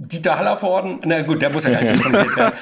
Dieter 0.09 0.38
Hallervorden, 0.38 1.01
na 1.05 1.23
gut, 1.23 1.43
der 1.43 1.51
muss 1.51 1.65
ja 1.65 1.71
gar 1.71 1.81
nicht 1.81 1.97
synchronisiert 1.97 2.37
werden. 2.37 2.55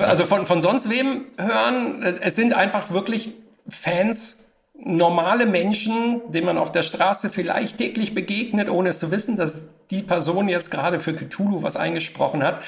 äh, 0.00 0.04
also 0.04 0.24
von, 0.24 0.46
von 0.46 0.60
sonst 0.60 0.90
wem 0.90 1.26
hören. 1.38 2.02
Es 2.02 2.36
sind 2.36 2.54
einfach 2.54 2.90
wirklich 2.90 3.32
Fans, 3.68 4.46
normale 4.74 5.46
Menschen, 5.46 6.20
denen 6.28 6.46
man 6.46 6.58
auf 6.58 6.70
der 6.70 6.82
Straße 6.82 7.30
vielleicht 7.30 7.78
täglich 7.78 8.14
begegnet, 8.14 8.70
ohne 8.70 8.90
es 8.90 8.98
zu 8.98 9.10
wissen, 9.10 9.36
dass 9.36 9.68
die 9.90 10.02
Person 10.02 10.48
jetzt 10.48 10.70
gerade 10.70 11.00
für 11.00 11.14
Cthulhu 11.14 11.62
was 11.62 11.76
eingesprochen 11.76 12.44
hat 12.44 12.60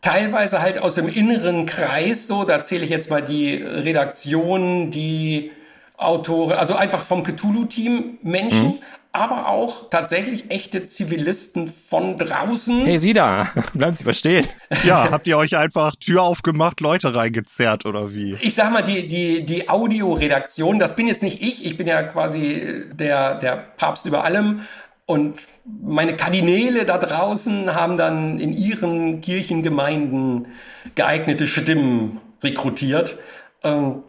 teilweise 0.00 0.62
halt 0.62 0.80
aus 0.80 0.94
dem 0.94 1.08
inneren 1.08 1.66
Kreis 1.66 2.26
so, 2.26 2.44
da 2.44 2.60
zähle 2.62 2.84
ich 2.84 2.90
jetzt 2.90 3.10
mal 3.10 3.22
die 3.22 3.56
Redaktion, 3.56 4.90
die 4.90 5.50
Autoren, 5.96 6.52
also 6.52 6.74
einfach 6.74 7.02
vom 7.02 7.24
Cthulhu-Team 7.24 8.18
Menschen, 8.22 8.78
aber 9.12 9.48
auch 9.48 9.90
tatsächlich 9.90 10.50
echte 10.50 10.84
Zivilisten 10.84 11.68
von 11.68 12.18
draußen. 12.18 12.84
Hey, 12.84 12.98
Sie 12.98 13.12
da, 13.12 13.48
bleiben 13.74 13.94
Sie 13.94 14.04
verstehen. 14.04 14.46
Ja, 14.84 15.10
habt 15.10 15.26
ihr 15.26 15.38
euch 15.38 15.56
einfach 15.56 15.96
Tür 15.96 16.22
aufgemacht, 16.22 16.80
Leute 16.80 17.14
reingezerrt 17.14 17.86
oder 17.86 18.12
wie? 18.12 18.36
Ich 18.40 18.54
sag 18.54 18.70
mal, 18.70 18.82
die, 18.82 19.06
die, 19.06 19.44
die 19.44 19.68
Audioredaktion, 19.68 20.78
das 20.78 20.94
bin 20.94 21.06
jetzt 21.06 21.22
nicht 21.22 21.42
ich, 21.42 21.64
ich 21.64 21.76
bin 21.76 21.86
ja 21.86 22.02
quasi 22.02 22.84
der, 22.92 23.36
der 23.36 23.56
Papst 23.56 24.06
über 24.06 24.24
allem. 24.24 24.60
Und 25.06 25.40
meine 25.64 26.16
Kardinäle 26.16 26.84
da 26.84 26.98
draußen 26.98 27.74
haben 27.74 27.96
dann 27.96 28.38
in 28.38 28.52
ihren 28.52 29.22
Kirchengemeinden 29.22 30.48
geeignete 30.94 31.46
Stimmen 31.46 32.20
rekrutiert. 32.42 33.16
Ähm, 33.64 34.02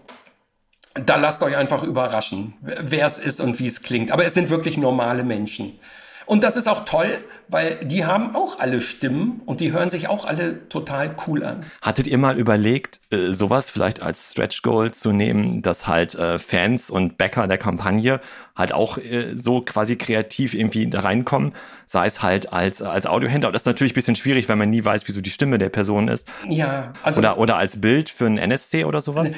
da 0.93 1.15
lasst 1.17 1.43
euch 1.43 1.55
einfach 1.55 1.83
überraschen, 1.83 2.53
wer 2.61 3.05
es 3.05 3.19
ist 3.19 3.39
und 3.39 3.59
wie 3.59 3.67
es 3.67 3.81
klingt. 3.81 4.11
Aber 4.11 4.25
es 4.25 4.33
sind 4.33 4.49
wirklich 4.49 4.77
normale 4.77 5.23
Menschen. 5.23 5.79
Und 6.25 6.43
das 6.43 6.57
ist 6.57 6.67
auch 6.67 6.85
toll, 6.85 7.23
weil 7.47 7.77
die 7.83 8.05
haben 8.05 8.35
auch 8.35 8.59
alle 8.59 8.81
Stimmen 8.81 9.41
und 9.47 9.59
die 9.61 9.71
hören 9.71 9.89
sich 9.89 10.07
auch 10.09 10.25
alle 10.25 10.69
total 10.69 11.15
cool 11.25 11.43
an. 11.43 11.65
Hattet 11.81 12.05
ihr 12.05 12.19
mal 12.19 12.37
überlegt, 12.37 12.99
äh, 13.09 13.31
sowas 13.31 13.71
vielleicht 13.71 14.03
als 14.03 14.31
Stretch 14.31 14.61
Goal 14.61 14.91
zu 14.91 15.11
nehmen, 15.11 15.63
dass 15.63 15.87
halt 15.87 16.13
äh, 16.13 16.37
Fans 16.37 16.91
und 16.91 17.17
Backer 17.17 17.47
der 17.47 17.57
Kampagne 17.57 18.21
halt 18.55 18.73
auch 18.73 18.99
äh, 18.99 19.35
so 19.35 19.61
quasi 19.61 19.95
kreativ 19.95 20.53
irgendwie 20.53 20.87
da 20.87 20.99
reinkommen, 20.99 21.53
sei 21.87 22.05
es 22.05 22.21
halt 22.21 22.53
als, 22.53 22.83
als 22.83 23.07
Audiohändler. 23.07 23.51
Das 23.51 23.63
ist 23.63 23.65
natürlich 23.65 23.93
ein 23.93 23.95
bisschen 23.95 24.15
schwierig, 24.15 24.47
weil 24.49 24.55
man 24.55 24.69
nie 24.69 24.85
weiß, 24.85 25.07
wieso 25.07 25.21
die 25.21 25.31
Stimme 25.31 25.57
der 25.57 25.69
Person 25.69 26.09
ist. 26.09 26.31
Ja, 26.47 26.93
also 27.01 27.17
Oder, 27.19 27.39
oder 27.39 27.57
als 27.57 27.81
Bild 27.81 28.11
für 28.11 28.27
einen 28.27 28.37
NSC 28.37 28.85
oder 28.85 29.01
sowas. 29.01 29.31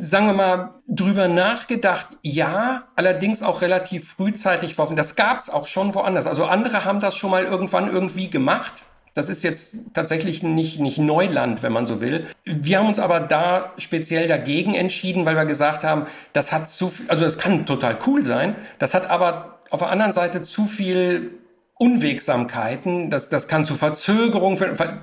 sagen 0.00 0.26
wir 0.26 0.32
mal, 0.32 0.74
drüber 0.88 1.28
nachgedacht, 1.28 2.06
ja, 2.22 2.84
allerdings 2.94 3.42
auch 3.42 3.60
relativ 3.60 4.12
frühzeitig 4.12 4.74
verworfen. 4.74 4.96
Das 4.96 5.16
gab's 5.16 5.50
auch 5.50 5.66
schon 5.66 5.94
woanders. 5.94 6.26
Also 6.26 6.44
andere 6.44 6.84
haben 6.84 7.00
das 7.00 7.16
schon 7.16 7.30
mal 7.30 7.44
irgendwann 7.44 7.90
irgendwie 7.90 8.30
gemacht. 8.30 8.72
Das 9.14 9.28
ist 9.28 9.42
jetzt 9.42 9.76
tatsächlich 9.94 10.42
nicht, 10.42 10.78
nicht 10.78 10.98
Neuland, 10.98 11.62
wenn 11.62 11.72
man 11.72 11.86
so 11.86 12.00
will. 12.02 12.26
Wir 12.44 12.78
haben 12.78 12.86
uns 12.86 12.98
aber 12.98 13.18
da 13.18 13.72
speziell 13.78 14.28
dagegen 14.28 14.74
entschieden, 14.74 15.24
weil 15.24 15.36
wir 15.36 15.46
gesagt 15.46 15.84
haben, 15.84 16.06
das 16.34 16.52
hat 16.52 16.68
zu 16.68 16.88
viel, 16.88 17.08
also 17.08 17.24
es 17.24 17.38
kann 17.38 17.64
total 17.64 17.98
cool 18.06 18.22
sein, 18.22 18.54
das 18.78 18.92
hat 18.92 19.08
aber 19.10 19.60
auf 19.70 19.80
der 19.80 19.88
anderen 19.88 20.12
Seite 20.12 20.42
zu 20.42 20.66
viel 20.66 21.30
Unwegsamkeiten, 21.78 23.10
das, 23.10 23.30
das 23.30 23.48
kann 23.48 23.64
zu 23.64 23.74
Verzögerung, 23.74 24.58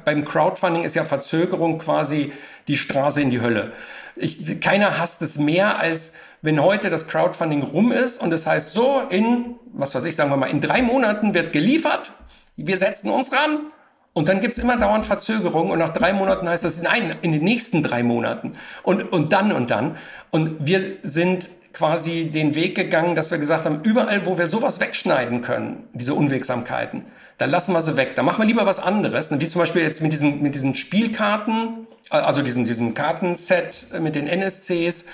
beim 0.06 0.26
Crowdfunding 0.26 0.84
ist 0.84 0.96
ja 0.96 1.06
Verzögerung 1.06 1.80
quasi 1.80 2.32
die 2.68 2.78
Straße 2.78 3.22
in 3.22 3.32
die 3.32 3.42
Hölle. 3.42 3.72
Ich, 4.16 4.60
keiner 4.62 5.00
hasst 5.00 5.22
es 5.22 5.38
mehr, 5.38 5.80
als 5.80 6.14
wenn 6.42 6.62
heute 6.62 6.90
das 6.90 7.08
Crowdfunding 7.08 7.64
rum 7.64 7.92
ist 7.92 8.22
und 8.22 8.32
das 8.32 8.46
heißt 8.46 8.74
so, 8.74 9.02
in, 9.10 9.56
was 9.74 9.96
weiß 9.96 10.04
ich, 10.06 10.16
sagen 10.16 10.30
wir 10.30 10.38
mal, 10.38 10.48
in 10.48 10.62
drei 10.62 10.82
Monaten 10.82 11.34
wird 11.34 11.54
geliefert, 11.54 12.12
wir 12.56 12.78
setzen 12.78 13.10
uns 13.10 13.32
ran 13.32 13.72
und 14.14 14.30
dann 14.30 14.42
gibt's 14.42 14.60
immer 14.60 14.78
dauernd 14.78 15.06
Verzögerungen 15.06 15.72
und 15.72 15.80
nach 15.80 15.94
drei 15.94 16.14
Monaten 16.14 16.48
heißt 16.48 16.66
es, 16.66 16.82
nein, 16.82 17.16
in 17.22 17.32
den 17.32 17.44
nächsten 17.44 17.82
drei 17.82 18.04
Monaten 18.04 18.54
und, 18.84 19.12
und 19.12 19.34
dann 19.34 19.52
und 19.52 19.72
dann. 19.72 19.98
Und 20.30 20.68
wir 20.68 20.98
sind 21.02 21.50
quasi 21.74 22.30
den 22.30 22.54
Weg 22.54 22.76
gegangen, 22.76 23.16
dass 23.16 23.32
wir 23.32 23.40
gesagt 23.40 23.66
haben, 23.66 23.82
überall, 23.84 24.26
wo 24.28 24.38
wir 24.38 24.48
sowas 24.48 24.80
wegschneiden 24.80 25.42
können, 25.42 25.88
diese 25.94 26.14
Unwegsamkeiten, 26.14 27.06
da 27.38 27.46
lassen 27.46 27.74
wir 27.74 27.82
sie 27.82 27.98
weg. 27.98 28.16
Da 28.16 28.24
machen 28.24 28.40
wir 28.40 28.46
lieber 28.46 28.66
was 28.66 28.80
anderes. 28.80 29.32
Wie 29.32 29.48
zum 29.48 29.60
Beispiel 29.60 29.82
jetzt 29.82 30.02
mit 30.02 30.14
diesen, 30.14 30.42
mit 30.42 30.56
diesen 30.56 30.76
Spielkarten, 30.76 31.88
also 32.10 32.42
diesen, 32.42 32.66
diesen 32.66 32.94
Kartenset 32.94 33.88
mit 34.00 34.16
den 34.16 34.28
NSCs. 34.28 35.06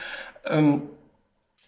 Ähm, 0.45 0.83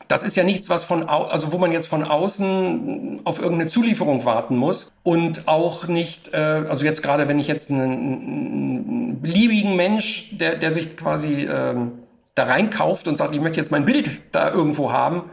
das 0.08 0.24
ist 0.24 0.36
ja 0.36 0.44
nichts, 0.44 0.70
was 0.70 0.84
von, 0.84 1.08
also 1.08 1.54
wo 1.54 1.58
man 1.58 1.72
jetzt 1.72 1.88
von 1.88 2.04
außen 2.04 3.22
auf 3.24 3.40
irgendeine 3.40 3.70
Zulieferung 3.70 4.26
warten 4.26 4.58
muss 4.58 4.92
und 5.04 5.48
auch 5.48 5.88
nicht, 5.88 6.34
äh, 6.34 6.38
also 6.38 6.84
jetzt 6.84 7.02
gerade, 7.02 7.30
wenn 7.30 7.40
ich 7.40 7.48
jetzt 7.48 7.72
einen, 7.72 7.92
einen 7.92 9.22
beliebigen 9.22 9.78
Mensch, 9.78 10.30
der, 10.34 10.58
der 10.58 10.74
sich 10.74 10.98
quasi 10.98 11.48
ähm, 11.50 12.00
da 12.36 12.44
reinkauft 12.44 13.08
und 13.08 13.18
sagt, 13.18 13.34
ich 13.34 13.40
möchte 13.40 13.60
jetzt 13.60 13.72
mein 13.72 13.86
Bild 13.86 14.10
da 14.34 14.52
irgendwo 14.52 14.92
haben, 14.92 15.30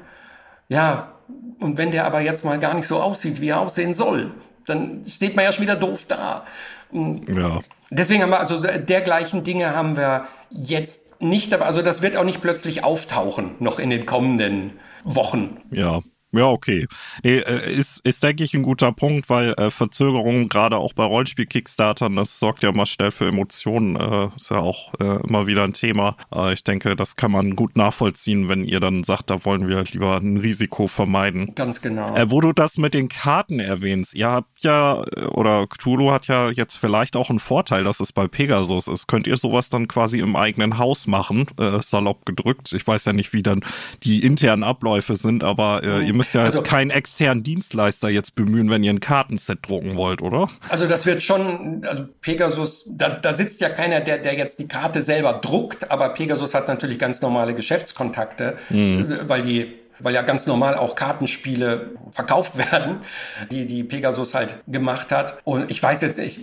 ja, 0.69 1.13
und 1.61 1.77
wenn 1.77 1.91
der 1.91 2.05
aber 2.05 2.21
jetzt 2.21 2.45
mal 2.45 2.59
gar 2.59 2.75
nicht 2.75 2.87
so 2.87 3.01
aussieht, 3.01 3.41
wie 3.41 3.49
er 3.49 3.61
aussehen 3.61 3.95
soll, 3.95 4.33
dann 4.69 5.05
steht 5.09 5.37
man 5.37 5.45
ja 5.45 5.53
schon 5.53 5.63
wieder 5.63 5.77
doof 5.77 6.05
da. 6.07 6.45
Ja. 6.93 7.61
Deswegen 7.91 8.23
haben 8.23 8.31
wir 8.31 8.41
also 8.41 8.61
dergleichen 8.61 9.45
Dinge 9.45 9.75
haben 9.75 9.97
wir 9.97 10.27
jetzt 10.51 11.21
nicht, 11.21 11.53
aber 11.53 11.67
also 11.67 11.83
das 11.83 12.03
wird 12.03 12.17
auch 12.17 12.25
nicht 12.25 12.41
plötzlich 12.41 12.85
auftauchen, 12.85 13.53
noch 13.61 13.79
in 13.79 13.91
den 13.91 14.07
kommenden 14.07 14.79
Wochen. 15.05 15.61
Ja. 15.71 16.03
Ja, 16.33 16.47
okay. 16.47 16.87
Nee, 17.23 17.39
äh, 17.39 17.73
ist, 17.73 18.01
ist, 18.05 18.23
denke 18.23 18.45
ich, 18.45 18.53
ein 18.53 18.63
guter 18.63 18.93
Punkt, 18.93 19.31
weil 19.31 19.55
äh, 19.55 19.71
Verzögerungen, 19.71 20.51
gerade 20.51 20.77
auch 20.77 20.93
bei 20.93 21.05
Rollenspiel-Kickstartern, 21.05 22.17
das 22.17 22.39
sorgt 22.39 22.63
ja 22.63 22.71
mal 22.71 22.85
schnell 22.85 23.11
für 23.13 23.29
Emotionen. 23.29 23.97
Äh, 23.97 24.29
ist 24.37 24.51
ja 24.51 24.59
auch 24.59 24.93
äh, 25.01 25.27
immer 25.27 25.47
wieder 25.47 25.65
ein 25.65 25.73
Thema. 25.73 26.17
Äh, 26.35 26.53
ich 26.53 26.65
denke, 26.65 26.97
das 26.97 27.17
kann 27.17 27.33
man 27.33 27.57
gut 27.57 27.77
nachvollziehen, 27.77 28.49
wenn 28.49 28.65
ihr 28.65 28.79
dann 28.79 29.05
sagt, 29.05 29.31
da 29.31 29.45
wollen 29.47 29.69
wir 29.69 29.83
lieber 29.85 30.19
ein 30.19 30.37
Risiko 30.37 30.87
vermeiden. 30.87 31.55
Ganz 31.55 31.81
genau. 31.81 32.15
Äh, 32.15 32.31
wo 32.31 32.43
du 32.43 32.53
das 32.53 32.77
mit 32.77 32.93
den 32.93 33.09
Karten 33.09 33.59
erwähnst, 33.59 34.15
ihr 34.15 34.29
habt 34.29 34.49
ja, 34.61 35.05
oder 35.31 35.67
Cthulhu 35.67 36.11
hat 36.11 36.27
ja 36.27 36.51
jetzt 36.51 36.77
vielleicht 36.77 37.17
auch 37.17 37.31
einen 37.31 37.39
Vorteil, 37.39 37.85
dass 37.85 38.01
es 38.01 38.13
bei 38.13 38.29
Pegasus 38.29 38.87
ist. 38.87 39.07
Könnt 39.07 39.27
ihr 39.27 39.37
sowas 39.39 39.71
dann 39.71 39.89
quasi 39.89 40.19
im 40.19 40.37
eigenen 40.37 40.77
Haus 40.77 41.07
machen, 41.07 41.47
äh, 41.59 41.81
salopp 41.81 42.27
gedrückt? 42.27 42.73
Ich 42.75 42.87
weiß 42.87 43.07
ja 43.07 43.15
nicht, 43.15 43.33
wie 43.33 43.43
dann 43.43 43.61
die 44.03 44.25
internen 44.25 44.65
Abläufe 44.65 45.17
sind, 45.17 45.43
aber 45.43 45.83
ihr 45.83 46.18
müsst 46.19 46.35
ja 46.35 46.45
also, 46.45 46.63
keinen 46.63 46.91
externen 46.91 47.43
Dienstleister 47.43 48.11
jetzt 48.11 48.35
bemühen, 48.35 48.71
wenn 48.71 48.85
ihr 48.85 48.93
ein 48.93 49.01
Kartenset 49.01 49.61
drucken 49.67 49.97
wollt, 49.97 50.21
oder? 50.21 50.49
Also 50.69 50.87
das 50.87 51.07
wird 51.07 51.23
schon, 51.23 51.85
also 51.87 52.05
Pegasus, 52.21 52.91
da, 52.93 53.19
da 53.19 53.35
sitzt 53.35 53.61
ja 53.61 53.71
keiner, 53.71 54.01
der, 54.01 54.19
der 54.19 54.35
jetzt 54.35 54.59
die 54.59 54.69
Karte 54.69 55.03
selber 55.03 55.35
druckt, 55.35 55.91
aber 55.91 56.11
Pegasus 56.11 56.55
hat 56.55 56.69
natürlich 56.69 56.99
ganz 56.99 57.23
normale 57.23 57.55
Geschäftskontakte, 57.55 58.59
mhm. 58.69 59.21
weil 59.27 59.43
die 59.43 59.75
weil 60.01 60.15
ja 60.15 60.23
ganz 60.23 60.47
normal 60.47 60.77
auch 60.77 60.95
Kartenspiele 60.95 61.91
verkauft 62.13 62.57
werden, 62.73 63.01
die 63.51 63.67
die 63.67 63.83
Pegasus 63.83 64.35
halt 64.35 64.59
gemacht 64.69 65.11
hat. 65.11 65.39
Und 65.45 65.71
ich 65.71 65.83
weiß 65.83 66.03
jetzt, 66.03 66.19
ich 66.19 66.41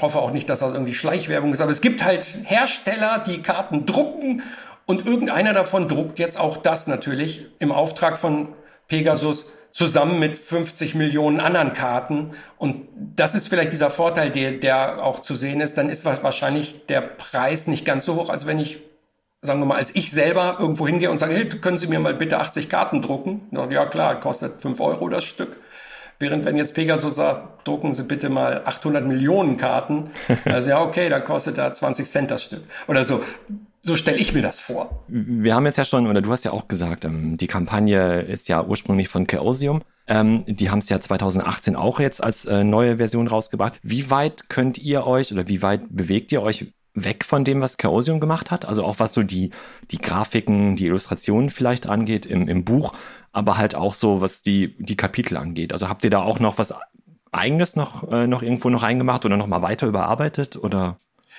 hoffe 0.00 0.20
auch 0.20 0.30
nicht, 0.30 0.48
dass 0.48 0.60
das 0.60 0.72
irgendwie 0.72 0.94
Schleichwerbung 0.94 1.52
ist, 1.52 1.60
aber 1.60 1.72
es 1.72 1.80
gibt 1.80 2.04
halt 2.04 2.24
Hersteller, 2.44 3.22
die 3.26 3.42
Karten 3.42 3.86
drucken 3.86 4.42
und 4.86 5.06
irgendeiner 5.06 5.52
davon 5.52 5.88
druckt 5.88 6.18
jetzt 6.18 6.38
auch 6.38 6.56
das 6.56 6.86
natürlich 6.86 7.46
im 7.58 7.72
Auftrag 7.72 8.18
von 8.18 8.48
Pegasus 8.88 9.50
zusammen 9.72 10.18
mit 10.18 10.38
50 10.38 10.94
Millionen 10.94 11.40
anderen 11.40 11.72
Karten. 11.72 12.32
Und 12.58 12.86
das 12.94 13.34
ist 13.34 13.48
vielleicht 13.48 13.72
dieser 13.72 13.90
Vorteil, 13.90 14.30
der, 14.30 14.52
der 14.52 15.04
auch 15.04 15.22
zu 15.22 15.34
sehen 15.34 15.60
ist. 15.60 15.78
Dann 15.78 15.88
ist 15.88 16.04
wahrscheinlich 16.04 16.86
der 16.86 17.00
Preis 17.00 17.66
nicht 17.66 17.84
ganz 17.84 18.04
so 18.04 18.16
hoch, 18.16 18.28
als 18.28 18.46
wenn 18.46 18.58
ich, 18.58 18.80
sagen 19.40 19.60
wir 19.60 19.66
mal, 19.66 19.78
als 19.78 19.94
ich 19.94 20.12
selber 20.12 20.56
irgendwo 20.60 20.86
hingehe 20.86 21.10
und 21.10 21.18
sage, 21.18 21.34
hey, 21.34 21.48
können 21.48 21.78
Sie 21.78 21.86
mir 21.86 22.00
mal 22.00 22.14
bitte 22.14 22.38
80 22.38 22.68
Karten 22.68 23.00
drucken? 23.00 23.48
Ja 23.70 23.86
klar, 23.86 24.20
kostet 24.20 24.60
5 24.60 24.78
Euro 24.80 25.08
das 25.08 25.24
Stück. 25.24 25.56
Während 26.18 26.44
wenn 26.44 26.56
jetzt 26.56 26.74
Pegasus 26.74 27.16
sagt, 27.16 27.66
drucken 27.66 27.94
Sie 27.94 28.04
bitte 28.04 28.28
mal 28.28 28.62
800 28.64 29.04
Millionen 29.04 29.56
Karten, 29.56 30.10
also 30.44 30.70
ja, 30.70 30.82
okay, 30.82 31.08
dann 31.08 31.24
kostet 31.24 31.58
da 31.58 31.72
20 31.72 32.06
Cent 32.06 32.30
das 32.30 32.44
Stück. 32.44 32.62
Oder 32.86 33.04
so. 33.04 33.22
So 33.84 33.96
stelle 33.96 34.18
ich 34.18 34.32
mir 34.32 34.42
das 34.42 34.60
vor. 34.60 35.04
Wir 35.08 35.56
haben 35.56 35.66
jetzt 35.66 35.76
ja 35.76 35.84
schon, 35.84 36.06
oder 36.06 36.22
du 36.22 36.30
hast 36.30 36.44
ja 36.44 36.52
auch 36.52 36.68
gesagt, 36.68 37.04
ähm, 37.04 37.36
die 37.36 37.48
Kampagne 37.48 38.20
ist 38.20 38.48
ja 38.48 38.64
ursprünglich 38.64 39.08
von 39.08 39.26
Chaosium. 39.26 39.82
Ähm, 40.06 40.44
die 40.46 40.70
haben 40.70 40.78
es 40.78 40.88
ja 40.88 41.00
2018 41.00 41.74
auch 41.74 41.98
jetzt 41.98 42.22
als 42.22 42.44
äh, 42.44 42.62
neue 42.62 42.98
Version 42.98 43.26
rausgebracht. 43.26 43.80
Wie 43.82 44.08
weit 44.08 44.48
könnt 44.48 44.78
ihr 44.78 45.04
euch 45.04 45.32
oder 45.32 45.48
wie 45.48 45.62
weit 45.62 45.82
bewegt 45.90 46.30
ihr 46.30 46.42
euch 46.42 46.72
weg 46.94 47.24
von 47.24 47.44
dem, 47.44 47.60
was 47.60 47.76
Chaosium 47.76 48.20
gemacht 48.20 48.52
hat? 48.52 48.64
Also 48.64 48.84
auch 48.84 49.00
was 49.00 49.14
so 49.14 49.24
die, 49.24 49.50
die 49.90 49.98
Grafiken, 49.98 50.76
die 50.76 50.86
Illustrationen 50.86 51.50
vielleicht 51.50 51.88
angeht 51.88 52.24
im, 52.24 52.46
im 52.46 52.64
Buch, 52.64 52.94
aber 53.32 53.58
halt 53.58 53.74
auch 53.74 53.94
so, 53.94 54.20
was 54.20 54.42
die, 54.42 54.76
die 54.78 54.96
Kapitel 54.96 55.36
angeht. 55.36 55.72
Also 55.72 55.88
habt 55.88 56.04
ihr 56.04 56.10
da 56.10 56.22
auch 56.22 56.38
noch 56.38 56.58
was 56.58 56.72
eigenes 57.32 57.74
noch, 57.74 58.12
äh, 58.12 58.28
noch 58.28 58.42
irgendwo 58.42 58.68
noch 58.68 58.84
eingemacht 58.84 59.24
oder 59.24 59.36
noch 59.36 59.48
mal 59.48 59.62
weiter 59.62 59.88
überarbeitet 59.88 60.56
oder? 60.56 60.98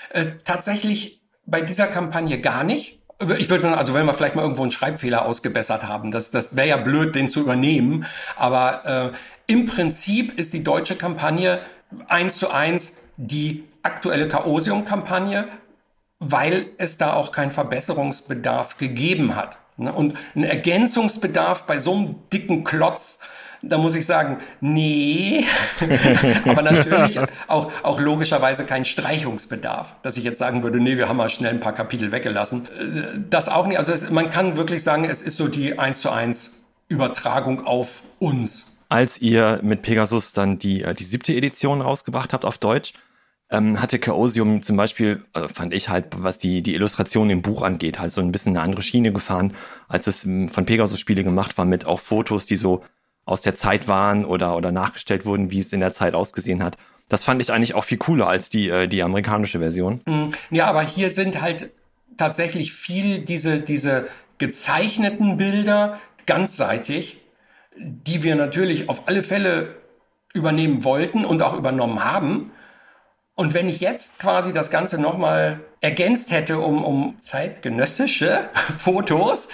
Äh, 0.10 0.26
tatsächlich 0.44 1.23
bei 1.46 1.62
dieser 1.62 1.88
Kampagne 1.88 2.40
gar 2.40 2.64
nicht. 2.64 3.00
Ich 3.38 3.50
würde 3.50 3.78
also 3.78 3.94
wenn 3.94 4.06
wir 4.06 4.14
vielleicht 4.14 4.36
mal 4.36 4.42
irgendwo 4.42 4.64
einen 4.64 4.72
Schreibfehler 4.72 5.26
ausgebessert 5.26 5.84
haben, 5.84 6.12
das, 6.12 6.32
das 6.32 6.56
wäre 6.56 6.68
ja 6.68 6.78
blöd, 6.78 7.16
den 7.16 7.30
zu 7.30 7.40
übernehmen. 7.40 8.06
Aber 8.36 9.14
äh, 9.14 9.52
im 9.52 9.66
Prinzip 9.66 10.38
ist 10.38 10.54
die 10.54 10.64
deutsche 10.64 10.96
Kampagne 10.96 11.60
eins 12.08 12.38
zu 12.38 12.50
eins 12.50 12.98
die 13.18 13.64
aktuelle 13.84 14.28
Chaosium-Kampagne, 14.28 15.48
weil 16.20 16.72
es 16.78 16.98
da 16.98 17.14
auch 17.14 17.32
keinen 17.32 17.52
Verbesserungsbedarf 17.52 18.78
gegeben 18.78 19.36
hat. 19.36 19.58
Ne? 19.78 19.94
Und 19.94 20.18
ein 20.36 20.44
Ergänzungsbedarf 20.44 21.64
bei 21.64 21.80
so 21.80 21.94
einem 21.94 22.16
dicken 22.32 22.64
Klotz 22.64 23.20
da 23.64 23.78
muss 23.78 23.96
ich 23.96 24.06
sagen, 24.06 24.38
nee. 24.62 25.46
Aber 26.46 26.62
natürlich 26.62 27.20
auch, 27.48 27.72
auch 27.82 28.00
logischerweise 28.00 28.66
kein 28.66 28.86
Streichungsbedarf, 28.86 29.96
dass 30.04 30.18
ich 30.18 30.24
jetzt 30.24 30.38
sagen 30.38 30.64
würde, 30.64 30.80
nee, 30.80 30.98
wir 30.98 31.08
haben 31.08 31.18
mal 31.18 31.30
schnell 31.30 31.52
ein 31.52 31.60
paar 31.60 31.74
Kapitel 31.74 32.12
weggelassen. 32.12 32.68
Äh, 32.78 33.20
das 33.30 33.50
auch 33.50 33.66
nicht. 33.66 33.78
Also 33.78 33.94
es, 33.94 34.10
man 34.10 34.30
kann 34.30 34.58
wirklich 34.58 34.84
sagen, 34.84 35.06
es 35.06 35.22
ist 35.22 35.38
so 35.38 35.48
die 35.48 35.80
eins 35.80 36.02
zu 36.02 36.10
eins 36.10 36.52
Übertragung 36.90 37.66
auf 37.66 38.04
uns. 38.20 38.66
Als 38.90 39.20
ihr 39.22 39.60
mit 39.64 39.82
Pegasus 39.82 40.34
dann 40.34 40.60
die, 40.60 40.84
äh, 40.84 40.94
die 40.94 41.06
siebte 41.06 41.34
Edition 41.34 41.82
rausgebracht 41.82 42.34
habt 42.34 42.46
auf 42.46 42.58
Deutsch, 42.58 42.94
ähm, 43.50 43.82
hatte 43.82 44.00
Chaosium 44.00 44.62
zum 44.62 44.76
Beispiel, 44.76 45.24
also 45.32 45.48
fand 45.48 45.74
ich 45.74 45.88
halt, 45.88 46.08
was 46.18 46.38
die, 46.38 46.62
die 46.62 46.74
Illustration 46.74 47.30
im 47.30 47.42
Buch 47.42 47.62
angeht, 47.62 48.00
halt 48.00 48.12
so 48.12 48.20
ein 48.20 48.32
bisschen 48.32 48.58
eine 48.58 48.64
andere 48.64 48.82
Schiene 48.82 49.14
gefahren, 49.14 49.54
als 49.88 50.08
es 50.08 50.26
ähm, 50.26 50.50
von 50.50 50.66
Pegasus 50.66 51.00
Spiele 51.00 51.24
gemacht 51.24 51.58
war, 51.58 51.66
mit 51.66 51.86
auch 51.86 52.00
Fotos, 52.00 52.46
die 52.46 52.56
so 52.56 52.84
aus 53.26 53.42
der 53.42 53.56
Zeit 53.56 53.88
waren 53.88 54.26
oder, 54.26 54.56
oder 54.58 54.72
nachgestellt 54.72 55.26
wurden, 55.26 55.52
wie 55.52 55.60
es 55.60 55.74
in 55.74 55.80
der 55.80 55.94
Zeit 55.94 56.14
ausgesehen 56.14 56.64
hat. 56.64 56.78
Das 57.10 57.24
fand 57.24 57.42
ich 57.42 57.52
eigentlich 57.52 57.76
auch 57.76 57.84
viel 57.84 57.98
cooler 57.98 58.28
als 58.28 58.50
die, 58.50 58.70
äh, 58.70 58.88
die 58.88 59.04
amerikanische 59.04 59.60
Version. 59.60 60.02
Mm, 60.06 60.30
ja, 60.50 60.66
aber 60.68 60.82
hier 60.82 61.10
sind 61.10 61.42
halt 61.42 61.72
tatsächlich 62.18 62.74
viel 62.74 63.20
diese, 63.20 63.60
diese 63.60 64.08
gezeichneten 64.38 65.38
Bilder 65.38 66.00
ganzseitig, 66.26 67.18
die 67.78 68.24
wir 68.24 68.36
natürlich 68.36 68.90
auf 68.90 69.08
alle 69.08 69.24
Fälle 69.24 69.76
übernehmen 70.34 70.84
wollten 70.84 71.26
und 71.26 71.42
auch 71.42 71.58
übernommen 71.58 72.04
haben. 72.04 72.52
Und 73.36 73.56
wenn 73.56 73.68
ich 73.68 73.80
jetzt 73.80 74.20
quasi 74.20 74.54
das 74.54 74.70
Ganze 74.70 75.02
nochmal 75.02 75.62
ergänzt 75.82 76.30
hätte 76.32 76.60
um, 76.60 76.84
um 76.86 77.20
zeitgenössische 77.20 78.42
Fotos, 78.80 79.48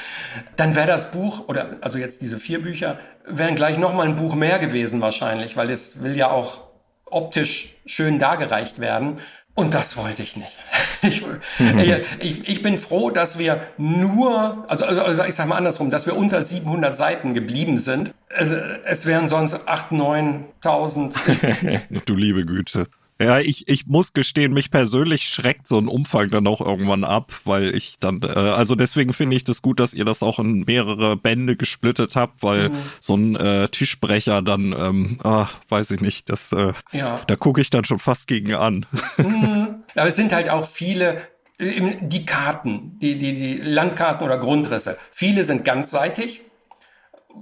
dann 0.57 0.75
wäre 0.75 0.87
das 0.87 1.11
Buch, 1.11 1.47
oder 1.47 1.77
also 1.81 1.97
jetzt 1.97 2.21
diese 2.21 2.39
vier 2.39 2.61
Bücher, 2.61 2.99
wären 3.25 3.55
gleich 3.55 3.77
nochmal 3.77 4.07
ein 4.07 4.17
Buch 4.17 4.35
mehr 4.35 4.59
gewesen 4.59 4.99
wahrscheinlich, 5.01 5.55
weil 5.55 5.69
es 5.69 6.03
will 6.03 6.15
ja 6.17 6.29
auch 6.29 6.61
optisch 7.05 7.75
schön 7.85 8.19
dargereicht 8.19 8.79
werden. 8.79 9.19
Und 9.53 9.73
das 9.73 9.97
wollte 9.97 10.23
ich 10.23 10.35
nicht. 10.35 10.51
Ich, 11.01 11.23
ich, 12.19 12.49
ich 12.49 12.61
bin 12.61 12.77
froh, 12.77 13.09
dass 13.09 13.39
wir 13.39 13.61
nur, 13.77 14.65
also, 14.67 14.83
also, 14.83 15.01
also 15.01 15.23
ich 15.23 15.33
sag 15.33 15.47
mal 15.47 15.55
andersrum, 15.55 15.89
dass 15.89 16.05
wir 16.05 16.17
unter 16.17 16.41
700 16.41 16.93
Seiten 16.93 17.33
geblieben 17.33 17.77
sind. 17.77 18.13
Es, 18.27 18.51
es 18.51 19.05
wären 19.05 19.25
sonst 19.25 19.55
8.000, 19.65 20.43
9.000. 20.61 22.01
du 22.03 22.15
liebe 22.15 22.45
Güte. 22.45 22.87
Ja, 23.21 23.39
ich, 23.39 23.67
ich 23.67 23.85
muss 23.85 24.13
gestehen, 24.13 24.53
mich 24.53 24.71
persönlich 24.71 25.27
schreckt 25.27 25.67
so 25.67 25.77
ein 25.77 25.89
Umfang 25.89 26.29
dann 26.29 26.47
auch 26.47 26.61
irgendwann 26.61 27.03
ab, 27.03 27.33
weil 27.43 27.75
ich 27.75 27.99
dann, 27.99 28.21
äh, 28.23 28.27
also 28.27 28.75
deswegen 28.75 29.11
finde 29.11 29.35
ich 29.35 29.43
das 29.43 29.61
gut, 29.61 29.81
dass 29.81 29.93
ihr 29.93 30.05
das 30.05 30.23
auch 30.23 30.39
in 30.39 30.61
mehrere 30.61 31.17
Bände 31.17 31.57
gesplittet 31.57 32.15
habt, 32.15 32.41
weil 32.43 32.69
mhm. 32.69 32.77
so 33.01 33.17
ein 33.17 33.35
äh, 33.35 33.67
Tischbrecher 33.67 34.41
dann, 34.41 34.71
ähm, 34.71 35.19
ah, 35.25 35.47
weiß 35.67 35.91
ich 35.91 35.99
nicht, 35.99 36.29
das, 36.29 36.53
äh, 36.53 36.71
ja. 36.93 37.19
da 37.27 37.35
gucke 37.35 37.59
ich 37.59 37.69
dann 37.69 37.83
schon 37.83 37.99
fast 37.99 38.27
gegen 38.27 38.53
an. 38.53 38.85
Mhm. 39.17 39.83
Aber 39.95 40.07
es 40.07 40.15
sind 40.15 40.31
halt 40.31 40.49
auch 40.49 40.65
viele, 40.65 41.21
die 41.59 42.25
Karten, 42.25 42.97
die, 42.99 43.17
die, 43.17 43.33
die 43.33 43.57
Landkarten 43.57 44.25
oder 44.25 44.37
Grundrisse, 44.37 44.97
viele 45.11 45.43
sind 45.43 45.65
ganzseitig. 45.65 46.39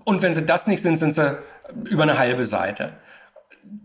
Und 0.05 0.23
wenn 0.23 0.33
sie 0.33 0.43
das 0.43 0.65
nicht 0.65 0.81
sind, 0.81 0.97
sind 0.97 1.13
sie 1.13 1.37
über 1.85 2.01
eine 2.01 2.17
halbe 2.17 2.47
Seite 2.47 2.93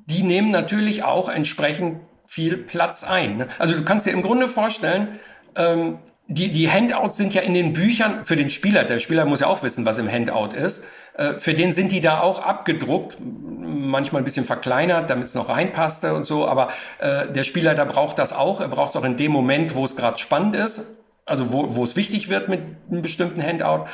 die 0.07 0.23
nehmen 0.23 0.51
natürlich 0.51 1.05
auch 1.05 1.29
entsprechend 1.29 2.01
viel 2.27 2.57
Platz 2.57 3.05
ein. 3.05 3.39
Ne? 3.39 3.49
Also 3.59 3.77
du 3.77 3.85
kannst 3.85 4.07
dir 4.07 4.13
im 4.13 4.23
Grunde 4.23 4.49
vorstellen, 4.49 5.19
ähm, 5.57 5.99
die, 6.29 6.51
die 6.51 6.71
Handouts 6.71 7.17
sind 7.17 7.35
ja 7.35 7.43
in 7.43 7.53
den 7.53 7.73
Büchern 7.73 8.25
für 8.25 8.37
den 8.37 8.49
Spieler. 8.49 8.85
Der 8.85 9.01
Spieler 9.01 9.27
muss 9.27 9.41
ja 9.41 9.49
auch 9.49 9.63
wissen, 9.63 9.85
was 9.85 9.99
im 9.99 10.11
Handout 10.11 10.57
ist. 10.57 10.83
Äh, 11.15 11.35
für 11.35 11.53
den 11.53 11.73
sind 11.73 11.93
die 11.93 12.01
da 12.01 12.21
auch 12.21 12.41
abgedruckt, 12.41 13.19
manchmal 13.21 14.23
ein 14.23 14.25
bisschen 14.25 14.45
verkleinert, 14.45 15.11
damit 15.11 15.27
es 15.27 15.35
noch 15.35 15.49
reinpasste 15.49 16.15
und 16.15 16.25
so. 16.25 16.47
Aber 16.47 16.69
äh, 17.01 17.29
der 17.29 17.45
Spieler, 17.45 17.75
da 17.75 17.85
braucht 17.85 18.19
das 18.19 18.33
auch. 18.33 18.61
Er 18.61 18.69
braucht 18.69 18.91
es 18.91 18.97
auch 18.97 19.05
in 19.05 19.17
dem 19.17 19.33
Moment, 19.33 19.75
wo 19.75 19.85
es 19.85 19.97
gerade 19.97 20.19
spannend 20.19 20.57
ist, 20.57 20.97
also 21.27 21.53
wo, 21.53 21.85
es 21.85 21.97
wichtig 21.97 22.29
wird 22.29 22.49
mit 22.49 22.61
einem 22.91 23.03
bestimmten 23.03 23.43
Handout. 23.43 23.87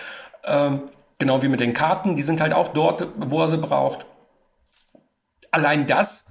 Ähm, 0.45 0.83
genau 1.19 1.43
wie 1.43 1.49
mit 1.49 1.61
den 1.61 1.73
Karten, 1.73 2.15
die 2.15 2.23
sind 2.23 2.41
halt 2.41 2.53
auch 2.53 2.69
dort, 2.69 3.09
wo 3.17 3.41
er 3.41 3.49
sie 3.49 3.59
braucht 3.59 4.07
allein 5.51 5.87
das, 5.87 6.27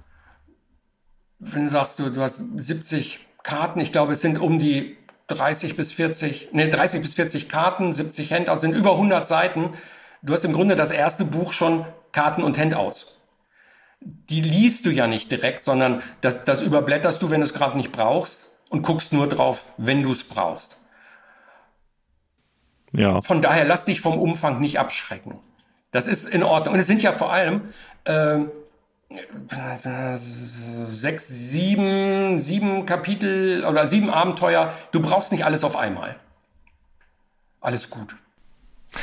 wenn 1.39 1.63
du 1.63 1.69
sagst, 1.69 1.99
du, 1.99 2.09
du 2.09 2.21
hast 2.21 2.41
70 2.55 3.19
Karten, 3.43 3.79
ich 3.79 3.91
glaube, 3.91 4.13
es 4.13 4.21
sind 4.21 4.39
um 4.39 4.59
die 4.59 4.97
30 5.27 5.75
bis 5.75 5.91
40, 5.91 6.49
nee, 6.53 6.69
30 6.69 7.01
bis 7.01 7.13
40 7.13 7.49
Karten, 7.49 7.91
70 7.91 8.31
Handouts, 8.31 8.61
sind 8.61 8.73
über 8.73 8.93
100 8.93 9.27
Seiten. 9.27 9.73
Du 10.21 10.33
hast 10.33 10.45
im 10.45 10.53
Grunde 10.53 10.75
das 10.75 10.91
erste 10.91 11.25
Buch 11.25 11.53
schon 11.53 11.85
Karten 12.11 12.43
und 12.43 12.57
Handouts. 12.57 13.17
Die 13.99 14.41
liest 14.41 14.85
du 14.85 14.91
ja 14.91 15.07
nicht 15.07 15.31
direkt, 15.31 15.63
sondern 15.63 16.01
das, 16.21 16.45
das 16.45 16.61
überblätterst 16.61 17.21
du, 17.21 17.29
wenn 17.29 17.41
du 17.41 17.45
es 17.45 17.53
gerade 17.53 17.77
nicht 17.77 17.91
brauchst 17.91 18.51
und 18.69 18.83
guckst 18.83 19.11
nur 19.13 19.27
drauf, 19.27 19.65
wenn 19.77 20.03
du 20.03 20.11
es 20.11 20.23
brauchst. 20.23 20.79
Ja. 22.93 23.21
Von 23.21 23.41
daher 23.41 23.65
lass 23.65 23.85
dich 23.85 24.01
vom 24.01 24.17
Umfang 24.17 24.59
nicht 24.59 24.79
abschrecken. 24.79 25.39
Das 25.91 26.07
ist 26.07 26.27
in 26.27 26.43
Ordnung. 26.43 26.75
Und 26.75 26.79
es 26.79 26.87
sind 26.87 27.01
ja 27.01 27.11
vor 27.11 27.31
allem 27.31 27.73
äh, 28.05 28.39
sechs, 30.87 31.27
sieben, 31.27 32.39
sieben 32.39 32.85
Kapitel 32.85 33.63
oder 33.65 33.87
sieben 33.87 34.09
Abenteuer. 34.09 34.73
Du 34.91 35.01
brauchst 35.01 35.31
nicht 35.31 35.45
alles 35.45 35.63
auf 35.63 35.75
einmal. 35.77 36.17
Alles 37.61 37.89
gut. 37.89 38.15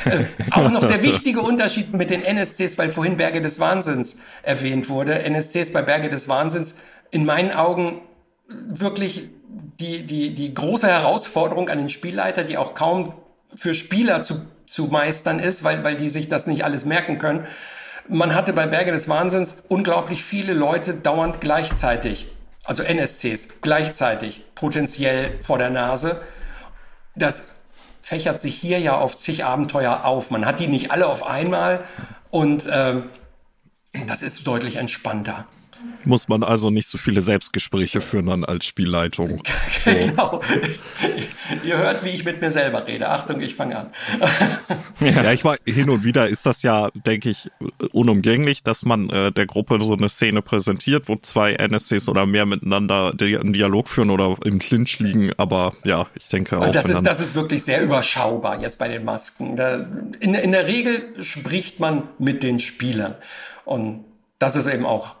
äh, 0.05 0.25
auch 0.51 0.69
noch 0.69 0.87
der 0.87 1.01
wichtige 1.01 1.41
Unterschied 1.41 1.93
mit 1.93 2.09
den 2.09 2.23
NSCs, 2.23 2.77
weil 2.77 2.89
vorhin 2.89 3.17
Berge 3.17 3.41
des 3.41 3.59
Wahnsinns 3.59 4.17
erwähnt 4.43 4.89
wurde. 4.89 5.23
NSCs 5.27 5.73
bei 5.73 5.81
Berge 5.81 6.09
des 6.09 6.27
Wahnsinns 6.27 6.75
in 7.09 7.25
meinen 7.25 7.51
Augen 7.51 8.01
wirklich 8.47 9.29
die, 9.79 10.05
die, 10.05 10.35
die 10.35 10.53
große 10.53 10.87
Herausforderung 10.87 11.69
an 11.69 11.79
den 11.79 11.89
Spielleiter, 11.89 12.43
die 12.43 12.57
auch 12.57 12.75
kaum 12.75 13.15
für 13.55 13.73
Spieler 13.73 14.21
zu 14.21 14.45
zu 14.65 14.85
meistern 14.85 15.39
ist, 15.39 15.63
weil, 15.63 15.83
weil 15.83 15.95
die 15.95 16.09
sich 16.09 16.29
das 16.29 16.47
nicht 16.47 16.63
alles 16.63 16.85
merken 16.85 17.17
können. 17.17 17.45
Man 18.07 18.35
hatte 18.35 18.53
bei 18.53 18.67
Berge 18.67 18.91
des 18.91 19.09
Wahnsinns 19.09 19.63
unglaublich 19.67 20.23
viele 20.23 20.53
Leute 20.53 20.93
dauernd 20.93 21.41
gleichzeitig, 21.41 22.27
also 22.63 22.83
NSCs, 22.83 23.47
gleichzeitig 23.61 24.43
potenziell 24.53 25.39
vor 25.41 25.57
der 25.57 25.71
Nase. 25.71 26.21
Das 27.15 27.45
fächert 28.01 28.39
sich 28.39 28.55
hier 28.55 28.79
ja 28.79 28.95
auf 28.97 29.17
zig 29.17 29.43
Abenteuer 29.43 30.05
auf. 30.05 30.29
Man 30.29 30.45
hat 30.45 30.59
die 30.59 30.67
nicht 30.67 30.91
alle 30.91 31.07
auf 31.07 31.25
einmal 31.25 31.83
und 32.29 32.67
ähm, 32.71 33.09
das 34.07 34.21
ist 34.21 34.45
deutlich 34.45 34.75
entspannter. 34.75 35.45
Muss 36.03 36.27
man 36.27 36.43
also 36.43 36.69
nicht 36.69 36.87
so 36.87 36.97
viele 36.97 37.21
Selbstgespräche 37.21 37.99
führen 37.99 38.27
dann 38.27 38.45
als 38.45 38.65
Spielleitung. 38.65 39.41
So. 39.85 39.91
genau. 39.91 40.41
Ihr 41.63 41.77
hört, 41.77 42.03
wie 42.03 42.09
ich 42.09 42.25
mit 42.25 42.41
mir 42.41 42.49
selber 42.49 42.87
rede. 42.87 43.09
Achtung, 43.09 43.39
ich 43.41 43.53
fange 43.53 43.77
an. 43.77 43.89
ja, 44.99 45.31
ich 45.31 45.43
war 45.43 45.57
hin 45.65 45.89
und 45.89 46.03
wieder 46.03 46.27
ist 46.27 46.45
das 46.45 46.63
ja, 46.63 46.89
denke 46.93 47.29
ich, 47.29 47.51
unumgänglich, 47.91 48.63
dass 48.63 48.83
man 48.83 49.09
äh, 49.09 49.31
der 49.31 49.45
Gruppe 49.45 49.79
so 49.81 49.93
eine 49.93 50.09
Szene 50.09 50.41
präsentiert, 50.41 51.07
wo 51.07 51.17
zwei 51.17 51.53
NSCs 51.53 52.09
oder 52.09 52.25
mehr 52.25 52.45
miteinander 52.45 53.13
einen 53.19 53.53
Dialog 53.53 53.89
führen 53.89 54.09
oder 54.09 54.35
im 54.43 54.57
Clinch 54.57 54.97
liegen. 54.99 55.31
Aber 55.37 55.73
ja, 55.83 56.07
ich 56.15 56.29
denke 56.29 56.57
auch. 56.57 56.69
Das 56.69 56.85
ist, 56.85 57.01
das 57.03 57.19
ist 57.19 57.35
wirklich 57.35 57.63
sehr 57.63 57.83
überschaubar 57.83 58.59
jetzt 58.59 58.79
bei 58.79 58.87
den 58.87 59.03
Masken. 59.05 59.55
Da, 59.55 59.85
in, 60.19 60.33
in 60.33 60.51
der 60.51 60.67
Regel 60.67 61.23
spricht 61.23 61.79
man 61.79 62.09
mit 62.17 62.41
den 62.41 62.59
Spielern. 62.59 63.15
Und 63.65 64.05
das 64.39 64.55
ist 64.55 64.67
eben 64.67 64.85
auch 64.85 65.15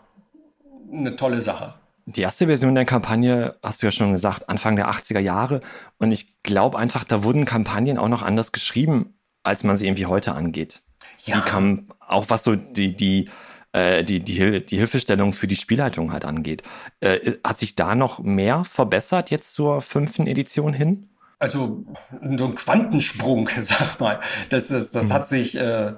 eine 0.91 1.15
tolle 1.15 1.41
Sache. 1.41 1.75
Die 2.07 2.21
erste 2.21 2.45
Version 2.45 2.75
der 2.75 2.85
Kampagne, 2.85 3.55
hast 3.63 3.81
du 3.81 3.87
ja 3.87 3.91
schon 3.91 4.13
gesagt, 4.13 4.47
Anfang 4.47 4.75
der 4.75 4.89
80er 4.89 5.19
Jahre. 5.19 5.61
Und 5.97 6.11
ich 6.11 6.41
glaube 6.43 6.77
einfach, 6.77 7.03
da 7.03 7.23
wurden 7.23 7.45
Kampagnen 7.45 7.97
auch 7.97 8.09
noch 8.09 8.21
anders 8.21 8.51
geschrieben, 8.51 9.15
als 9.43 9.63
man 9.63 9.75
sie 9.75 9.87
irgendwie 9.87 10.05
heute 10.05 10.33
angeht. 10.33 10.81
Ja. 11.23 11.37
Die 11.37 11.49
kam 11.49 11.87
auch 11.99 12.25
was 12.29 12.43
so 12.43 12.55
die, 12.55 12.95
die, 12.95 13.29
äh, 13.71 14.03
die, 14.03 14.19
die, 14.19 14.63
die 14.63 14.77
Hilfestellung 14.77 15.33
für 15.33 15.47
die 15.47 15.55
Spielleitung 15.55 16.13
halt 16.13 16.25
angeht. 16.25 16.61
Äh, 16.99 17.33
hat 17.43 17.57
sich 17.57 17.75
da 17.75 17.95
noch 17.95 18.19
mehr 18.19 18.63
verbessert 18.65 19.31
jetzt 19.31 19.55
zur 19.55 19.81
fünften 19.81 20.27
Edition 20.27 20.73
hin? 20.73 21.09
Also 21.39 21.85
so 22.21 22.45
ein 22.45 22.55
Quantensprung, 22.55 23.49
sag 23.61 23.99
mal. 23.99 24.19
Das, 24.49 24.67
das, 24.67 24.91
das 24.91 25.05
mhm. 25.05 25.13
hat 25.13 25.27
sich 25.27 25.55
äh, 25.55 25.93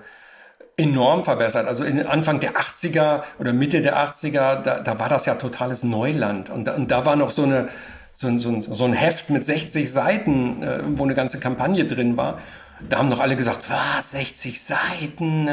enorm 0.77 1.23
verbessert. 1.23 1.67
Also 1.67 1.83
in 1.83 2.05
Anfang 2.05 2.39
der 2.39 2.53
80er 2.53 3.23
oder 3.39 3.51
Mitte 3.51 3.81
der 3.81 3.97
80er, 3.97 4.61
da, 4.61 4.79
da 4.79 4.99
war 4.99 5.09
das 5.09 5.25
ja 5.25 5.35
totales 5.35 5.83
Neuland. 5.83 6.49
Und, 6.49 6.69
und 6.69 6.91
da 6.91 7.05
war 7.05 7.15
noch 7.15 7.31
so 7.31 7.43
eine 7.43 7.69
so 8.13 8.27
ein, 8.27 8.39
so 8.39 8.49
ein, 8.49 8.61
so 8.63 8.83
ein 8.83 8.93
Heft 8.93 9.29
mit 9.29 9.45
60 9.45 9.91
Seiten, 9.91 10.63
äh, 10.63 10.79
wo 10.95 11.03
eine 11.03 11.13
ganze 11.13 11.39
Kampagne 11.39 11.85
drin 11.85 12.17
war. 12.17 12.39
Da 12.89 12.97
haben 12.97 13.11
doch 13.11 13.19
alle 13.19 13.35
gesagt, 13.35 13.69
was, 13.69 14.11
60 14.11 14.63
Seiten? 14.63 15.47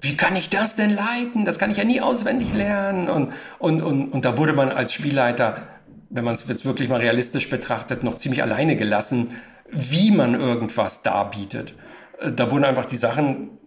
Wie 0.00 0.16
kann 0.16 0.34
ich 0.34 0.48
das 0.48 0.76
denn 0.76 0.90
leiten? 0.90 1.44
Das 1.44 1.58
kann 1.58 1.70
ich 1.70 1.76
ja 1.76 1.84
nie 1.84 2.00
auswendig 2.00 2.54
lernen. 2.54 3.08
Und, 3.08 3.32
und, 3.58 3.82
und, 3.82 4.12
und 4.12 4.24
da 4.24 4.38
wurde 4.38 4.54
man 4.54 4.70
als 4.70 4.94
Spielleiter, 4.94 5.62
wenn 6.08 6.24
man 6.24 6.34
es 6.34 6.46
jetzt 6.48 6.64
wirklich 6.64 6.88
mal 6.88 7.00
realistisch 7.00 7.50
betrachtet, 7.50 8.02
noch 8.02 8.16
ziemlich 8.16 8.42
alleine 8.42 8.76
gelassen, 8.76 9.32
wie 9.70 10.10
man 10.10 10.34
irgendwas 10.34 11.02
darbietet. 11.02 11.74
Äh, 12.18 12.32
da 12.32 12.50
wurden 12.50 12.64
einfach 12.64 12.86
die 12.86 12.96
Sachen 12.96 13.58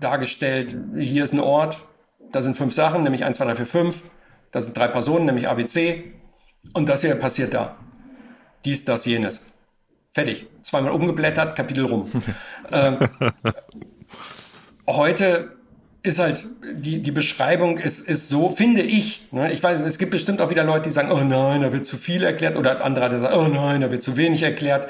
dargestellt, 0.00 0.76
hier 0.96 1.24
ist 1.24 1.32
ein 1.32 1.40
Ort, 1.40 1.78
da 2.32 2.42
sind 2.42 2.56
fünf 2.56 2.74
Sachen, 2.74 3.02
nämlich 3.02 3.24
1, 3.24 3.36
2, 3.38 3.44
3, 3.44 3.56
4, 3.56 3.66
5. 3.66 4.02
Da 4.52 4.60
sind 4.60 4.76
drei 4.76 4.88
Personen, 4.88 5.26
nämlich 5.26 5.48
ABC. 5.48 6.12
Und 6.72 6.88
das 6.88 7.02
hier 7.02 7.14
passiert 7.16 7.54
da. 7.54 7.76
Dies, 8.64 8.84
das, 8.84 9.04
jenes. 9.04 9.42
Fertig. 10.12 10.46
Zweimal 10.62 10.92
umgeblättert, 10.92 11.56
Kapitel 11.56 11.84
rum. 11.84 12.10
ähm, 12.72 12.98
heute 14.86 15.52
ist 16.02 16.18
halt, 16.18 16.46
die, 16.74 17.02
die 17.02 17.10
Beschreibung 17.10 17.78
ist, 17.78 18.00
ist 18.00 18.28
so, 18.28 18.50
finde 18.50 18.82
ich, 18.82 19.28
ne? 19.32 19.52
ich 19.52 19.62
weiß, 19.62 19.80
es 19.80 19.98
gibt 19.98 20.12
bestimmt 20.12 20.40
auch 20.40 20.50
wieder 20.50 20.64
Leute, 20.64 20.84
die 20.84 20.90
sagen, 20.90 21.10
oh 21.10 21.24
nein, 21.24 21.62
da 21.62 21.72
wird 21.72 21.84
zu 21.84 21.96
viel 21.96 22.22
erklärt, 22.22 22.56
oder 22.56 22.84
andere, 22.84 23.10
die 23.10 23.18
sagen, 23.18 23.34
oh 23.36 23.48
nein, 23.48 23.80
da 23.80 23.90
wird 23.90 24.02
zu 24.02 24.16
wenig 24.16 24.42
erklärt. 24.42 24.88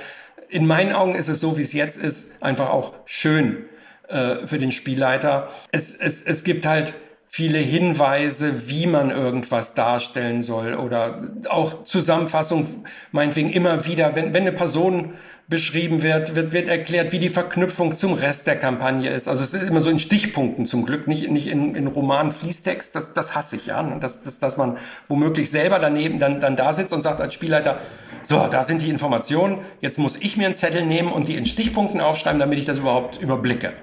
In 0.48 0.66
meinen 0.66 0.92
Augen 0.92 1.14
ist 1.14 1.28
es 1.28 1.40
so, 1.40 1.56
wie 1.56 1.62
es 1.62 1.72
jetzt 1.72 1.96
ist, 1.96 2.40
einfach 2.42 2.68
auch 2.70 2.94
schön 3.06 3.64
äh, 4.08 4.46
für 4.46 4.58
den 4.58 4.72
Spielleiter. 4.72 5.48
Es, 5.72 5.94
es, 5.94 6.22
es 6.22 6.44
gibt 6.44 6.66
halt 6.66 6.94
viele 7.36 7.58
Hinweise, 7.58 8.68
wie 8.70 8.86
man 8.86 9.10
irgendwas 9.10 9.74
darstellen 9.74 10.42
soll 10.42 10.74
oder 10.74 11.22
auch 11.50 11.84
Zusammenfassung, 11.84 12.86
meinetwegen 13.12 13.50
immer 13.50 13.84
wieder, 13.84 14.14
wenn, 14.14 14.32
wenn 14.32 14.42
eine 14.42 14.52
Person 14.52 15.12
beschrieben 15.48 16.02
wird, 16.02 16.34
wird, 16.34 16.52
wird 16.52 16.68
erklärt, 16.68 17.12
wie 17.12 17.18
die 17.18 17.28
Verknüpfung 17.28 17.94
zum 17.94 18.14
Rest 18.14 18.46
der 18.46 18.56
Kampagne 18.56 19.10
ist. 19.10 19.28
Also 19.28 19.44
es 19.44 19.54
ist 19.54 19.68
immer 19.68 19.80
so 19.80 19.90
in 19.90 19.98
Stichpunkten 19.98 20.66
zum 20.66 20.86
Glück, 20.86 21.06
nicht, 21.06 21.30
nicht 21.30 21.46
in, 21.46 21.74
in 21.74 21.86
Roman 21.86 22.32
Fließtext, 22.32 22.96
das, 22.96 23.12
das 23.12 23.34
hasse 23.34 23.56
ich, 23.56 23.66
ja. 23.66 23.82
Dass, 24.00 24.22
dass, 24.22 24.38
dass 24.38 24.56
man 24.56 24.78
womöglich 25.08 25.50
selber 25.50 25.78
daneben 25.78 26.18
dann, 26.18 26.40
dann 26.40 26.56
da 26.56 26.72
sitzt 26.72 26.92
und 26.92 27.02
sagt 27.02 27.20
als 27.20 27.34
Spielleiter, 27.34 27.80
so, 28.24 28.48
da 28.50 28.62
sind 28.64 28.82
die 28.82 28.88
Informationen, 28.88 29.58
jetzt 29.80 29.98
muss 29.98 30.16
ich 30.16 30.36
mir 30.36 30.46
einen 30.46 30.54
Zettel 30.56 30.84
nehmen 30.84 31.12
und 31.12 31.28
die 31.28 31.36
in 31.36 31.46
Stichpunkten 31.46 32.00
aufschreiben, 32.00 32.40
damit 32.40 32.58
ich 32.58 32.64
das 32.64 32.78
überhaupt 32.78 33.20
überblicke. 33.20 33.74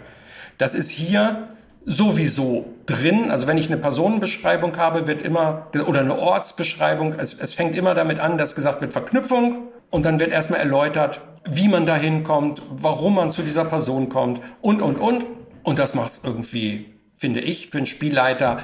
Das 0.58 0.74
ist 0.74 0.90
hier 0.90 1.50
sowieso 1.86 2.66
drin. 2.86 3.32
Also 3.32 3.48
wenn 3.48 3.58
ich 3.58 3.68
eine 3.68 3.78
Personenbeschreibung 3.78 4.78
habe, 4.78 5.08
wird 5.08 5.22
immer, 5.22 5.68
oder 5.88 6.02
eine 6.02 6.18
Ortsbeschreibung, 6.18 7.14
es, 7.18 7.34
es 7.34 7.54
fängt 7.54 7.76
immer 7.76 7.94
damit 7.94 8.20
an, 8.20 8.38
dass 8.38 8.56
gesagt 8.56 8.82
wird 8.82 8.94
Verknüpfung 8.94 9.68
und 9.90 10.06
dann 10.06 10.20
wird 10.20 10.32
erstmal 10.32 10.60
erläutert, 10.60 11.22
wie 11.50 11.68
man 11.68 11.86
da 11.86 11.96
hinkommt, 11.96 12.62
warum 12.70 13.16
man 13.16 13.32
zu 13.32 13.42
dieser 13.42 13.66
Person 13.66 14.10
kommt 14.10 14.42
und, 14.62 14.82
und, 14.82 14.98
und. 14.98 15.26
Und 15.64 15.80
das 15.80 15.94
macht 15.94 16.12
es 16.12 16.22
irgendwie, 16.24 16.94
finde 17.14 17.40
ich, 17.40 17.70
für 17.70 17.78
einen 17.78 17.86
Spielleiter 17.86 18.60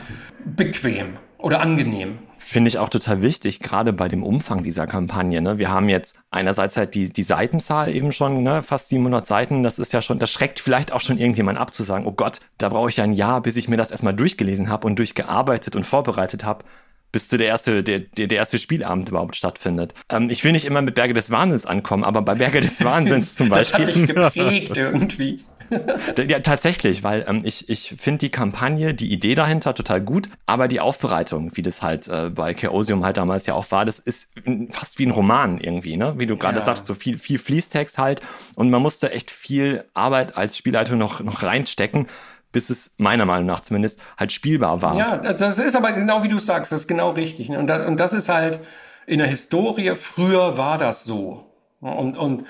bequem 0.46 1.18
oder 1.38 1.62
angenehm. 1.62 2.20
Finde 2.50 2.68
ich 2.68 2.80
auch 2.80 2.90
total 2.90 3.22
wichtig, 3.22 3.60
gerade 3.60 3.94
bei 3.94 4.08
dem 4.08 4.24
Umfang 4.24 4.64
dieser 4.64 4.88
Kampagne. 4.88 5.40
Ne? 5.40 5.60
Wir 5.60 5.70
haben 5.70 5.88
jetzt 5.88 6.16
einerseits 6.32 6.78
halt 6.78 6.96
die, 6.96 7.10
die 7.14 7.22
Seitenzahl 7.22 7.94
eben 7.94 8.12
schon, 8.12 8.42
ne? 8.42 8.64
fast 8.64 8.90
700 8.90 9.28
Seiten. 9.28 9.62
Das 9.62 9.78
ist 9.78 9.94
ja 9.94 10.02
schon, 10.02 10.18
das 10.18 10.32
schreckt 10.32 10.60
vielleicht 10.60 10.92
auch 10.92 11.00
schon 11.00 11.20
irgendjemand 11.20 11.60
ab 11.60 11.76
zu 11.76 11.84
sagen, 11.84 12.08
oh 12.08 12.12
Gott, 12.12 12.40
da 12.58 12.70
brauche 12.70 12.90
ich 12.90 12.98
ja 12.98 13.04
ein 13.04 13.14
Jahr, 13.14 13.42
bis 13.42 13.56
ich 13.56 13.68
mir 13.68 13.78
das 13.78 13.92
erstmal 13.92 14.16
durchgelesen 14.16 14.68
habe 14.68 14.88
und 14.88 14.98
durchgearbeitet 14.98 15.76
und 15.76 15.84
vorbereitet 15.84 16.44
habe 16.44 16.66
bis 17.12 17.28
zu 17.28 17.38
der 17.38 17.46
erste, 17.46 17.84
der, 17.84 18.00
der, 18.00 18.26
der 18.26 18.40
erste 18.40 18.58
Spielabend 18.58 19.10
überhaupt 19.10 19.36
stattfindet. 19.36 19.94
Ähm, 20.10 20.32
ich 20.32 20.44
will 20.44 20.52
nicht 20.52 20.66
immer 20.66 20.82
mit 20.82 20.96
Berge 20.96 21.14
des 21.14 21.30
Wahnsinns 21.30 21.68
ankommen, 21.68 22.04
aber 22.04 22.24
bei 22.24 22.34
Berge 22.34 22.62
des 22.62 22.84
Wahnsinns 22.84 23.36
zum 23.36 23.50
Beispiel. 23.50 23.60
Das 23.86 23.88
hat 23.88 23.96
mich 23.96 24.08
geprägt 24.08 24.78
irgendwie. 24.78 25.44
ja, 26.28 26.40
tatsächlich, 26.40 27.04
weil 27.04 27.26
ähm, 27.28 27.42
ich, 27.44 27.70
ich 27.70 27.96
finde 27.98 28.20
die 28.20 28.30
Kampagne, 28.30 28.94
die 28.94 29.12
Idee 29.12 29.36
dahinter 29.36 29.74
total 29.74 30.02
gut, 30.02 30.30
aber 30.46 30.68
die 30.68 30.80
Aufbereitung, 30.80 31.52
wie 31.56 31.62
das 31.62 31.82
halt 31.82 32.08
äh, 32.08 32.30
bei 32.30 32.54
Chaosium 32.54 33.06
halt 33.06 33.18
damals 33.18 33.46
ja 33.46 33.54
auch 33.54 33.70
war, 33.72 33.86
das 33.86 34.00
ist 34.00 34.30
fast 34.70 35.00
wie 35.00 35.06
ein 35.06 35.12
Roman 35.12 35.60
irgendwie, 35.60 35.98
ne? 35.98 36.14
Wie 36.18 36.26
du 36.26 36.38
gerade 36.38 36.60
ja. 36.60 36.66
sagst, 36.66 36.86
so 36.86 36.96
viel, 36.96 37.18
viel 37.18 37.40
Fließtext 37.40 37.98
halt. 37.98 38.22
Und 38.56 38.70
man 38.70 38.82
musste 38.82 39.12
echt 39.12 39.32
viel 39.32 39.86
Arbeit 39.94 40.38
als 40.38 40.58
Spielleitung 40.58 40.98
noch, 40.98 41.22
noch 41.22 41.44
reinstecken 41.44 42.08
bis 42.52 42.70
es 42.70 42.96
meiner 42.98 43.26
Meinung 43.26 43.46
nach 43.46 43.60
zumindest 43.60 44.02
halt 44.18 44.32
spielbar 44.32 44.82
war. 44.82 44.96
Ja, 44.96 45.18
das 45.18 45.60
ist 45.60 45.76
aber 45.76 45.92
genau 45.92 46.24
wie 46.24 46.30
du 46.30 46.40
sagst, 46.40 46.72
das 46.72 46.82
ist 46.82 46.88
genau 46.88 47.12
richtig. 47.12 47.50
Ne? 47.50 47.60
Und 47.60 47.68
das, 47.68 47.86
und 47.86 47.98
das 47.98 48.12
ist 48.14 48.28
halt 48.30 48.60
in 49.06 49.20
der 49.20 49.28
Historie, 49.28 49.94
früher 49.96 50.58
war 50.58 50.78
das 50.78 51.04
so. 51.04 51.46
Und, 51.80 52.18
und 52.18 52.46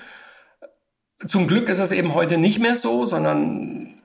zum 1.26 1.48
Glück 1.48 1.70
ist 1.70 1.80
das 1.80 1.92
eben 1.92 2.14
heute 2.14 2.38
nicht 2.38 2.60
mehr 2.60 2.76
so, 2.76 3.06
sondern 3.06 4.02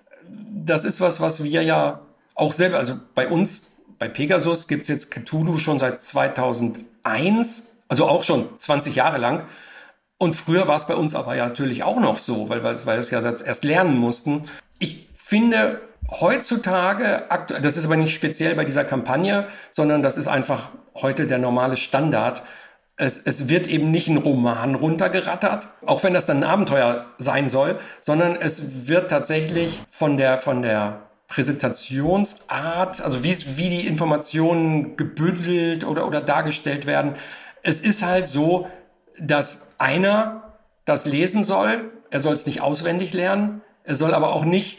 das 0.65 0.85
ist 0.85 1.01
was, 1.01 1.21
was 1.21 1.45
wir 1.45 1.62
ja 1.62 2.01
auch 2.35 2.53
selber, 2.53 2.79
also 2.79 2.95
bei 3.15 3.29
uns, 3.29 3.73
bei 3.99 4.09
Pegasus 4.09 4.67
gibt's 4.67 4.89
jetzt 4.89 5.11
Cthulhu 5.11 5.59
schon 5.59 5.79
seit 5.79 6.01
2001, 6.01 7.62
also 7.89 8.07
auch 8.07 8.25
schon 8.25 8.59
20 8.59 8.97
Jahre 8.97 9.19
lang. 9.19 9.47
Und 10.19 10.35
früher 10.35 10.67
war 10.67 10.77
es 10.77 10.87
bei 10.87 10.97
uns 10.97 11.15
aber 11.15 11.37
ja 11.37 11.49
natürlich 11.49 11.83
auch 11.83 12.01
noch 12.01 12.19
so, 12.19 12.49
weil, 12.49 12.65
weil, 12.65 12.75
weil 12.87 12.97
wir 12.97 13.01
es 13.01 13.11
ja 13.11 13.21
erst 13.21 13.65
lernen 13.65 13.97
mussten. 13.97 14.49
Ich 14.79 15.09
finde 15.15 15.81
heutzutage, 16.11 17.25
das 17.62 17.77
ist 17.77 17.85
aber 17.85 17.97
nicht 17.97 18.15
speziell 18.15 18.55
bei 18.55 18.65
dieser 18.65 18.85
Kampagne, 18.85 19.49
sondern 19.71 20.03
das 20.03 20.17
ist 20.17 20.29
einfach 20.29 20.71
heute 20.95 21.27
der 21.27 21.39
normale 21.39 21.77
Standard, 21.77 22.43
es, 22.97 23.18
es 23.18 23.49
wird 23.49 23.66
eben 23.66 23.90
nicht 23.90 24.09
ein 24.09 24.18
Roman 24.18 24.74
runtergerattert, 24.74 25.68
auch 25.84 26.05
wenn 26.05 26.14
das 26.14 26.26
dann 26.26 26.38
ein 26.38 26.51
Abenteuer 26.51 27.07
sein 27.18 27.49
soll, 27.49 27.78
sondern 28.01 28.36
es 28.36 28.86
wird 28.86 29.11
tatsächlich 29.11 29.82
von 29.88 30.16
der, 30.16 30.38
von 30.38 30.62
der 30.62 31.01
Präsentationsart, 31.26 33.01
also 33.01 33.24
wie, 33.24 33.36
wie 33.57 33.70
die 33.70 33.86
Informationen 33.86 34.97
gebündelt 34.97 35.84
oder, 35.84 36.07
oder 36.07 36.20
dargestellt 36.20 36.86
werden. 36.86 37.16
Es 37.62 37.80
ist 37.80 38.05
halt 38.05 38.28
so, 38.28 38.68
dass 39.18 39.66
einer 39.78 40.55
das 40.84 41.07
lesen 41.07 41.42
soll, 41.42 41.90
er 42.11 42.20
soll 42.20 42.34
es 42.34 42.47
nicht 42.47 42.61
auswendig 42.61 43.12
lernen, 43.12 43.62
er 43.82 43.97
soll 43.97 44.14
aber 44.14 44.32
auch 44.32 44.45
nicht 44.45 44.78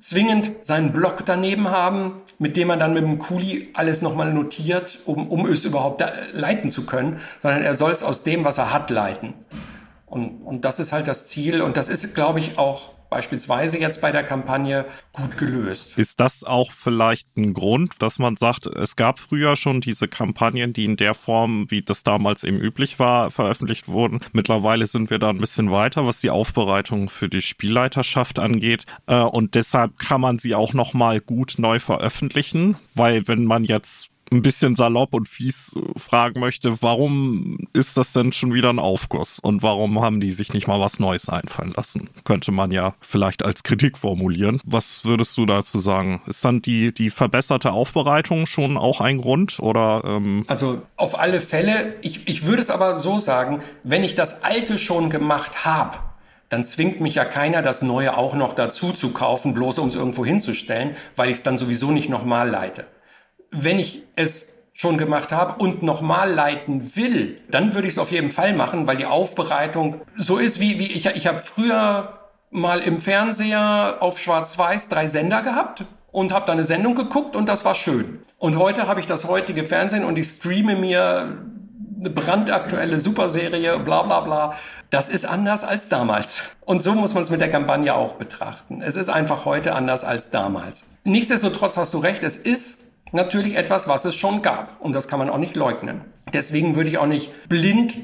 zwingend 0.00 0.52
seinen 0.62 0.92
Block 0.92 1.24
daneben 1.24 1.70
haben, 1.70 2.22
mit 2.38 2.56
dem 2.56 2.68
man 2.68 2.80
dann 2.80 2.94
mit 2.94 3.02
dem 3.02 3.18
Kuli 3.18 3.70
alles 3.74 4.02
nochmal 4.02 4.32
notiert, 4.32 5.00
um, 5.04 5.28
um 5.28 5.46
es 5.46 5.64
überhaupt 5.64 6.02
leiten 6.32 6.70
zu 6.70 6.86
können, 6.86 7.20
sondern 7.40 7.62
er 7.62 7.74
soll 7.74 7.92
es 7.92 8.02
aus 8.02 8.22
dem, 8.22 8.44
was 8.44 8.58
er 8.58 8.72
hat, 8.72 8.90
leiten. 8.90 9.34
Und, 10.06 10.42
und 10.42 10.64
das 10.64 10.80
ist 10.80 10.92
halt 10.92 11.06
das 11.06 11.28
Ziel. 11.28 11.62
Und 11.62 11.76
das 11.76 11.88
ist, 11.88 12.14
glaube 12.14 12.40
ich, 12.40 12.58
auch 12.58 12.90
beispielsweise 13.10 13.78
jetzt 13.78 14.00
bei 14.00 14.12
der 14.12 14.22
Kampagne 14.22 14.86
gut 15.12 15.36
gelöst. 15.36 15.98
Ist 15.98 16.20
das 16.20 16.44
auch 16.44 16.72
vielleicht 16.72 17.36
ein 17.36 17.52
Grund, 17.52 17.94
dass 17.98 18.18
man 18.18 18.36
sagt, 18.36 18.66
es 18.66 18.96
gab 18.96 19.18
früher 19.18 19.56
schon 19.56 19.80
diese 19.80 20.08
Kampagnen, 20.08 20.72
die 20.72 20.84
in 20.84 20.96
der 20.96 21.14
Form, 21.14 21.70
wie 21.70 21.82
das 21.82 22.02
damals 22.02 22.44
eben 22.44 22.58
üblich 22.58 22.98
war, 22.98 23.30
veröffentlicht 23.30 23.88
wurden. 23.88 24.20
Mittlerweile 24.32 24.86
sind 24.86 25.10
wir 25.10 25.18
da 25.18 25.30
ein 25.30 25.38
bisschen 25.38 25.70
weiter, 25.70 26.06
was 26.06 26.20
die 26.20 26.30
Aufbereitung 26.30 27.10
für 27.10 27.28
die 27.28 27.42
Spielleiterschaft 27.42 28.38
angeht. 28.38 28.84
Äh, 29.06 29.16
und 29.16 29.54
deshalb 29.54 29.98
kann 29.98 30.20
man 30.20 30.38
sie 30.38 30.54
auch 30.54 30.72
nochmal 30.72 31.20
gut 31.20 31.54
neu 31.58 31.80
veröffentlichen, 31.80 32.76
weil 32.94 33.26
wenn 33.26 33.44
man 33.44 33.64
jetzt 33.64 34.09
ein 34.32 34.42
bisschen 34.42 34.76
salopp 34.76 35.14
und 35.14 35.28
fies 35.28 35.74
fragen 35.96 36.40
möchte, 36.40 36.80
warum 36.82 37.58
ist 37.72 37.96
das 37.96 38.12
denn 38.12 38.32
schon 38.32 38.54
wieder 38.54 38.70
ein 38.70 38.78
Aufguss 38.78 39.38
und 39.38 39.62
warum 39.62 40.00
haben 40.00 40.20
die 40.20 40.30
sich 40.30 40.52
nicht 40.52 40.68
mal 40.68 40.80
was 40.80 41.00
Neues 41.00 41.28
einfallen 41.28 41.72
lassen? 41.76 42.10
Könnte 42.24 42.52
man 42.52 42.70
ja 42.70 42.94
vielleicht 43.00 43.44
als 43.44 43.62
Kritik 43.62 43.98
formulieren. 43.98 44.60
Was 44.64 45.04
würdest 45.04 45.36
du 45.36 45.46
dazu 45.46 45.78
sagen? 45.78 46.22
Ist 46.26 46.44
dann 46.44 46.62
die, 46.62 46.92
die 46.92 47.10
verbesserte 47.10 47.72
Aufbereitung 47.72 48.46
schon 48.46 48.76
auch 48.76 49.00
ein 49.00 49.18
Grund 49.18 49.58
oder? 49.60 50.02
Ähm 50.06 50.44
also 50.46 50.82
auf 50.96 51.18
alle 51.18 51.40
Fälle. 51.40 51.94
Ich, 52.02 52.28
ich 52.28 52.46
würde 52.46 52.62
es 52.62 52.70
aber 52.70 52.96
so 52.96 53.18
sagen, 53.18 53.62
wenn 53.82 54.04
ich 54.04 54.14
das 54.14 54.44
Alte 54.44 54.78
schon 54.78 55.10
gemacht 55.10 55.64
habe, 55.64 55.98
dann 56.48 56.64
zwingt 56.64 57.00
mich 57.00 57.14
ja 57.14 57.24
keiner, 57.24 57.62
das 57.62 57.82
Neue 57.82 58.16
auch 58.16 58.34
noch 58.34 58.54
dazu 58.54 58.92
zu 58.92 59.12
kaufen, 59.12 59.54
bloß 59.54 59.78
um 59.78 59.88
es 59.88 59.94
irgendwo 59.94 60.24
hinzustellen, 60.24 60.96
weil 61.14 61.28
ich 61.28 61.36
es 61.36 61.42
dann 61.42 61.58
sowieso 61.58 61.92
nicht 61.92 62.08
nochmal 62.08 62.48
leite 62.48 62.86
wenn 63.50 63.78
ich 63.78 64.02
es 64.16 64.54
schon 64.72 64.96
gemacht 64.96 65.32
habe 65.32 65.62
und 65.62 65.82
nochmal 65.82 66.32
leiten 66.32 66.96
will, 66.96 67.38
dann 67.50 67.74
würde 67.74 67.86
ich 67.86 67.94
es 67.94 67.98
auf 67.98 68.10
jeden 68.10 68.30
Fall 68.30 68.54
machen, 68.54 68.86
weil 68.86 68.96
die 68.96 69.06
Aufbereitung 69.06 70.00
so 70.16 70.38
ist 70.38 70.60
wie, 70.60 70.78
wie 70.78 70.90
ich, 70.92 71.06
ich 71.06 71.26
habe 71.26 71.38
früher 71.38 72.20
mal 72.50 72.80
im 72.80 72.98
Fernseher 72.98 73.98
auf 74.00 74.18
Schwarz-Weiß 74.18 74.88
drei 74.88 75.06
Sender 75.08 75.42
gehabt 75.42 75.84
und 76.12 76.32
habe 76.32 76.46
da 76.46 76.52
eine 76.52 76.64
Sendung 76.64 76.94
geguckt 76.94 77.36
und 77.36 77.48
das 77.48 77.64
war 77.64 77.74
schön. 77.74 78.22
Und 78.38 78.58
heute 78.58 78.88
habe 78.88 79.00
ich 79.00 79.06
das 79.06 79.26
heutige 79.26 79.64
Fernsehen 79.64 80.04
und 80.04 80.18
ich 80.18 80.28
streame 80.28 80.76
mir 80.76 81.38
eine 82.00 82.10
brandaktuelle 82.10 82.98
Superserie, 82.98 83.78
bla 83.78 84.02
bla 84.02 84.20
bla. 84.20 84.56
Das 84.88 85.08
ist 85.08 85.26
anders 85.26 85.62
als 85.62 85.88
damals. 85.88 86.56
Und 86.64 86.82
so 86.82 86.94
muss 86.94 87.12
man 87.12 87.22
es 87.22 87.30
mit 87.30 87.40
der 87.40 87.50
Kampagne 87.50 87.94
auch 87.94 88.14
betrachten. 88.14 88.80
Es 88.80 88.96
ist 88.96 89.10
einfach 89.10 89.44
heute 89.44 89.74
anders 89.74 90.04
als 90.04 90.30
damals. 90.30 90.82
Nichtsdestotrotz 91.04 91.76
hast 91.76 91.92
du 91.92 91.98
recht, 91.98 92.22
es 92.22 92.36
ist 92.36 92.89
natürlich 93.12 93.56
etwas, 93.56 93.88
was 93.88 94.04
es 94.04 94.14
schon 94.14 94.42
gab. 94.42 94.80
Und 94.80 94.92
das 94.94 95.08
kann 95.08 95.18
man 95.18 95.30
auch 95.30 95.38
nicht 95.38 95.56
leugnen. 95.56 96.02
Deswegen 96.32 96.76
würde 96.76 96.88
ich 96.88 96.98
auch 96.98 97.06
nicht 97.06 97.32
blind 97.48 97.94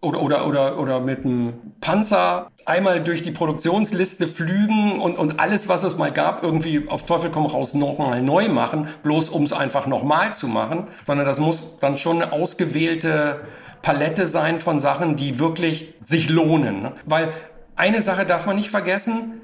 oder, 0.00 0.22
oder, 0.22 0.46
oder, 0.46 0.78
oder 0.78 1.00
mit 1.00 1.24
einem 1.24 1.74
Panzer 1.80 2.50
einmal 2.64 3.02
durch 3.02 3.22
die 3.22 3.32
Produktionsliste 3.32 4.26
flügen 4.26 5.00
und, 5.00 5.18
und 5.18 5.40
alles, 5.40 5.68
was 5.68 5.82
es 5.82 5.96
mal 5.96 6.10
gab, 6.10 6.42
irgendwie 6.42 6.88
auf 6.88 7.04
Teufel 7.04 7.30
komm 7.30 7.46
raus 7.46 7.74
nochmal 7.74 8.22
neu 8.22 8.48
machen, 8.48 8.88
bloß 9.02 9.28
um 9.28 9.44
es 9.44 9.52
einfach 9.52 9.86
nochmal 9.86 10.32
zu 10.32 10.48
machen, 10.48 10.88
sondern 11.04 11.26
das 11.26 11.38
muss 11.38 11.78
dann 11.80 11.98
schon 11.98 12.22
eine 12.22 12.32
ausgewählte 12.32 13.42
Palette 13.82 14.26
sein 14.26 14.60
von 14.60 14.80
Sachen, 14.80 15.16
die 15.16 15.38
wirklich 15.38 15.94
sich 16.02 16.28
lohnen. 16.28 16.92
Weil 17.04 17.32
eine 17.76 18.02
Sache 18.02 18.24
darf 18.24 18.46
man 18.46 18.56
nicht 18.56 18.70
vergessen, 18.70 19.42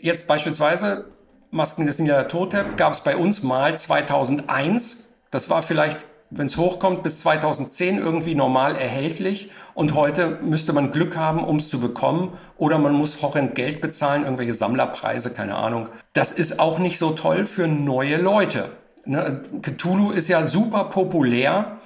jetzt 0.00 0.26
beispielsweise 0.28 1.06
Masken 1.50 1.86
des 1.86 1.98
Niedertotep 1.98 2.76
gab 2.76 2.92
es 2.92 3.00
bei 3.00 3.16
uns 3.16 3.42
mal 3.42 3.76
2001. 3.76 5.06
Das 5.30 5.48
war 5.48 5.62
vielleicht, 5.62 5.98
wenn 6.30 6.46
es 6.46 6.56
hochkommt, 6.56 7.02
bis 7.02 7.20
2010 7.20 7.98
irgendwie 7.98 8.34
normal 8.34 8.74
erhältlich. 8.74 9.50
Und 9.74 9.94
heute 9.94 10.38
müsste 10.42 10.72
man 10.72 10.92
Glück 10.92 11.16
haben, 11.16 11.44
um 11.44 11.56
es 11.56 11.68
zu 11.68 11.80
bekommen. 11.80 12.36
Oder 12.56 12.78
man 12.78 12.94
muss 12.94 13.22
horrend 13.22 13.54
Geld 13.54 13.80
bezahlen, 13.80 14.24
irgendwelche 14.24 14.54
Sammlerpreise, 14.54 15.32
keine 15.32 15.56
Ahnung. 15.56 15.88
Das 16.12 16.32
ist 16.32 16.58
auch 16.58 16.78
nicht 16.78 16.98
so 16.98 17.10
toll 17.10 17.44
für 17.44 17.68
neue 17.68 18.16
Leute. 18.16 18.70
Ne? 19.04 19.42
Cthulhu 19.62 20.10
ist 20.10 20.28
ja 20.28 20.46
super 20.46 20.84
populär. 20.84 21.78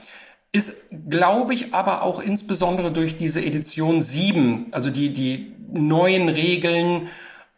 Ist, 0.53 0.87
glaube 1.09 1.55
ich, 1.55 1.75
aber 1.75 2.03
auch 2.03 2.21
insbesondere 2.21 2.91
durch 2.91 3.17
diese 3.17 3.41
Edition 3.45 4.01
7, 4.01 4.67
also 4.73 4.91
die, 4.91 5.13
die 5.13 5.55
neuen 5.73 6.29
Regeln, 6.29 7.09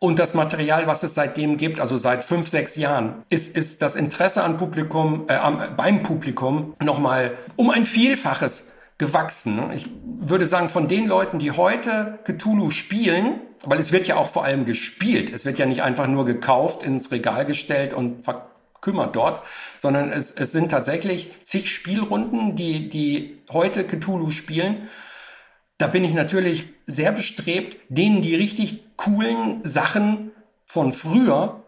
und 0.02 0.18
das 0.18 0.34
Material, 0.34 0.88
was 0.88 1.04
es 1.04 1.14
seitdem 1.14 1.58
gibt, 1.58 1.78
also 1.78 1.96
seit 1.96 2.24
fünf, 2.24 2.48
sechs 2.48 2.74
Jahren, 2.74 3.22
ist, 3.28 3.56
ist 3.56 3.82
das 3.82 3.94
Interesse 3.94 4.42
an 4.42 4.56
Publikum, 4.56 5.26
äh, 5.28 5.38
beim 5.76 6.02
Publikum 6.02 6.74
nochmal 6.82 7.38
um 7.54 7.70
ein 7.70 7.84
Vielfaches 7.86 8.72
gewachsen. 8.98 9.70
Ich 9.72 9.88
würde 10.18 10.48
sagen, 10.48 10.70
von 10.70 10.88
den 10.88 11.06
Leuten, 11.06 11.38
die 11.38 11.52
heute 11.52 12.18
Cthulhu 12.24 12.72
spielen, 12.72 13.42
weil 13.64 13.78
es 13.78 13.92
wird 13.92 14.08
ja 14.08 14.16
auch 14.16 14.26
vor 14.26 14.44
allem 14.44 14.64
gespielt, 14.64 15.30
es 15.32 15.44
wird 15.44 15.60
ja 15.60 15.66
nicht 15.66 15.84
einfach 15.84 16.08
nur 16.08 16.24
gekauft, 16.24 16.82
ins 16.82 17.12
Regal 17.12 17.46
gestellt 17.46 17.94
und 17.94 18.24
verkümmert 18.24 19.14
dort, 19.14 19.46
sondern 19.78 20.10
es, 20.10 20.32
es 20.32 20.50
sind 20.50 20.72
tatsächlich 20.72 21.30
zig 21.44 21.70
Spielrunden, 21.70 22.56
die, 22.56 22.88
die 22.88 23.40
heute 23.52 23.86
Cthulhu 23.86 24.32
spielen. 24.32 24.88
Da 25.82 25.88
bin 25.88 26.04
ich 26.04 26.14
natürlich 26.14 26.66
sehr 26.86 27.10
bestrebt, 27.10 27.76
denen 27.88 28.22
die 28.22 28.36
richtig 28.36 28.84
coolen 28.94 29.64
Sachen 29.64 30.30
von 30.64 30.92
früher 30.92 31.64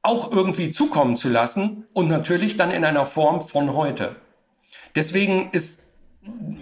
auch 0.00 0.32
irgendwie 0.32 0.70
zukommen 0.70 1.14
zu 1.14 1.28
lassen 1.28 1.84
und 1.92 2.08
natürlich 2.08 2.56
dann 2.56 2.70
in 2.70 2.82
einer 2.82 3.04
Form 3.04 3.42
von 3.42 3.74
heute. 3.74 4.16
Deswegen 4.94 5.50
ist, 5.52 5.82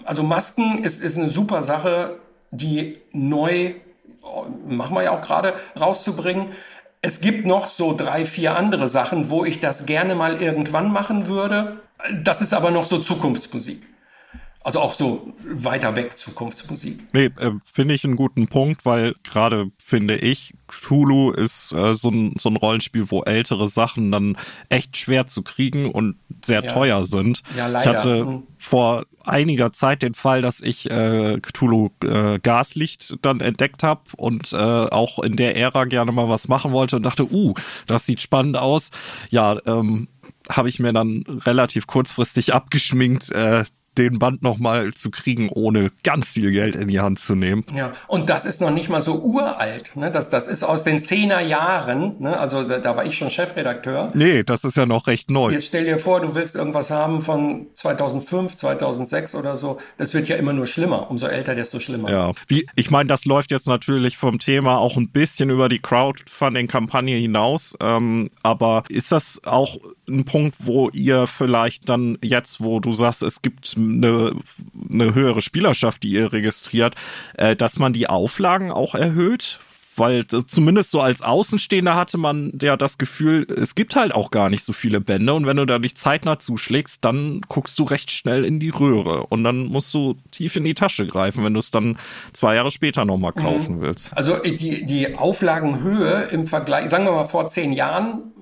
also 0.03 0.24
Masken 0.24 0.82
ist, 0.82 1.01
ist 1.01 1.16
eine 1.16 1.30
super 1.30 1.62
Sache, 1.62 2.18
die 2.51 2.99
neu, 3.12 3.74
machen 4.66 4.97
wir 4.97 5.05
ja 5.05 5.16
auch 5.16 5.22
gerade, 5.24 5.55
rauszubringen. 5.78 6.49
Es 7.03 7.20
gibt 7.20 7.47
noch 7.47 7.70
so 7.70 7.95
drei, 7.97 8.24
vier 8.24 8.57
andere 8.57 8.88
Sachen, 8.88 9.30
wo 9.30 9.45
ich 9.45 9.61
das 9.61 9.86
gerne 9.86 10.16
mal 10.16 10.43
irgendwann 10.43 10.90
machen 10.90 11.28
würde. 11.28 11.82
Das 12.24 12.43
ist 12.43 12.53
aber 12.53 12.72
noch 12.72 12.86
so 12.86 12.99
Zukunftsmusik. 12.99 13.91
Also 14.64 14.80
auch 14.80 14.94
so 14.94 15.32
weiter 15.44 15.96
weg 15.96 16.18
Zukunftsmusik. 16.18 17.00
Nee, 17.12 17.30
äh, 17.38 17.52
finde 17.64 17.94
ich 17.94 18.04
einen 18.04 18.16
guten 18.16 18.46
Punkt, 18.46 18.84
weil 18.84 19.14
gerade 19.24 19.70
finde 19.84 20.16
ich, 20.16 20.54
Cthulhu 20.68 21.32
ist 21.32 21.72
äh, 21.72 21.94
so, 21.94 22.10
ein, 22.10 22.34
so 22.38 22.48
ein 22.48 22.56
Rollenspiel, 22.56 23.10
wo 23.10 23.22
ältere 23.22 23.68
Sachen 23.68 24.12
dann 24.12 24.36
echt 24.68 24.96
schwer 24.96 25.26
zu 25.26 25.42
kriegen 25.42 25.90
und 25.90 26.16
sehr 26.44 26.62
ja. 26.64 26.72
teuer 26.72 27.04
sind. 27.04 27.42
Ja, 27.56 27.66
leider. 27.66 27.90
Ich 27.90 27.98
hatte 27.98 28.24
mhm. 28.24 28.42
vor 28.56 29.04
einiger 29.24 29.72
Zeit 29.72 30.02
den 30.02 30.14
Fall, 30.14 30.42
dass 30.42 30.60
ich 30.60 30.90
äh, 30.90 31.40
Cthulhu 31.40 31.90
äh, 32.04 32.38
Gaslicht 32.38 33.16
dann 33.22 33.40
entdeckt 33.40 33.82
habe 33.82 34.02
und 34.16 34.52
äh, 34.52 34.56
auch 34.56 35.18
in 35.18 35.36
der 35.36 35.56
Ära 35.56 35.84
gerne 35.84 36.12
mal 36.12 36.28
was 36.28 36.48
machen 36.48 36.72
wollte 36.72 36.96
und 36.96 37.02
dachte, 37.02 37.30
uh, 37.32 37.54
das 37.86 38.06
sieht 38.06 38.20
spannend 38.20 38.56
aus. 38.56 38.90
Ja, 39.30 39.58
ähm, 39.66 40.08
habe 40.48 40.68
ich 40.68 40.78
mir 40.78 40.92
dann 40.92 41.24
relativ 41.44 41.86
kurzfristig 41.86 42.54
abgeschminkt, 42.54 43.30
äh, 43.30 43.64
den 43.99 44.18
Band 44.18 44.43
nochmal 44.43 44.93
zu 44.95 45.11
kriegen, 45.11 45.49
ohne 45.51 45.90
ganz 46.03 46.28
viel 46.28 46.51
Geld 46.51 46.76
in 46.76 46.88
die 46.88 47.01
Hand 47.01 47.18
zu 47.18 47.34
nehmen. 47.34 47.64
Ja, 47.74 47.93
und 48.09 48.28
das 48.28 48.45
ist 48.45 48.61
noch 48.61 48.70
nicht 48.70 48.88
mal 48.88 49.03
so 49.03 49.20
uralt. 49.22 49.95
Ne? 49.97 50.11
Das, 50.11 50.30
das 50.30 50.47
ist 50.47 50.62
aus 50.62 50.84
den 50.84 51.01
Zehner 51.01 51.40
Jahren. 51.40 52.16
Ne? 52.20 52.38
Also 52.38 52.64
da, 52.64 52.78
da 52.78 52.97
war 52.97 53.05
ich 53.05 53.16
schon 53.18 53.30
Chefredakteur. 53.30 54.12
Nee, 54.14 54.43
das 54.43 54.64
ist 54.64 54.76
ja 54.76 54.86
noch 54.86 55.07
recht 55.07 55.30
neu. 55.30 55.53
Jetzt 55.53 55.66
stell 55.66 55.84
dir 55.84 55.99
vor, 55.99 56.20
du 56.20 56.34
willst 56.34 56.57
irgendwas 56.57 56.90
haben 56.90 57.20
von 57.20 57.66
2005, 57.74 58.57
2006 58.57 59.34
oder 59.34 59.57
so. 59.57 59.78
Das 59.99 60.14
wird 60.14 60.28
ja 60.28 60.36
immer 60.36 60.53
nur 60.53 60.66
schlimmer. 60.66 61.11
Umso 61.11 61.26
älter, 61.26 61.55
desto 61.55 61.80
schlimmer. 61.80 62.11
Ja, 62.11 62.32
wie, 62.49 62.66
ich 62.76 62.90
meine, 62.90 63.09
das 63.09 63.24
läuft 63.24 63.51
jetzt 63.51 63.66
natürlich 63.66 64.16
vom 64.16 64.38
Thema 64.38 64.78
auch 64.78 64.97
ein 64.97 65.11
bisschen 65.11 65.51
über 65.51 65.68
die 65.68 65.80
Crowdfunding-Kampagne 65.80 67.16
hinaus. 67.16 67.76
Ähm, 67.80 68.30
aber 68.43 68.84
ist 68.88 69.12
das 69.12 69.40
auch 69.45 69.76
ein 70.09 70.24
Punkt, 70.24 70.57
wo 70.61 70.90
ihr 70.90 71.26
vielleicht 71.26 71.88
dann 71.88 72.18
jetzt, 72.22 72.61
wo 72.61 72.80
du 72.80 72.92
sagst, 72.92 73.22
es 73.22 73.42
gibt 73.42 73.74
eine, 73.76 74.34
eine 74.90 75.14
höhere 75.14 75.42
Spielerschaft, 75.42 76.03
die 76.03 76.11
ihr 76.11 76.32
registriert, 76.32 76.94
äh, 77.34 77.55
dass 77.55 77.78
man 77.78 77.92
die 77.92 78.09
Auflagen 78.09 78.72
auch 78.72 78.94
erhöht? 78.94 79.61
Weil 79.94 80.26
zumindest 80.26 80.90
so 80.90 81.03
als 81.03 81.20
Außenstehender 81.20 81.94
hatte 81.94 82.16
man 82.16 82.59
ja 82.62 82.78
das 82.78 82.96
Gefühl, 82.96 83.46
es 83.50 83.74
gibt 83.74 83.94
halt 83.94 84.14
auch 84.14 84.30
gar 84.30 84.48
nicht 84.48 84.64
so 84.64 84.72
viele 84.72 85.03
Bände 85.03 85.34
und 85.34 85.44
wenn 85.44 85.59
du 85.59 85.66
da 85.66 85.78
nicht 85.78 85.98
zeitnah 85.98 86.38
zuschlägst, 86.38 87.05
dann 87.05 87.42
guckst 87.48 87.78
du 87.78 87.84
recht 87.84 88.11
schnell 88.11 88.46
in 88.46 88.59
die 88.59 88.70
Röhre 88.70 89.26
und 89.26 89.44
dann 89.44 89.66
musst 89.66 89.92
du 89.92 90.16
tief 90.30 90.57
in 90.57 90.64
die 90.64 90.72
Tasche 90.72 91.07
greifen, 91.07 91.44
wenn 91.44 91.53
du 91.53 91.61
es 91.61 91.70
dann 91.70 91.98
zwei 92.32 92.55
Jahre 92.55 92.70
später 92.70 93.05
nochmal 93.05 93.32
mhm. 93.36 93.40
kaufen 93.40 93.76
mhm. 93.76 93.80
willst. 93.82 94.16
Also 94.16 94.38
die, 94.38 94.86
die 94.86 95.14
Auflagenhöhe 95.14 96.22
im 96.30 96.46
Vergleich, 96.46 96.88
sagen 96.88 97.05
wir 97.05 97.12
mal 97.12 97.28
vor 97.28 97.48
zehn 97.48 97.74
Jahren 97.74 98.32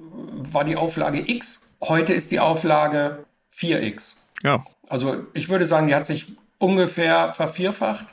war 0.53 0.65
die 0.65 0.77
Auflage 0.77 1.23
X, 1.27 1.71
heute 1.83 2.13
ist 2.13 2.31
die 2.31 2.41
Auflage 2.41 3.25
4X. 3.53 4.17
Ja. 4.43 4.65
Also 4.89 5.25
ich 5.35 5.49
würde 5.49 5.67
sagen, 5.67 5.87
die 5.87 5.95
hat 5.95 6.05
sich 6.05 6.33
ungefähr 6.59 7.31
vervierfacht, 7.31 8.07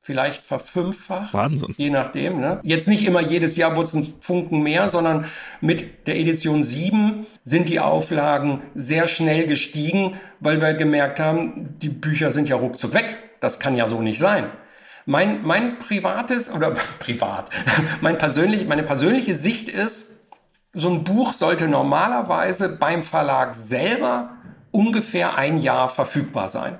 vielleicht 0.00 0.44
verfünffacht. 0.44 1.34
Wahnsinn. 1.34 1.74
Je 1.76 1.90
nachdem. 1.90 2.40
Ne? 2.40 2.60
Jetzt 2.62 2.86
nicht 2.86 3.04
immer 3.06 3.20
jedes 3.20 3.56
Jahr 3.56 3.74
wurde 3.74 3.88
es 3.88 3.94
ein 3.94 4.14
Funken 4.20 4.62
mehr, 4.62 4.88
sondern 4.88 5.24
mit 5.60 6.06
der 6.06 6.16
Edition 6.16 6.62
7 6.62 7.26
sind 7.42 7.68
die 7.68 7.80
Auflagen 7.80 8.62
sehr 8.74 9.08
schnell 9.08 9.46
gestiegen, 9.46 10.20
weil 10.38 10.60
wir 10.60 10.74
gemerkt 10.74 11.18
haben, 11.18 11.78
die 11.80 11.88
Bücher 11.88 12.30
sind 12.30 12.48
ja 12.48 12.56
ruckzuck 12.56 12.94
weg. 12.94 13.16
Das 13.40 13.58
kann 13.58 13.76
ja 13.76 13.88
so 13.88 14.00
nicht 14.00 14.20
sein. 14.20 14.50
Mein, 15.06 15.44
mein 15.44 15.78
privates 15.78 16.50
oder 16.50 16.70
privat, 16.98 17.50
mein 18.00 18.18
persönlich, 18.18 18.66
meine 18.66 18.82
persönliche 18.82 19.34
Sicht 19.34 19.68
ist, 19.68 20.15
so 20.76 20.90
ein 20.90 21.04
Buch 21.04 21.32
sollte 21.32 21.68
normalerweise 21.68 22.68
beim 22.68 23.02
Verlag 23.02 23.54
selber 23.54 24.30
ungefähr 24.70 25.36
ein 25.38 25.56
Jahr 25.56 25.88
verfügbar 25.88 26.48
sein. 26.48 26.78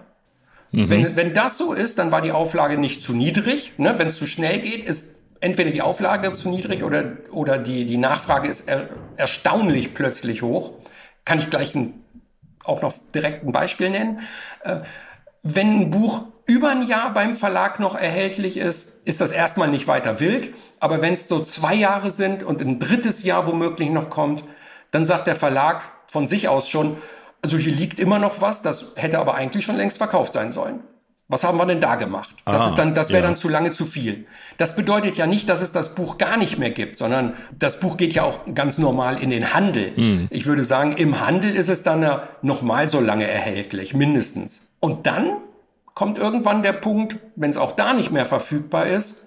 Mhm. 0.71 0.91
Wenn, 0.91 1.17
wenn 1.17 1.35
das 1.35 1.57
so 1.57 1.73
ist, 1.73 1.99
dann 1.99 2.13
war 2.13 2.21
die 2.21 2.33
Auflage 2.33 2.77
nicht 2.77 3.03
zu 3.03 3.15
niedrig. 3.15 3.73
Ne? 3.79 3.95
Wenn 3.97 4.09
es 4.09 4.19
zu 4.19 4.27
schnell 4.27 4.61
geht, 4.61 4.85
ist 4.85 5.17
entweder 5.41 5.71
die 5.71 5.81
Auflage 5.81 6.31
zu 6.35 6.51
niedrig 6.51 6.85
oder, 6.85 7.05
oder 7.31 7.57
die, 7.57 7.87
die 7.87 7.97
Nachfrage 7.97 8.49
ist 8.49 8.69
er, 8.69 8.89
erstaunlich 9.17 9.95
plötzlich 9.95 10.43
hoch. 10.43 10.73
Kann 11.25 11.39
ich 11.39 11.49
gleich 11.49 11.75
ein, 11.75 11.95
auch 12.65 12.83
noch 12.83 12.93
direkt 13.15 13.45
ein 13.45 13.53
Beispiel 13.53 13.89
nennen. 13.89 14.21
Äh, 14.63 14.81
wenn 15.43 15.81
ein 15.81 15.91
Buch 15.91 16.25
über 16.47 16.71
ein 16.71 16.87
Jahr 16.87 17.13
beim 17.13 17.35
Verlag 17.35 17.81
noch 17.81 17.97
erhältlich 17.97 18.57
ist, 18.57 18.99
ist 19.05 19.21
das 19.21 19.33
erstmal 19.33 19.69
nicht 19.69 19.89
weiter 19.89 20.21
wild. 20.21 20.55
Aber 20.79 21.03
wenn 21.03 21.15
es 21.15 21.29
so 21.29 21.43
zwei 21.43 21.75
Jahre 21.75 22.11
sind 22.11 22.43
und 22.43 22.61
ein 22.61 22.79
drittes 22.79 23.25
Jahr 23.25 23.47
womöglich 23.47 23.91
noch 23.91 24.11
kommt, 24.11 24.45
dann 24.93 25.05
sagt 25.05 25.27
der 25.27 25.37
Verlag 25.37 25.83
von 26.07 26.27
sich 26.27 26.49
aus 26.49 26.69
schon, 26.69 26.99
also 27.43 27.59
hier 27.59 27.73
liegt 27.73 27.99
immer 27.99 28.19
noch 28.19 28.41
was, 28.41 28.63
das 28.63 28.93
hätte 28.95 29.19
aber 29.19 29.35
eigentlich 29.35 29.65
schon 29.65 29.77
längst 29.77 29.99
verkauft 29.99 30.33
sein 30.33 30.53
sollen. 30.53 30.81
Was 31.29 31.43
haben 31.43 31.59
wir 31.59 31.67
denn 31.67 31.81
da 31.81 31.97
gemacht? 31.97 32.37
Das 32.45 32.63
ah, 32.63 32.69
ist 32.69 32.77
dann, 32.77 32.95
das 32.95 33.09
wäre 33.09 33.23
ja. 33.23 33.27
dann 33.27 33.35
zu 33.35 33.49
lange 33.49 33.73
zu 33.73 33.85
viel. 33.85 34.27
Das 34.59 34.77
bedeutet 34.77 35.17
ja 35.17 35.27
nicht, 35.27 35.49
dass 35.49 35.61
es 35.61 35.73
das 35.73 35.97
Buch 35.97 36.19
gar 36.19 36.37
nicht 36.37 36.57
mehr 36.57 36.71
gibt, 36.71 36.99
sondern 36.99 37.35
das 37.59 37.81
Buch 37.81 37.97
geht 37.97 38.15
ja 38.15 38.23
auch 38.23 38.39
ganz 38.55 38.79
normal 38.79 39.21
in 39.21 39.31
den 39.31 39.53
Handel. 39.53 39.91
Hm. 39.97 40.29
Ich 40.31 40.47
würde 40.47 40.63
sagen, 40.63 40.93
im 40.93 41.21
Handel 41.27 41.57
ist 41.57 41.69
es 41.69 41.83
dann 41.83 42.03
ja 42.03 42.29
noch 42.43 42.63
mal 42.63 42.89
so 42.89 43.01
lange 43.01 43.27
erhältlich, 43.27 43.93
mindestens. 43.93 44.71
Und 44.79 45.09
dann 45.09 45.39
kommt 45.97 46.19
irgendwann 46.19 46.63
der 46.63 46.75
Punkt, 46.75 47.19
wenn 47.35 47.51
es 47.51 47.57
auch 47.57 47.73
da 47.73 47.93
nicht 47.93 48.13
mehr 48.13 48.27
verfügbar 48.27 48.87
ist, 48.87 49.27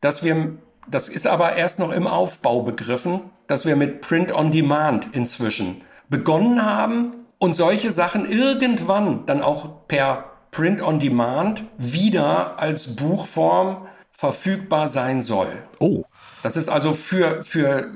dass 0.00 0.22
wir, 0.22 0.58
das 0.86 1.08
ist 1.08 1.26
aber 1.26 1.56
erst 1.56 1.80
noch 1.80 1.90
im 1.90 2.06
Aufbau 2.06 2.62
begriffen, 2.62 3.22
dass 3.48 3.66
wir 3.66 3.74
mit 3.74 4.00
Print 4.00 4.32
on 4.32 4.52
Demand 4.52 5.08
inzwischen 5.12 5.82
begonnen 6.08 6.64
haben, 6.64 7.14
und 7.42 7.54
solche 7.54 7.90
Sachen 7.90 8.24
irgendwann 8.24 9.26
dann 9.26 9.42
auch 9.42 9.88
per 9.88 10.26
Print 10.52 10.80
on 10.80 11.00
Demand 11.00 11.64
wieder 11.76 12.60
als 12.60 12.94
Buchform 12.94 13.88
verfügbar 14.12 14.88
sein 14.88 15.22
soll. 15.22 15.48
Oh. 15.80 16.04
Das 16.44 16.56
ist 16.56 16.68
also 16.68 16.92
für, 16.92 17.42
für 17.42 17.90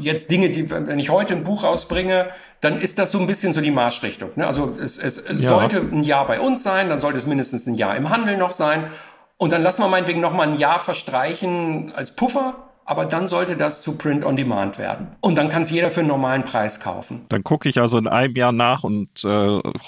jetzt 0.00 0.30
Dinge, 0.30 0.50
die, 0.50 0.70
wenn 0.70 0.98
ich 0.98 1.10
heute 1.10 1.34
ein 1.34 1.44
Buch 1.44 1.64
rausbringe, 1.64 2.30
dann 2.60 2.78
ist 2.78 2.98
das 2.98 3.12
so 3.12 3.18
ein 3.18 3.26
bisschen 3.26 3.52
so 3.52 3.60
die 3.60 3.70
Marschrichtung. 3.70 4.30
Ne? 4.36 4.46
Also 4.46 4.76
es, 4.80 4.98
es, 4.98 5.22
ja. 5.38 5.48
sollte 5.48 5.78
ein 5.78 6.02
Jahr 6.02 6.26
bei 6.26 6.40
uns 6.40 6.62
sein, 6.62 6.88
dann 6.88 7.00
sollte 7.00 7.18
es 7.18 7.26
mindestens 7.26 7.66
ein 7.66 7.74
Jahr 7.74 7.96
im 7.96 8.10
Handel 8.10 8.36
noch 8.36 8.50
sein. 8.50 8.90
Und 9.36 9.52
dann 9.52 9.62
lassen 9.62 9.82
wir 9.82 9.88
meinetwegen 9.88 10.20
noch 10.20 10.34
mal 10.34 10.48
ein 10.48 10.58
Jahr 10.58 10.80
verstreichen 10.80 11.92
als 11.94 12.10
Puffer 12.10 12.69
aber 12.90 13.04
dann 13.04 13.28
sollte 13.28 13.56
das 13.56 13.82
zu 13.82 13.92
Print 13.92 14.24
on 14.24 14.36
Demand 14.36 14.76
werden. 14.76 15.12
Und 15.20 15.38
dann 15.38 15.48
kann 15.48 15.62
es 15.62 15.70
jeder 15.70 15.92
für 15.92 16.00
einen 16.00 16.08
normalen 16.08 16.44
Preis 16.44 16.80
kaufen. 16.80 17.24
Dann 17.28 17.44
gucke 17.44 17.68
ich 17.68 17.78
also 17.78 17.98
in 17.98 18.08
einem 18.08 18.34
Jahr 18.34 18.50
nach 18.50 18.82
und 18.82 19.08
äh, 19.22 19.28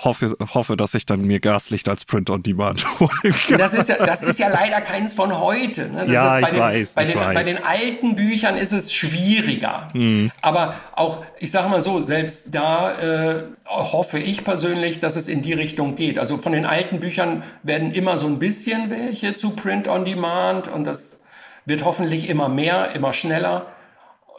hoffe, 0.04 0.36
hoffe, 0.54 0.76
dass 0.76 0.94
ich 0.94 1.04
dann 1.04 1.22
mir 1.22 1.40
Gaslicht 1.40 1.88
als 1.88 2.04
Print 2.04 2.30
on 2.30 2.44
Demand 2.44 2.86
holen 3.00 3.34
kann. 3.48 3.58
Das 3.58 3.74
ist 3.74 3.88
ja, 3.88 3.96
das 3.96 4.22
ist 4.22 4.38
ja 4.38 4.46
leider 4.46 4.80
keins 4.80 5.14
von 5.14 5.36
heute. 5.36 5.88
Ne? 5.88 6.06
ja, 6.06 6.38
ich 6.38 6.46
den, 6.46 6.58
weiß. 6.60 6.92
Bei 6.92 7.02
ich 7.02 7.10
den, 7.10 7.18
weiß. 7.18 7.34
bei 7.34 7.42
den 7.42 7.64
alten 7.64 8.14
Büchern 8.14 8.56
ist 8.56 8.70
es 8.70 8.92
schwieriger. 8.92 9.88
Hm. 9.94 10.30
Aber 10.40 10.76
auch, 10.94 11.24
ich 11.40 11.50
sage 11.50 11.68
mal 11.68 11.82
so, 11.82 11.98
selbst 11.98 12.54
da 12.54 12.92
äh, 13.00 13.42
hoffe 13.66 14.20
ich 14.20 14.44
persönlich, 14.44 15.00
dass 15.00 15.16
es 15.16 15.26
in 15.26 15.42
die 15.42 15.54
Richtung 15.54 15.96
geht. 15.96 16.20
Also 16.20 16.38
von 16.38 16.52
den 16.52 16.66
alten 16.66 17.00
Büchern 17.00 17.42
werden 17.64 17.90
immer 17.90 18.16
so 18.18 18.28
ein 18.28 18.38
bisschen 18.38 18.90
welche 18.90 19.34
zu 19.34 19.50
Print 19.50 19.88
on 19.88 20.04
Demand 20.04 20.68
und 20.68 20.84
das 20.84 21.18
wird 21.64 21.84
hoffentlich 21.84 22.28
immer 22.28 22.48
mehr, 22.48 22.92
immer 22.94 23.12
schneller. 23.12 23.66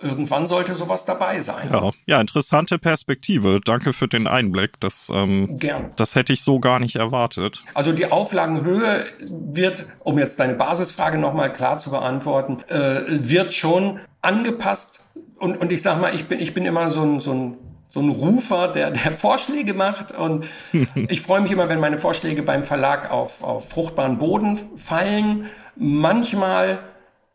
Irgendwann 0.01 0.47
sollte 0.47 0.75
sowas 0.75 1.05
dabei 1.05 1.39
sein. 1.39 1.69
Ja, 1.71 1.91
ja 2.05 2.19
interessante 2.19 2.77
Perspektive. 2.77 3.61
Danke 3.63 3.93
für 3.93 4.07
den 4.07 4.27
Einblick. 4.27 4.79
Das, 4.81 5.09
ähm, 5.13 5.57
Gern. 5.59 5.91
das 5.95 6.15
hätte 6.15 6.33
ich 6.33 6.41
so 6.41 6.59
gar 6.59 6.79
nicht 6.79 6.97
erwartet. 6.97 7.63
Also 7.73 7.93
die 7.93 8.11
Auflagenhöhe 8.11 9.05
wird, 9.29 9.85
um 9.99 10.19
jetzt 10.19 10.39
deine 10.39 10.55
Basisfrage 10.55 11.17
nochmal 11.17 11.53
klar 11.53 11.77
zu 11.77 11.89
beantworten, 11.91 12.61
äh, 12.67 13.03
wird 13.07 13.53
schon 13.53 14.01
angepasst. 14.21 14.99
Und, 15.37 15.55
und 15.57 15.71
ich 15.71 15.81
sag 15.81 16.01
mal, 16.01 16.13
ich 16.13 16.27
bin, 16.27 16.39
ich 16.39 16.53
bin 16.53 16.65
immer 16.65 16.91
so 16.91 17.03
ein, 17.03 17.19
so 17.21 17.33
ein 17.33 17.57
so 17.93 17.99
ein 17.99 18.09
Rufer, 18.09 18.69
der, 18.69 18.89
der 18.89 19.11
Vorschläge 19.11 19.75
macht. 19.75 20.11
Und 20.11 20.45
ich 20.95 21.21
freue 21.21 21.41
mich 21.41 21.51
immer, 21.51 21.69
wenn 21.69 21.79
meine 21.79 21.99
Vorschläge 21.99 22.41
beim 22.41 22.63
Verlag 22.63 23.11
auf, 23.11 23.43
auf 23.43 23.69
fruchtbaren 23.69 24.17
Boden 24.17 24.59
fallen. 24.75 25.45
Manchmal 25.75 26.79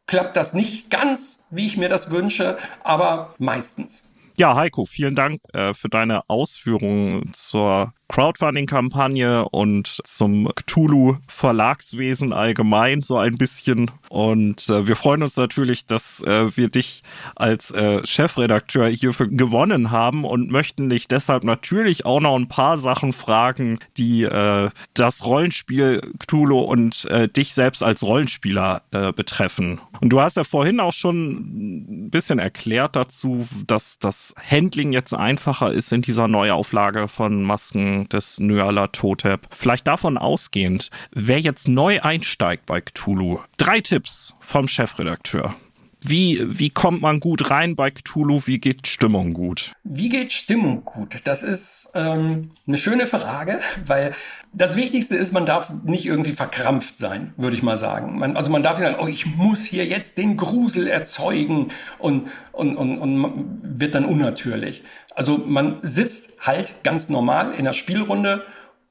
klappt 0.09 0.36
das 0.36 0.54
nicht 0.54 0.90
ganz, 0.90 1.46
wie 1.50 1.66
ich 1.66 1.76
mir 1.76 1.88
das 1.88 2.11
wünsche, 2.11 2.59
aber 2.82 3.34
meistens. 3.38 4.11
Ja, 4.36 4.56
Heiko, 4.56 4.84
vielen 4.84 5.14
Dank 5.14 5.40
äh, 5.52 5.74
für 5.74 5.88
deine 5.88 6.28
Ausführungen 6.28 7.32
zur 7.34 7.92
Crowdfunding-Kampagne 8.09 9.48
und 9.48 10.00
zum 10.04 10.50
Cthulhu-Verlagswesen 10.54 12.32
allgemein 12.32 13.02
so 13.02 13.18
ein 13.18 13.36
bisschen. 13.36 13.90
Und 14.09 14.68
äh, 14.68 14.86
wir 14.86 14.96
freuen 14.96 15.22
uns 15.22 15.36
natürlich, 15.36 15.86
dass 15.86 16.22
äh, 16.22 16.56
wir 16.56 16.68
dich 16.68 17.02
als 17.36 17.70
äh, 17.70 18.04
Chefredakteur 18.06 18.88
hierfür 18.88 19.28
gewonnen 19.28 19.90
haben 19.90 20.24
und 20.24 20.50
möchten 20.50 20.88
dich 20.88 21.06
deshalb 21.09 21.44
natürlich 21.44 22.06
auch 22.06 22.20
noch 22.20 22.36
ein 22.36 22.48
paar 22.48 22.76
Sachen 22.76 23.12
fragen, 23.12 23.78
die 23.96 24.22
äh, 24.22 24.70
das 24.94 25.24
Rollenspiel 25.24 26.00
Cthulhu 26.18 26.61
und 26.61 27.04
äh, 27.06 27.28
dich 27.28 27.54
selbst 27.54 27.82
als 27.82 28.02
Rollenspieler 28.02 28.82
äh, 28.90 29.12
betreffen. 29.12 29.80
Und 30.00 30.11
du 30.11 30.20
hast 30.20 30.36
ja 30.36 30.44
vorhin 30.44 30.80
auch 30.80 30.92
schon 30.92 32.06
ein 32.06 32.11
bisschen 32.11 32.38
erklärt 32.38 32.96
dazu, 32.96 33.46
dass 33.66 33.98
das 33.98 34.34
Handling 34.50 34.92
jetzt 34.92 35.12
einfacher 35.12 35.72
ist 35.72 35.92
in 35.92 36.02
dieser 36.02 36.28
Neuauflage 36.28 37.09
von 37.09 37.42
Masken 37.42 37.97
des 38.07 38.38
Nyarlathotep. 38.38 39.49
Vielleicht 39.51 39.86
davon 39.86 40.18
ausgehend, 40.18 40.90
wer 41.11 41.40
jetzt 41.40 41.68
neu 41.68 42.01
einsteigt 42.01 42.66
bei 42.66 42.80
Cthulhu. 42.80 43.40
Drei 43.57 43.80
Tipps 43.80 44.34
vom 44.40 44.68
Chefredakteur. 44.68 45.55
Wie, 46.01 46.40
wie 46.46 46.70
kommt 46.70 47.03
man 47.03 47.18
gut 47.18 47.51
rein 47.51 47.74
bei 47.74 47.90
Cthulhu? 47.90 48.42
Wie 48.44 48.59
geht 48.59 48.86
Stimmung 48.86 49.34
gut? 49.34 49.72
Wie 49.82 50.09
geht 50.09 50.32
Stimmung 50.32 50.84
gut? 50.84 51.16
Das 51.24 51.42
ist 51.42 51.90
ähm, 51.94 52.51
eine 52.66 52.78
schöne 52.78 53.07
Frage, 53.07 53.61
weil 53.86 54.14
das 54.53 54.76
Wichtigste 54.76 55.16
ist, 55.16 55.32
man 55.32 55.44
darf 55.44 55.72
nicht 55.84 56.07
irgendwie 56.07 56.32
verkrampft 56.32 56.99
sein, 56.99 57.34
würde 57.36 57.57
ich 57.57 57.62
mal 57.62 57.76
sagen. 57.76 58.18
Man, 58.18 58.36
also 58.36 58.51
man 58.51 58.62
darf 58.62 58.78
nicht 58.78 58.88
sagen, 58.88 59.03
oh, 59.03 59.09
ich 59.09 59.26
muss 59.26 59.64
hier 59.64 59.86
jetzt 59.86 60.18
den 60.18 60.36
Grusel 60.36 60.86
erzeugen 60.86 61.68
und, 61.99 62.28
und, 62.53 62.76
und, 62.76 62.99
und 62.99 63.61
wird 63.62 63.94
dann 63.94 64.05
unnatürlich. 64.05 64.84
Also 65.14 65.38
man 65.38 65.78
sitzt 65.82 66.30
halt 66.40 66.84
ganz 66.84 67.09
normal 67.09 67.55
in 67.55 67.64
der 67.64 67.72
Spielrunde 67.72 68.44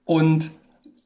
und 0.03 0.51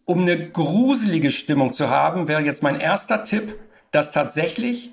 um 0.06 0.22
eine 0.22 0.50
gruselige 0.50 1.32
Stimmung 1.32 1.74
zu 1.74 1.90
haben, 1.90 2.28
wäre 2.28 2.42
jetzt 2.42 2.64
mein 2.64 2.80
erster 2.80 3.24
Tipp, 3.24 3.58
dass 3.92 4.12
tatsächlich 4.12 4.92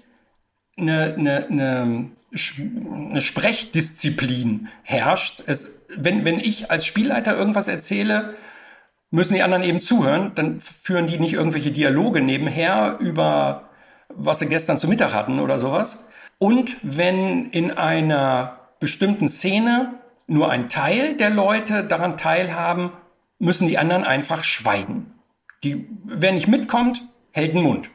eine, 0.79 1.15
eine, 1.19 1.47
eine, 1.47 2.11
eine 2.33 3.21
Sprechdisziplin 3.21 4.69
herrscht. 4.83 5.43
Es, 5.47 5.69
wenn, 5.97 6.25
wenn 6.25 6.39
ich 6.39 6.71
als 6.71 6.87
Spielleiter 6.87 7.37
irgendwas 7.37 7.69
erzähle, 7.69 8.35
müssen 9.11 9.35
die 9.35 9.43
anderen 9.43 9.63
eben 9.63 9.81
zuhören. 9.81 10.33
Dann 10.35 10.61
führen 10.61 11.07
die 11.07 11.19
nicht 11.19 11.33
irgendwelche 11.33 11.71
Dialoge 11.71 12.21
nebenher 12.21 12.99
über 13.01 13.69
was 14.09 14.39
sie 14.39 14.49
gestern 14.49 14.79
zu 14.79 14.89
Mittag 14.89 15.15
hatten 15.15 15.41
oder 15.41 15.59
sowas. 15.59 16.05
Und 16.39 16.77
wenn 16.83 17.51
in 17.51 17.71
einer 17.71 18.59
bestimmten 18.81 19.29
Szene 19.29 19.95
nur 20.27 20.51
ein 20.51 20.69
Teil 20.69 21.17
der 21.17 21.31
Leute 21.31 21.85
daran 21.85 22.17
teilhaben, 22.17 22.93
müssen 23.39 23.69
die 23.69 23.79
anderen 23.79 24.05
einfach 24.05 24.45
schweigen. 24.45 25.15
Die, 25.65 25.89
wer 26.05 26.33
nicht 26.33 26.49
mitkommt, 26.49 27.03
hält 27.33 27.55
den 27.55 27.63
Mund. 27.63 27.91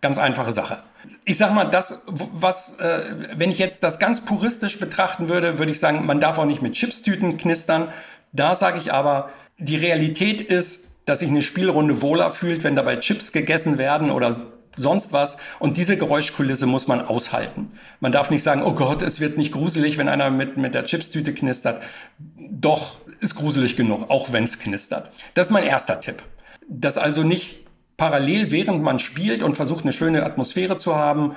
Ganz 0.00 0.18
einfache 0.18 0.52
Sache. 0.52 0.82
Ich 1.24 1.38
sag 1.38 1.52
mal, 1.52 1.64
das, 1.64 2.02
was, 2.06 2.78
äh, 2.78 3.02
wenn 3.36 3.50
ich 3.50 3.58
jetzt 3.58 3.82
das 3.82 3.98
ganz 3.98 4.20
puristisch 4.20 4.78
betrachten 4.78 5.28
würde, 5.28 5.58
würde 5.58 5.72
ich 5.72 5.80
sagen, 5.80 6.06
man 6.06 6.20
darf 6.20 6.38
auch 6.38 6.44
nicht 6.44 6.62
mit 6.62 6.74
Chipstüten 6.74 7.36
knistern. 7.36 7.88
Da 8.32 8.54
sage 8.54 8.78
ich 8.78 8.92
aber, 8.92 9.30
die 9.58 9.76
Realität 9.76 10.42
ist, 10.42 10.84
dass 11.04 11.20
sich 11.20 11.28
eine 11.28 11.42
Spielrunde 11.42 12.02
wohler 12.02 12.30
fühlt, 12.30 12.64
wenn 12.64 12.76
dabei 12.76 12.96
Chips 12.96 13.32
gegessen 13.32 13.78
werden 13.78 14.10
oder 14.10 14.34
sonst 14.76 15.12
was. 15.12 15.36
Und 15.58 15.76
diese 15.76 15.96
Geräuschkulisse 15.96 16.66
muss 16.66 16.88
man 16.88 17.00
aushalten. 17.00 17.72
Man 18.00 18.12
darf 18.12 18.30
nicht 18.30 18.42
sagen, 18.42 18.62
oh 18.62 18.72
Gott, 18.72 19.02
es 19.02 19.20
wird 19.20 19.38
nicht 19.38 19.52
gruselig, 19.52 19.98
wenn 19.98 20.08
einer 20.08 20.30
mit, 20.30 20.56
mit 20.56 20.74
der 20.74 20.84
Chipstüte 20.84 21.34
knistert. 21.34 21.82
Doch, 22.18 22.96
ist 23.20 23.34
gruselig 23.34 23.76
genug, 23.76 24.10
auch 24.10 24.32
wenn 24.32 24.44
es 24.44 24.58
knistert. 24.58 25.10
Das 25.34 25.48
ist 25.48 25.52
mein 25.52 25.64
erster 25.64 26.00
Tipp. 26.00 26.22
Das 26.68 26.98
also 26.98 27.22
nicht 27.22 27.63
parallel, 27.96 28.50
während 28.50 28.82
man 28.82 28.98
spielt 28.98 29.42
und 29.42 29.54
versucht, 29.54 29.84
eine 29.84 29.92
schöne 29.92 30.24
Atmosphäre 30.24 30.76
zu 30.76 30.96
haben, 30.96 31.34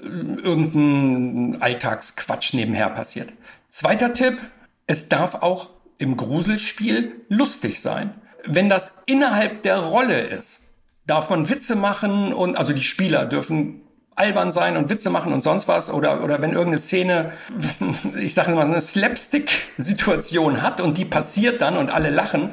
irgendein 0.00 1.62
Alltagsquatsch 1.62 2.54
nebenher 2.54 2.90
passiert. 2.90 3.32
Zweiter 3.68 4.14
Tipp, 4.14 4.38
es 4.86 5.08
darf 5.08 5.36
auch 5.36 5.70
im 5.98 6.16
Gruselspiel 6.16 7.12
lustig 7.28 7.80
sein. 7.80 8.14
Wenn 8.44 8.68
das 8.68 9.02
innerhalb 9.06 9.62
der 9.62 9.78
Rolle 9.78 10.20
ist, 10.20 10.60
darf 11.06 11.30
man 11.30 11.48
Witze 11.48 11.76
machen 11.76 12.32
und 12.32 12.56
also 12.56 12.72
die 12.72 12.82
Spieler 12.82 13.26
dürfen 13.26 13.82
albern 14.14 14.50
sein 14.50 14.76
und 14.76 14.90
Witze 14.90 15.10
machen 15.10 15.32
und 15.32 15.42
sonst 15.42 15.68
was 15.68 15.88
oder 15.88 16.22
oder 16.22 16.42
wenn 16.42 16.52
irgendeine 16.52 16.78
Szene 16.78 17.32
ich 18.18 18.34
sage 18.34 18.54
mal 18.54 18.66
eine 18.66 18.80
Slapstick 18.80 19.68
Situation 19.78 20.60
hat 20.60 20.80
und 20.80 20.98
die 20.98 21.06
passiert 21.06 21.62
dann 21.62 21.76
und 21.76 21.90
alle 21.90 22.10
lachen 22.10 22.52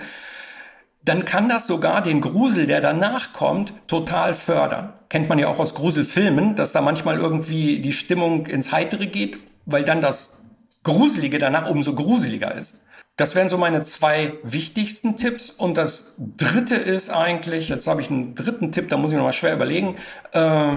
dann 1.04 1.26
kann 1.26 1.50
das 1.50 1.68
sogar 1.68 2.02
den 2.02 2.22
Grusel, 2.22 2.68
der 2.68 2.82
danach 2.82 3.34
kommt, 3.34 3.74
total 3.88 4.34
fördern. 4.34 4.94
Kennt 5.10 5.30
man 5.30 5.40
ja 5.40 5.48
auch 5.48 5.60
aus 5.60 5.74
Gruselfilmen, 5.74 6.56
dass 6.56 6.72
da 6.72 6.82
manchmal 6.82 7.18
irgendwie 7.18 7.80
die 7.80 7.94
Stimmung 7.94 8.46
ins 8.48 8.72
Heitere 8.72 9.08
geht, 9.08 9.38
weil 9.66 9.84
dann 9.84 10.02
das 10.02 10.42
Gruselige 10.84 11.40
danach 11.40 11.70
umso 11.70 11.96
gruseliger 11.96 12.54
ist. 12.54 12.76
Das 13.16 13.36
wären 13.36 13.50
so 13.50 13.58
meine 13.58 13.82
zwei 13.82 14.34
wichtigsten 14.44 15.18
Tipps. 15.18 15.50
Und 15.50 15.78
das 15.78 16.16
dritte 16.18 16.76
ist 16.76 17.10
eigentlich, 17.10 17.68
jetzt 17.68 17.86
habe 17.88 18.02
ich 18.02 18.10
einen 18.10 18.36
dritten 18.36 18.72
Tipp, 18.72 18.88
da 18.90 18.98
muss 18.98 19.12
ich 19.12 19.18
nochmal 19.18 19.34
schwer 19.34 19.54
überlegen, 19.54 19.98
äh, 20.32 20.76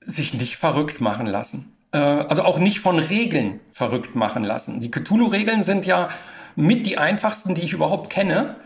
sich 0.00 0.34
nicht 0.34 0.56
verrückt 0.56 1.00
machen 1.00 1.26
lassen. 1.26 1.72
Äh, 1.92 1.98
also 1.98 2.42
auch 2.42 2.58
nicht 2.58 2.80
von 2.80 2.98
Regeln 2.98 3.60
verrückt 3.70 4.14
machen 4.14 4.44
lassen. 4.44 4.80
Die 4.80 4.90
Cthulhu-Regeln 4.90 5.62
sind 5.62 5.86
ja 5.86 6.08
mit 6.56 6.84
die 6.84 6.98
einfachsten, 6.98 7.54
die 7.54 7.62
ich 7.62 7.72
überhaupt 7.72 8.10
kenne. 8.10 8.56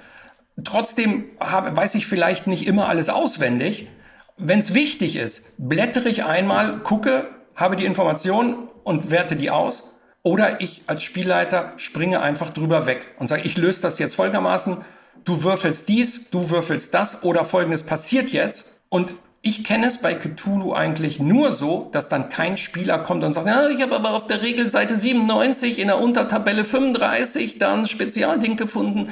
Trotzdem 0.65 1.25
habe, 1.39 1.77
weiß 1.77 1.95
ich 1.95 2.07
vielleicht 2.07 2.47
nicht 2.47 2.67
immer 2.67 2.89
alles 2.89 3.09
auswendig. 3.09 3.89
Wenn 4.37 4.59
es 4.59 4.75
wichtig 4.75 5.17
ist, 5.17 5.53
blättere 5.59 6.09
ich 6.09 6.25
einmal, 6.25 6.79
gucke, 6.81 7.29
habe 7.55 7.77
die 7.77 7.85
Information 7.85 8.69
und 8.85 9.11
werte 9.11 9.37
die 9.37 9.51
aus. 9.51 9.95
Oder 10.23 10.61
ich 10.61 10.83
als 10.87 11.03
Spielleiter 11.03 11.73
springe 11.77 12.21
einfach 12.21 12.51
drüber 12.51 12.87
weg 12.87 13.15
und 13.19 13.29
sage, 13.29 13.43
ich 13.45 13.57
löse 13.57 13.83
das 13.83 13.99
jetzt 13.99 14.15
folgendermaßen. 14.15 14.79
Du 15.25 15.43
würfelst 15.43 15.89
dies, 15.89 16.31
du 16.31 16.51
würfelst 16.51 16.93
das 16.95 17.23
oder 17.23 17.45
folgendes 17.45 17.85
passiert 17.85 18.31
jetzt. 18.31 18.67
Und 18.89 19.15
ich 19.43 19.65
kenne 19.65 19.87
es 19.87 19.99
bei 19.99 20.15
Cthulhu 20.15 20.75
eigentlich 20.75 21.21
nur 21.21 21.53
so, 21.53 21.89
dass 21.93 22.11
dann 22.11 22.29
kein 22.29 22.59
Spieler 22.59 22.99
kommt 22.99 23.25
und 23.25 23.33
sagt, 23.33 23.47
ja, 23.47 23.69
ich 23.69 23.81
habe 23.81 23.97
aber 23.97 24.11
auf 24.11 24.27
der 24.27 24.43
Regelseite 24.43 24.99
97 24.99 25.79
in 25.79 25.89
der 25.89 25.99
Untertabelle 25.99 26.65
35 26.65 27.57
dann 27.59 27.87
Spezialding 27.87 28.57
gefunden 28.57 29.11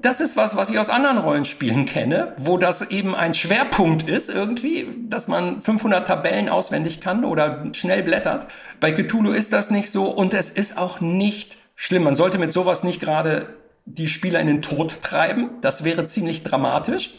das 0.00 0.20
ist 0.20 0.36
was, 0.36 0.56
was 0.56 0.70
ich 0.70 0.78
aus 0.78 0.90
anderen 0.90 1.18
Rollenspielen 1.18 1.86
kenne, 1.86 2.34
wo 2.38 2.58
das 2.58 2.90
eben 2.90 3.14
ein 3.14 3.34
Schwerpunkt 3.34 4.08
ist 4.08 4.30
irgendwie, 4.30 4.88
dass 5.08 5.28
man 5.28 5.62
500 5.62 6.06
Tabellen 6.06 6.48
auswendig 6.48 7.00
kann 7.00 7.24
oder 7.24 7.66
schnell 7.72 8.02
blättert. 8.02 8.46
Bei 8.80 8.92
Cthulhu 8.92 9.32
ist 9.32 9.52
das 9.52 9.70
nicht 9.70 9.90
so 9.90 10.04
und 10.04 10.34
es 10.34 10.50
ist 10.50 10.78
auch 10.78 11.00
nicht 11.00 11.56
schlimm. 11.74 12.04
Man 12.04 12.14
sollte 12.14 12.38
mit 12.38 12.52
sowas 12.52 12.84
nicht 12.84 13.00
gerade 13.00 13.56
die 13.84 14.08
Spieler 14.08 14.40
in 14.40 14.48
den 14.48 14.62
Tod 14.62 15.00
treiben. 15.02 15.50
Das 15.60 15.84
wäre 15.84 16.04
ziemlich 16.06 16.42
dramatisch. 16.42 17.14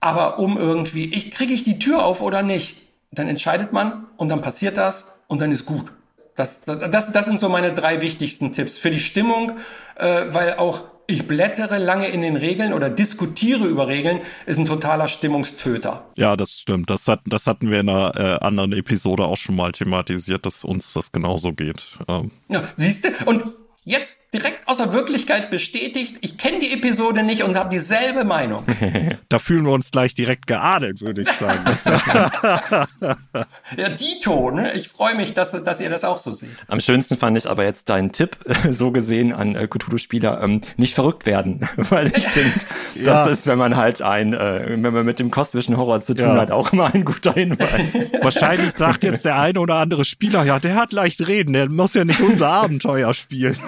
Aber 0.00 0.38
um 0.38 0.56
irgendwie, 0.56 1.12
ich 1.12 1.30
kriege 1.30 1.52
ich 1.52 1.64
die 1.64 1.78
Tür 1.78 2.04
auf 2.04 2.22
oder 2.22 2.42
nicht, 2.42 2.76
dann 3.10 3.28
entscheidet 3.28 3.72
man 3.72 4.06
und 4.16 4.28
dann 4.28 4.42
passiert 4.42 4.76
das 4.76 5.04
und 5.28 5.40
dann 5.40 5.52
ist 5.52 5.66
gut. 5.66 5.92
Das, 6.34 6.62
das, 6.62 7.12
das 7.12 7.26
sind 7.26 7.38
so 7.38 7.48
meine 7.48 7.72
drei 7.74 8.00
wichtigsten 8.00 8.52
Tipps 8.52 8.78
für 8.78 8.90
die 8.90 9.00
Stimmung, 9.00 9.52
äh, 9.96 10.24
weil 10.28 10.54
auch 10.54 10.82
ich 11.06 11.26
blättere 11.26 11.78
lange 11.78 12.08
in 12.08 12.22
den 12.22 12.36
Regeln 12.36 12.72
oder 12.72 12.90
diskutiere 12.90 13.66
über 13.66 13.88
Regeln, 13.88 14.20
ist 14.46 14.58
ein 14.58 14.66
totaler 14.66 15.08
Stimmungstöter. 15.08 16.06
Ja, 16.16 16.36
das 16.36 16.52
stimmt. 16.52 16.90
Das, 16.90 17.08
hat, 17.08 17.20
das 17.26 17.46
hatten 17.46 17.70
wir 17.70 17.80
in 17.80 17.88
einer 17.88 18.16
äh, 18.16 18.44
anderen 18.44 18.72
Episode 18.72 19.24
auch 19.24 19.36
schon 19.36 19.56
mal 19.56 19.72
thematisiert, 19.72 20.46
dass 20.46 20.64
uns 20.64 20.92
das 20.92 21.12
genauso 21.12 21.52
geht. 21.52 21.98
Ähm. 22.08 22.30
Ja, 22.48 22.64
siehst 22.76 23.04
du? 23.04 23.10
Und 23.26 23.44
jetzt 23.84 24.21
direkt 24.32 24.66
aus 24.66 24.78
der 24.78 24.92
Wirklichkeit 24.94 25.50
bestätigt, 25.50 26.16
ich 26.22 26.38
kenne 26.38 26.60
die 26.60 26.72
Episode 26.72 27.22
nicht 27.22 27.42
und 27.42 27.56
habe 27.56 27.68
dieselbe 27.68 28.24
Meinung. 28.24 28.64
da 29.28 29.38
fühlen 29.38 29.64
wir 29.64 29.72
uns 29.72 29.90
gleich 29.90 30.14
direkt 30.14 30.46
geadelt, 30.46 31.02
würde 31.02 31.22
ich 31.22 31.28
sagen. 31.28 31.64
ja, 33.76 33.88
Dito, 33.90 34.50
ne? 34.50 34.72
Ich 34.72 34.88
freue 34.88 35.14
mich, 35.14 35.34
dass, 35.34 35.52
dass 35.52 35.80
ihr 35.80 35.90
das 35.90 36.04
auch 36.04 36.18
so 36.18 36.32
seht. 36.32 36.48
Am 36.66 36.80
schönsten 36.80 37.16
fand 37.18 37.36
ich 37.36 37.48
aber 37.48 37.64
jetzt 37.64 37.90
deinen 37.90 38.12
Tipp, 38.12 38.36
so 38.70 38.90
gesehen 38.90 39.34
an 39.34 39.54
äh, 39.54 39.68
Cthulhu-Spieler, 39.68 40.42
ähm, 40.42 40.62
nicht 40.78 40.94
verrückt 40.94 41.26
werden. 41.26 41.68
Weil 41.76 42.08
ich 42.08 42.26
finde, 42.26 42.60
ja. 42.94 43.04
das 43.04 43.26
ist, 43.26 43.46
wenn 43.46 43.58
man 43.58 43.76
halt 43.76 44.00
ein, 44.00 44.32
äh, 44.32 44.78
wenn 44.82 44.94
man 44.94 45.04
mit 45.04 45.18
dem 45.18 45.30
kosmischen 45.30 45.76
Horror 45.76 46.00
zu 46.00 46.14
tun 46.14 46.28
ja. 46.28 46.40
hat, 46.40 46.50
auch 46.50 46.72
immer 46.72 46.94
ein 46.94 47.04
guter 47.04 47.34
Hinweis. 47.34 47.92
Wahrscheinlich 48.22 48.72
sagt 48.76 49.04
jetzt 49.04 49.26
der 49.26 49.38
eine 49.38 49.60
oder 49.60 49.74
andere 49.74 50.06
Spieler, 50.06 50.42
ja, 50.44 50.58
der 50.58 50.76
hat 50.76 50.92
leicht 50.92 51.26
reden, 51.26 51.52
der 51.52 51.68
muss 51.68 51.92
ja 51.92 52.04
nicht 52.04 52.20
unser 52.20 52.48
Abenteuer 52.48 53.12
spielen 53.12 53.58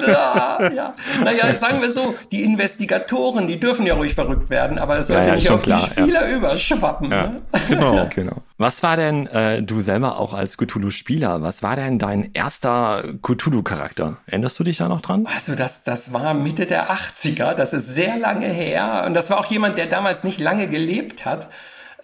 ja, 0.61 0.73
ja. 0.73 0.95
Naja, 1.23 1.55
sagen 1.59 1.81
wir 1.81 1.93
so, 1.93 2.15
die 2.33 2.43
Investigatoren, 2.43 3.47
die 3.47 3.59
dürfen 3.61 3.87
ja 3.87 3.95
ruhig 3.95 4.15
verrückt 4.15 4.51
werden, 4.51 4.79
aber 4.79 4.99
es 4.99 5.09
sollte 5.09 5.23
ja, 5.23 5.29
ja, 5.29 5.35
nicht 5.37 5.51
auf 5.51 5.63
klar, 5.63 5.81
die 5.81 5.87
Spieler 5.87 6.29
ja. 6.29 6.37
überschwappen. 6.37 7.09
Ne? 7.09 7.43
Genau, 7.69 8.09
genau. 8.15 8.37
Was 8.59 8.83
war 8.83 8.97
denn 8.97 9.27
äh, 9.27 9.63
du 9.63 9.81
selber 9.81 10.19
auch 10.19 10.35
als 10.35 10.57
Cthulhu-Spieler? 10.57 11.43
Was 11.43 11.63
war 11.63 11.77
denn 11.77 11.99
dein 11.99 12.31
erster 12.35 13.03
Cthulhu-Charakter? 13.23 14.19
Erinnerst 14.27 14.59
du 14.59 14.65
dich 14.65 14.77
da 14.77 14.89
noch 14.89 15.01
dran? 15.01 15.27
Also 15.35 15.55
das, 15.55 15.83
das 15.83 16.13
war 16.13 16.35
Mitte 16.35 16.67
der 16.67 16.91
80er, 16.91 17.55
das 17.55 17.73
ist 17.73 17.95
sehr 17.95 18.19
lange 18.19 18.47
her. 18.47 19.05
Und 19.07 19.15
das 19.15 19.31
war 19.31 19.39
auch 19.39 19.47
jemand, 19.47 19.79
der 19.79 19.87
damals 19.87 20.25
nicht 20.25 20.41
lange 20.41 20.69
gelebt 20.69 21.25
hat 21.25 21.49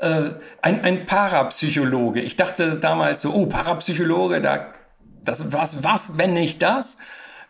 äh, 0.00 0.30
ein, 0.62 0.82
ein 0.82 1.06
Parapsychologe. 1.06 2.20
Ich 2.20 2.36
dachte 2.36 2.76
damals 2.76 3.22
so, 3.22 3.32
oh, 3.32 3.46
Parapsychologe, 3.46 4.40
da, 4.40 4.72
das, 5.22 5.52
was, 5.52 5.84
was, 5.84 6.18
wenn 6.18 6.32
nicht 6.32 6.62
das? 6.62 6.96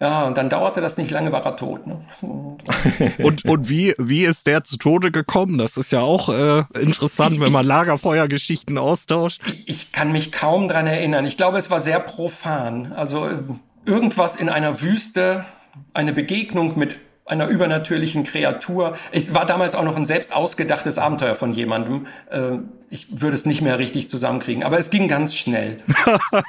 Ja, 0.00 0.24
und 0.24 0.38
dann 0.38 0.48
dauerte 0.48 0.80
das 0.80 0.96
nicht 0.96 1.10
lange, 1.10 1.30
war 1.30 1.44
er 1.44 1.56
tot. 1.56 1.86
Ne? 1.86 2.00
und 3.18 3.44
und 3.44 3.68
wie, 3.68 3.94
wie 3.98 4.24
ist 4.24 4.46
der 4.46 4.64
zu 4.64 4.78
Tode 4.78 5.10
gekommen? 5.10 5.58
Das 5.58 5.76
ist 5.76 5.92
ja 5.92 6.00
auch 6.00 6.30
äh, 6.30 6.64
interessant, 6.80 7.34
ich, 7.34 7.40
wenn 7.40 7.52
man 7.52 7.66
Lagerfeuergeschichten 7.66 8.78
austauscht. 8.78 9.42
Ich, 9.46 9.68
ich 9.68 9.92
kann 9.92 10.10
mich 10.10 10.32
kaum 10.32 10.68
dran 10.68 10.86
erinnern. 10.86 11.26
Ich 11.26 11.36
glaube, 11.36 11.58
es 11.58 11.70
war 11.70 11.80
sehr 11.80 12.00
profan. 12.00 12.92
Also 12.92 13.26
äh, 13.26 13.38
irgendwas 13.84 14.36
in 14.36 14.48
einer 14.48 14.80
Wüste, 14.80 15.44
eine 15.92 16.14
Begegnung 16.14 16.78
mit 16.78 16.96
einer 17.30 17.46
übernatürlichen 17.46 18.24
Kreatur. 18.24 18.96
Es 19.12 19.34
war 19.34 19.46
damals 19.46 19.74
auch 19.74 19.84
noch 19.84 19.96
ein 19.96 20.04
selbst 20.04 20.34
ausgedachtes 20.34 20.98
Abenteuer 20.98 21.34
von 21.34 21.52
jemandem. 21.52 22.06
Äh, 22.30 22.58
ich 22.90 23.20
würde 23.20 23.34
es 23.34 23.46
nicht 23.46 23.62
mehr 23.62 23.78
richtig 23.78 24.08
zusammenkriegen, 24.08 24.64
aber 24.64 24.78
es 24.78 24.90
ging 24.90 25.06
ganz 25.06 25.36
schnell. 25.36 25.78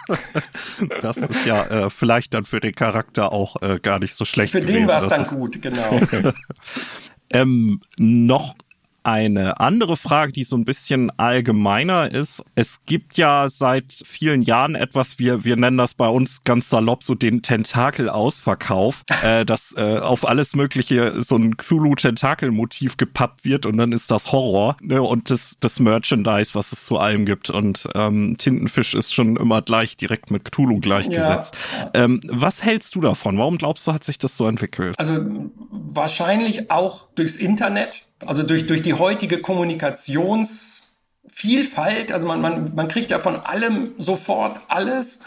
das 1.02 1.18
ist 1.18 1.46
ja 1.46 1.64
äh, 1.66 1.90
vielleicht 1.90 2.34
dann 2.34 2.46
für 2.46 2.60
den 2.60 2.74
Charakter 2.74 3.32
auch 3.32 3.62
äh, 3.62 3.80
gar 3.80 4.00
nicht 4.00 4.16
so 4.16 4.26
schlecht. 4.26 4.52
Für 4.52 4.62
gewesen. 4.62 4.82
den 4.82 4.88
war 4.88 5.04
es 5.04 5.08
dann 5.08 5.26
gut, 5.26 5.62
genau. 5.62 6.02
ähm, 7.32 7.82
noch 7.98 8.56
eine 9.04 9.60
andere 9.60 9.98
Frage, 9.98 10.32
die 10.32 10.44
so 10.44 10.56
ein 10.56 10.66
bisschen 10.66 11.12
allgemeiner 11.18 12.12
ist. 12.12 12.44
Es 12.56 12.82
gibt 12.86 13.18
ja 13.18 13.50
seit 13.50 13.86
vielen 14.06 14.42
Jahren 14.42 14.76
etwas, 14.76 15.18
wir, 15.18 15.44
wir 15.44 15.56
nennen 15.56 15.78
das 15.78 15.94
bei 15.94 16.08
uns 16.08 16.44
ganz 16.44 16.70
salopp 16.70 17.04
so 17.04 17.16
den 17.16 17.42
Tentakel-Ausverkauf, 17.42 19.04
äh, 19.24 19.46
dass 19.46 19.74
äh, 19.78 19.98
auf 19.98 20.28
alles 20.28 20.56
Mögliche 20.56 21.22
so 21.24 21.36
ein 21.36 21.58
Cthulhu-Tentakel-Motiv 21.58 22.98
gepappt 22.98 23.44
wird 23.44 23.66
und 23.66 23.78
dann 23.78 23.92
ist 23.92 24.12
das 24.12 24.32
Horror 24.32 24.78
ne? 24.82 25.02
und 25.02 25.30
das, 25.30 25.58
das 25.60 25.80
Merchandise, 25.80 26.52
was 26.54 26.72
es 26.72 26.86
zu 26.86 26.98
allem 26.98 27.26
gibt. 27.26 27.50
Und 27.50 27.88
ähm, 27.96 28.36
Tintenfisch 28.38 28.94
ist 28.94 29.14
schon 29.14 29.36
immer 29.36 29.62
gleich 29.62 29.98
direkt 29.98 30.32
mit 30.32 30.46
Cthulhu 30.46 30.80
gleichgesetzt. 30.80 31.56
Ja. 31.78 32.04
Ähm, 32.06 32.22
was 32.28 32.64
hältst 32.64 32.96
du 32.96 33.02
davon? 33.02 33.38
Warum 33.38 33.58
glaubst 33.58 33.88
du, 33.88 33.94
hat 33.94 34.04
sich 34.04 34.18
das 34.18 34.38
so 34.38 34.48
entwickelt? 34.48 34.98
Also 35.00 35.50
wahrscheinlich 35.72 36.70
auch 36.70 37.08
durchs 37.16 37.36
Internet 37.36 38.04
also 38.26 38.44
durch, 38.44 38.68
durch 38.68 38.82
die 38.82 38.94
heutige 38.94 39.42
Kommunikationsvielfalt, 39.42 42.12
also 42.12 42.28
man, 42.28 42.42
man, 42.42 42.76
man 42.76 42.88
kriegt 42.88 43.10
ja 43.10 43.20
von 43.20 43.38
allem 43.38 43.94
sofort 43.98 44.62
alles. 44.68 45.20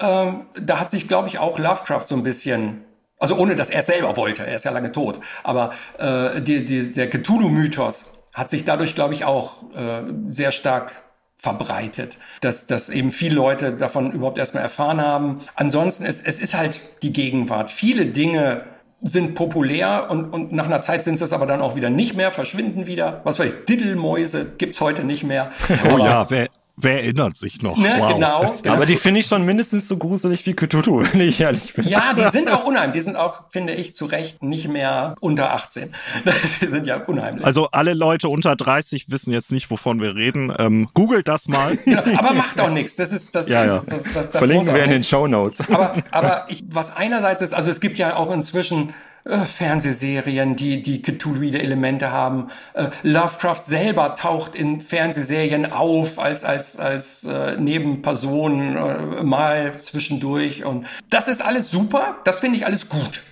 Ähm, 0.00 0.46
da 0.60 0.80
hat 0.80 0.90
sich, 0.90 1.08
glaube 1.08 1.28
ich, 1.28 1.38
auch 1.38 1.58
Lovecraft 1.58 2.06
so 2.08 2.16
ein 2.16 2.22
bisschen, 2.22 2.84
also 3.18 3.36
ohne 3.36 3.54
dass 3.54 3.70
er 3.70 3.80
es 3.80 3.86
selber 3.86 4.16
wollte, 4.16 4.46
er 4.46 4.56
ist 4.56 4.64
ja 4.64 4.70
lange 4.70 4.92
tot, 4.92 5.20
aber 5.42 5.72
äh, 5.98 6.40
die, 6.40 6.64
die, 6.64 6.92
der 6.92 7.10
Cthulhu-Mythos 7.10 8.04
hat 8.34 8.50
sich 8.50 8.64
dadurch, 8.64 8.94
glaube 8.94 9.14
ich, 9.14 9.24
auch 9.24 9.62
äh, 9.74 10.02
sehr 10.28 10.52
stark 10.52 11.02
verbreitet, 11.36 12.18
dass, 12.40 12.66
dass 12.66 12.88
eben 12.88 13.10
viele 13.10 13.34
Leute 13.34 13.72
davon 13.72 14.12
überhaupt 14.12 14.38
erstmal 14.38 14.62
erfahren 14.62 15.00
haben. 15.00 15.40
Ansonsten, 15.56 16.04
es, 16.04 16.20
es 16.20 16.38
ist 16.38 16.54
halt 16.54 16.80
die 17.02 17.12
Gegenwart. 17.12 17.70
Viele 17.70 18.06
Dinge 18.06 18.64
sind 19.02 19.34
populär 19.34 20.06
und, 20.10 20.32
und 20.32 20.52
nach 20.52 20.66
einer 20.66 20.80
Zeit 20.80 21.04
sind 21.04 21.20
es 21.20 21.32
aber 21.32 21.46
dann 21.46 21.60
auch 21.60 21.74
wieder 21.74 21.90
nicht 21.90 22.14
mehr, 22.14 22.30
verschwinden 22.32 22.86
wieder. 22.86 23.20
Was 23.24 23.38
weiß 23.38 23.48
ich, 23.48 23.64
Diddelmäuse 23.66 24.52
gibt's 24.58 24.80
heute 24.80 25.04
nicht 25.04 25.24
mehr. 25.24 25.50
Oh 25.84 25.94
aber, 25.94 26.04
ja, 26.04 26.30
wer, 26.30 26.48
Wer 26.76 27.02
erinnert 27.02 27.36
sich 27.36 27.60
noch? 27.60 27.76
Ne, 27.76 27.96
wow. 27.98 28.14
genau, 28.14 28.56
genau. 28.62 28.74
Aber 28.74 28.86
die 28.86 28.96
finde 28.96 29.20
ich 29.20 29.26
schon 29.26 29.44
mindestens 29.44 29.88
so 29.88 29.98
gruselig 29.98 30.46
wie 30.46 30.54
Cthulhu, 30.54 31.04
wenn 31.12 31.20
ich 31.20 31.40
ehrlich 31.40 31.74
bin. 31.74 31.86
Ja, 31.86 32.14
die 32.14 32.28
sind 32.30 32.50
auch 32.50 32.64
unheimlich. 32.64 32.94
Die 32.94 33.00
sind 33.02 33.16
auch, 33.16 33.50
finde 33.50 33.74
ich, 33.74 33.94
zu 33.94 34.06
Recht 34.06 34.42
nicht 34.42 34.68
mehr 34.68 35.14
unter 35.20 35.52
18. 35.52 35.94
Die 36.60 36.66
sind 36.66 36.86
ja 36.86 36.96
unheimlich. 36.96 37.44
Also 37.44 37.68
alle 37.72 37.94
Leute 37.94 38.28
unter 38.28 38.56
30 38.56 39.10
wissen 39.10 39.32
jetzt 39.32 39.52
nicht, 39.52 39.70
wovon 39.70 40.00
wir 40.00 40.14
reden. 40.14 40.52
Ähm, 40.58 40.88
googelt 40.94 41.28
das 41.28 41.48
mal. 41.48 41.76
Genau, 41.84 42.02
aber 42.18 42.32
macht 42.32 42.60
auch 42.60 42.70
nichts. 42.70 42.96
Das 42.96 43.12
ist 43.12 43.34
das. 43.34 43.48
Ja, 43.48 43.64
ja. 43.64 43.82
Das, 43.86 44.02
das, 44.02 44.12
das, 44.12 44.26
Verlinken 44.28 44.74
wir 44.74 44.82
in 44.82 44.90
den 44.90 45.04
Show 45.04 45.26
Notes. 45.26 45.60
Aber, 45.68 45.94
aber 46.10 46.46
ich, 46.48 46.64
was 46.68 46.96
einerseits 46.96 47.42
ist, 47.42 47.52
also 47.52 47.70
es 47.70 47.80
gibt 47.80 47.98
ja 47.98 48.16
auch 48.16 48.32
inzwischen 48.32 48.94
Fernsehserien, 49.24 50.56
die, 50.56 50.82
die 50.82 51.00
Cthulhuide 51.00 51.60
Elemente 51.62 52.10
haben. 52.10 52.50
Äh, 52.74 52.88
Lovecraft 53.02 53.64
selber 53.64 54.14
taucht 54.14 54.54
in 54.54 54.80
Fernsehserien 54.80 55.70
auf 55.72 56.18
als, 56.18 56.44
als, 56.44 56.76
als 56.76 57.24
äh, 57.24 57.56
Nebenperson 57.56 58.76
äh, 58.76 59.22
mal 59.22 59.80
zwischendurch. 59.80 60.64
Und 60.64 60.86
das 61.08 61.28
ist 61.28 61.40
alles 61.40 61.70
super. 61.70 62.16
Das 62.24 62.40
finde 62.40 62.58
ich 62.58 62.66
alles 62.66 62.88
gut. 62.88 63.22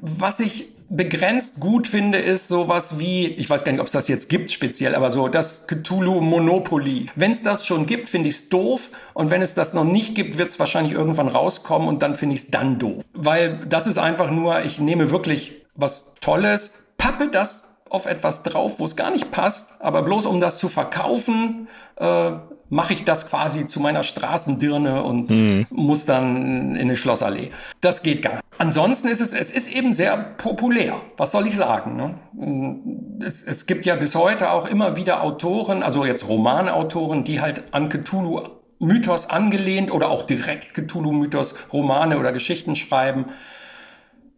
Was 0.00 0.40
ich 0.40 0.68
begrenzt 0.92 1.58
gut 1.58 1.86
finde, 1.86 2.18
ist 2.18 2.48
sowas 2.48 2.98
wie, 2.98 3.26
ich 3.26 3.48
weiß 3.48 3.64
gar 3.64 3.72
nicht, 3.72 3.80
ob 3.80 3.86
es 3.86 3.92
das 3.92 4.08
jetzt 4.08 4.28
gibt 4.28 4.52
speziell, 4.52 4.94
aber 4.94 5.10
so 5.10 5.28
das 5.28 5.66
Cthulhu 5.66 6.20
Monopoly. 6.20 7.06
Wenn 7.16 7.32
es 7.32 7.42
das 7.42 7.66
schon 7.66 7.86
gibt, 7.86 8.08
finde 8.08 8.28
ich 8.28 8.36
es 8.36 8.48
doof. 8.48 8.90
Und 9.14 9.30
wenn 9.30 9.42
es 9.42 9.54
das 9.54 9.72
noch 9.72 9.84
nicht 9.84 10.14
gibt, 10.14 10.38
wird 10.38 10.48
es 10.50 10.58
wahrscheinlich 10.58 10.92
irgendwann 10.92 11.28
rauskommen 11.28 11.88
und 11.88 12.02
dann 12.02 12.14
finde 12.14 12.36
ich 12.36 12.42
es 12.42 12.50
dann 12.50 12.78
doof. 12.78 13.02
Weil 13.14 13.60
das 13.68 13.86
ist 13.86 13.98
einfach 13.98 14.30
nur, 14.30 14.64
ich 14.64 14.78
nehme 14.78 15.10
wirklich 15.10 15.62
was 15.74 16.14
Tolles, 16.20 16.72
pappe 16.98 17.28
das 17.28 17.71
auf 17.92 18.06
etwas 18.06 18.42
drauf, 18.42 18.78
wo 18.78 18.86
es 18.86 18.96
gar 18.96 19.10
nicht 19.10 19.30
passt, 19.30 19.74
aber 19.80 20.02
bloß 20.02 20.26
um 20.26 20.40
das 20.40 20.58
zu 20.58 20.68
verkaufen, 20.68 21.68
äh, 21.96 22.32
mache 22.70 22.94
ich 22.94 23.04
das 23.04 23.28
quasi 23.28 23.66
zu 23.66 23.80
meiner 23.80 24.02
Straßendirne 24.02 25.02
und 25.02 25.28
mhm. 25.28 25.66
muss 25.68 26.06
dann 26.06 26.74
in 26.74 26.80
eine 26.80 26.96
Schlossallee. 26.96 27.50
Das 27.82 28.02
geht 28.02 28.22
gar 28.22 28.32
nicht. 28.32 28.44
Ansonsten 28.56 29.08
ist 29.08 29.20
es, 29.20 29.34
es 29.34 29.50
ist 29.50 29.70
eben 29.70 29.92
sehr 29.92 30.16
populär. 30.16 30.96
Was 31.18 31.32
soll 31.32 31.46
ich 31.46 31.54
sagen? 31.54 31.96
Ne? 31.96 33.20
Es, 33.26 33.42
es 33.42 33.66
gibt 33.66 33.84
ja 33.84 33.96
bis 33.96 34.14
heute 34.14 34.52
auch 34.52 34.66
immer 34.66 34.96
wieder 34.96 35.22
Autoren, 35.22 35.82
also 35.82 36.06
jetzt 36.06 36.26
Romanautoren, 36.28 37.24
die 37.24 37.42
halt 37.42 37.64
an 37.72 37.90
Cthulhu 37.90 38.40
Mythos 38.78 39.26
angelehnt 39.30 39.92
oder 39.92 40.08
auch 40.08 40.22
direkt 40.22 40.74
Cthulhu-Mythos 40.74 41.54
Romane 41.72 42.18
oder 42.18 42.32
Geschichten 42.32 42.74
schreiben. 42.74 43.26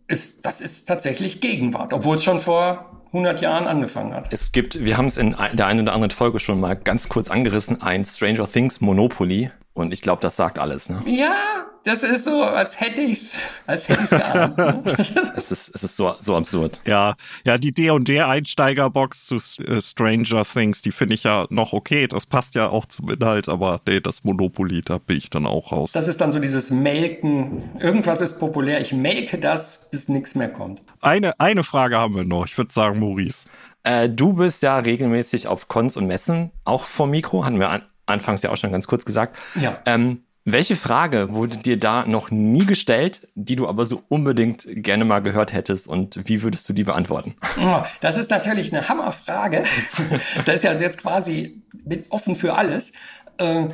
Ist, 0.06 0.44
das 0.44 0.60
ist 0.60 0.86
tatsächlich 0.86 1.40
Gegenwart, 1.40 1.94
obwohl 1.94 2.16
es 2.16 2.24
schon 2.24 2.38
vor 2.38 2.93
100 3.14 3.40
Jahren 3.40 3.68
angefangen 3.68 4.12
hat. 4.12 4.26
Es 4.30 4.50
gibt, 4.50 4.84
wir 4.84 4.96
haben 4.96 5.06
es 5.06 5.16
in 5.16 5.36
der 5.52 5.66
einen 5.66 5.80
oder 5.80 5.92
anderen 5.92 6.10
Folge 6.10 6.40
schon 6.40 6.58
mal 6.58 6.74
ganz 6.74 7.08
kurz 7.08 7.30
angerissen, 7.30 7.80
ein 7.80 8.04
Stranger 8.04 8.50
Things 8.50 8.80
Monopoly. 8.80 9.52
Und 9.74 9.92
ich 9.92 10.02
glaube, 10.02 10.22
das 10.22 10.36
sagt 10.36 10.60
alles. 10.60 10.88
Ne? 10.88 11.02
Ja, 11.04 11.34
das 11.82 12.04
ist 12.04 12.24
so, 12.24 12.44
als 12.44 12.80
hätte 12.80 13.00
ich's, 13.00 13.38
als 13.66 13.88
hätte 13.88 14.02
ich's 14.02 14.10
geahnt. 14.10 14.56
es 15.36 15.50
ist, 15.50 15.74
es 15.74 15.82
ist 15.82 15.96
so, 15.96 16.14
so 16.20 16.36
absurd. 16.36 16.80
Ja, 16.86 17.14
ja, 17.44 17.58
die 17.58 17.72
D&D 17.72 18.20
Einsteigerbox 18.20 19.26
zu 19.26 19.36
äh, 19.64 19.82
Stranger 19.82 20.44
Things, 20.44 20.80
die 20.82 20.92
finde 20.92 21.16
ich 21.16 21.24
ja 21.24 21.46
noch 21.50 21.72
okay. 21.72 22.06
Das 22.06 22.24
passt 22.24 22.54
ja 22.54 22.68
auch 22.68 22.86
zum 22.86 23.10
Inhalt, 23.10 23.48
aber 23.48 23.80
nee, 23.86 23.98
das 23.98 24.22
Monopoly, 24.22 24.82
da 24.82 24.98
bin 24.98 25.16
ich 25.16 25.28
dann 25.28 25.44
auch 25.44 25.72
raus. 25.72 25.90
Das 25.90 26.06
ist 26.06 26.20
dann 26.20 26.30
so 26.30 26.38
dieses 26.38 26.70
Melken. 26.70 27.76
Irgendwas 27.80 28.20
ist 28.20 28.38
populär. 28.38 28.80
Ich 28.80 28.92
melke 28.92 29.38
das, 29.38 29.90
bis 29.90 30.08
nichts 30.08 30.36
mehr 30.36 30.48
kommt. 30.48 30.82
Eine, 31.00 31.38
eine 31.40 31.64
Frage 31.64 31.98
haben 31.98 32.14
wir 32.14 32.24
noch. 32.24 32.46
Ich 32.46 32.56
würde 32.56 32.72
sagen, 32.72 33.00
Maurice. 33.00 33.46
Äh, 33.82 34.08
du 34.08 34.32
bist 34.32 34.62
ja 34.62 34.78
regelmäßig 34.78 35.48
auf 35.48 35.68
Cons 35.68 35.96
und 35.96 36.06
Messen, 36.06 36.52
auch 36.64 36.84
vor 36.84 37.06
Mikro, 37.06 37.44
hatten 37.44 37.58
wir 37.58 37.68
an, 37.68 37.82
anfangs 38.06 38.42
ja 38.42 38.50
auch 38.50 38.56
schon 38.56 38.72
ganz 38.72 38.86
kurz 38.86 39.04
gesagt. 39.04 39.36
Ja. 39.54 39.78
Ähm, 39.86 40.22
welche 40.46 40.76
Frage 40.76 41.32
wurde 41.32 41.56
dir 41.56 41.78
da 41.78 42.04
noch 42.04 42.30
nie 42.30 42.66
gestellt, 42.66 43.28
die 43.34 43.56
du 43.56 43.66
aber 43.66 43.86
so 43.86 44.02
unbedingt 44.08 44.66
gerne 44.68 45.06
mal 45.06 45.20
gehört 45.20 45.54
hättest 45.54 45.88
und 45.88 46.20
wie 46.28 46.42
würdest 46.42 46.68
du 46.68 46.74
die 46.74 46.84
beantworten? 46.84 47.34
Oh, 47.58 47.82
das 48.02 48.18
ist 48.18 48.30
natürlich 48.30 48.72
eine 48.72 48.88
Hammerfrage. 48.88 49.62
Das 50.44 50.56
ist 50.56 50.64
ja 50.64 50.74
jetzt 50.74 50.98
quasi 50.98 51.62
offen 52.10 52.36
für 52.36 52.56
alles. 52.56 52.92
Ähm, 53.38 53.70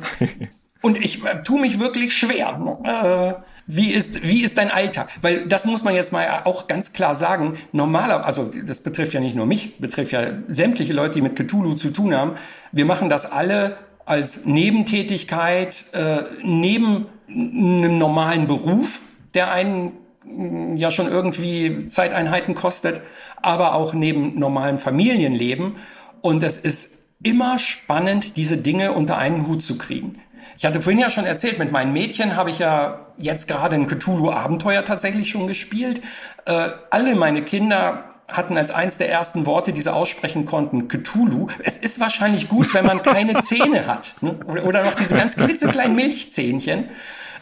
und 0.81 0.97
ich 1.03 1.23
äh, 1.25 1.43
tue 1.43 1.59
mich 1.59 1.79
wirklich 1.79 2.15
schwer. 2.15 2.79
Äh, 2.83 3.43
wie 3.67 3.91
ist, 3.91 4.23
wie 4.23 4.43
ist 4.43 4.57
dein 4.57 4.71
Alltag? 4.71 5.09
Weil 5.21 5.47
das 5.47 5.65
muss 5.65 5.83
man 5.83 5.93
jetzt 5.93 6.13
mal 6.13 6.41
auch 6.45 6.67
ganz 6.67 6.93
klar 6.93 7.15
sagen. 7.15 7.57
Normaler, 7.73 8.25
also 8.25 8.49
das 8.65 8.81
betrifft 8.81 9.13
ja 9.13 9.19
nicht 9.19 9.35
nur 9.35 9.45
mich, 9.45 9.77
betrifft 9.79 10.13
ja 10.13 10.33
sämtliche 10.47 10.93
Leute, 10.93 11.15
die 11.15 11.21
mit 11.21 11.35
Cthulhu 11.35 11.75
zu 11.75 11.91
tun 11.91 12.15
haben. 12.15 12.35
Wir 12.71 12.85
machen 12.85 13.09
das 13.09 13.29
alle 13.29 13.77
als 14.11 14.45
Nebentätigkeit 14.45 15.85
äh, 15.93 16.23
neben 16.43 17.05
einem 17.29 17.97
normalen 17.97 18.45
Beruf, 18.45 18.99
der 19.33 19.53
einen 19.53 19.93
mm, 20.25 20.75
ja 20.75 20.91
schon 20.91 21.07
irgendwie 21.07 21.87
Zeiteinheiten 21.87 22.53
kostet, 22.53 22.99
aber 23.41 23.73
auch 23.73 23.93
neben 23.93 24.37
normalem 24.37 24.79
Familienleben. 24.79 25.77
Und 26.19 26.43
es 26.43 26.57
ist 26.57 26.97
immer 27.23 27.57
spannend, 27.57 28.35
diese 28.35 28.57
Dinge 28.57 28.91
unter 28.91 29.17
einen 29.17 29.47
Hut 29.47 29.63
zu 29.63 29.77
kriegen. 29.77 30.19
Ich 30.57 30.65
hatte 30.65 30.81
vorhin 30.81 30.99
ja 30.99 31.09
schon 31.09 31.25
erzählt, 31.25 31.57
mit 31.57 31.71
meinen 31.71 31.93
Mädchen 31.93 32.35
habe 32.35 32.49
ich 32.49 32.59
ja 32.59 33.13
jetzt 33.17 33.47
gerade 33.47 33.75
ein 33.75 33.87
Cthulhu-Abenteuer 33.87 34.83
tatsächlich 34.83 35.29
schon 35.29 35.47
gespielt. 35.47 36.01
Äh, 36.45 36.71
alle 36.89 37.15
meine 37.15 37.43
Kinder 37.43 38.10
hatten 38.33 38.57
als 38.57 38.71
eins 38.71 38.97
der 38.97 39.09
ersten 39.09 39.45
Worte, 39.45 39.73
die 39.73 39.81
sie 39.81 39.93
aussprechen 39.93 40.45
konnten, 40.45 40.87
Cthulhu. 40.87 41.47
Es 41.63 41.77
ist 41.77 41.99
wahrscheinlich 41.99 42.47
gut, 42.47 42.73
wenn 42.73 42.85
man 42.85 43.03
keine 43.03 43.35
Zähne 43.43 43.87
hat. 43.87 44.13
Ne? 44.21 44.35
Oder 44.63 44.83
noch 44.83 44.95
diese 44.95 45.15
ganz 45.15 45.35
klitzekleinen 45.35 45.95
Milchzähnchen. 45.95 46.89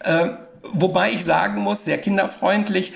Äh, 0.03 0.29
wobei 0.71 1.11
ich 1.11 1.25
sagen 1.25 1.61
muss, 1.61 1.85
sehr 1.85 1.97
kinderfreundlich, 1.97 2.93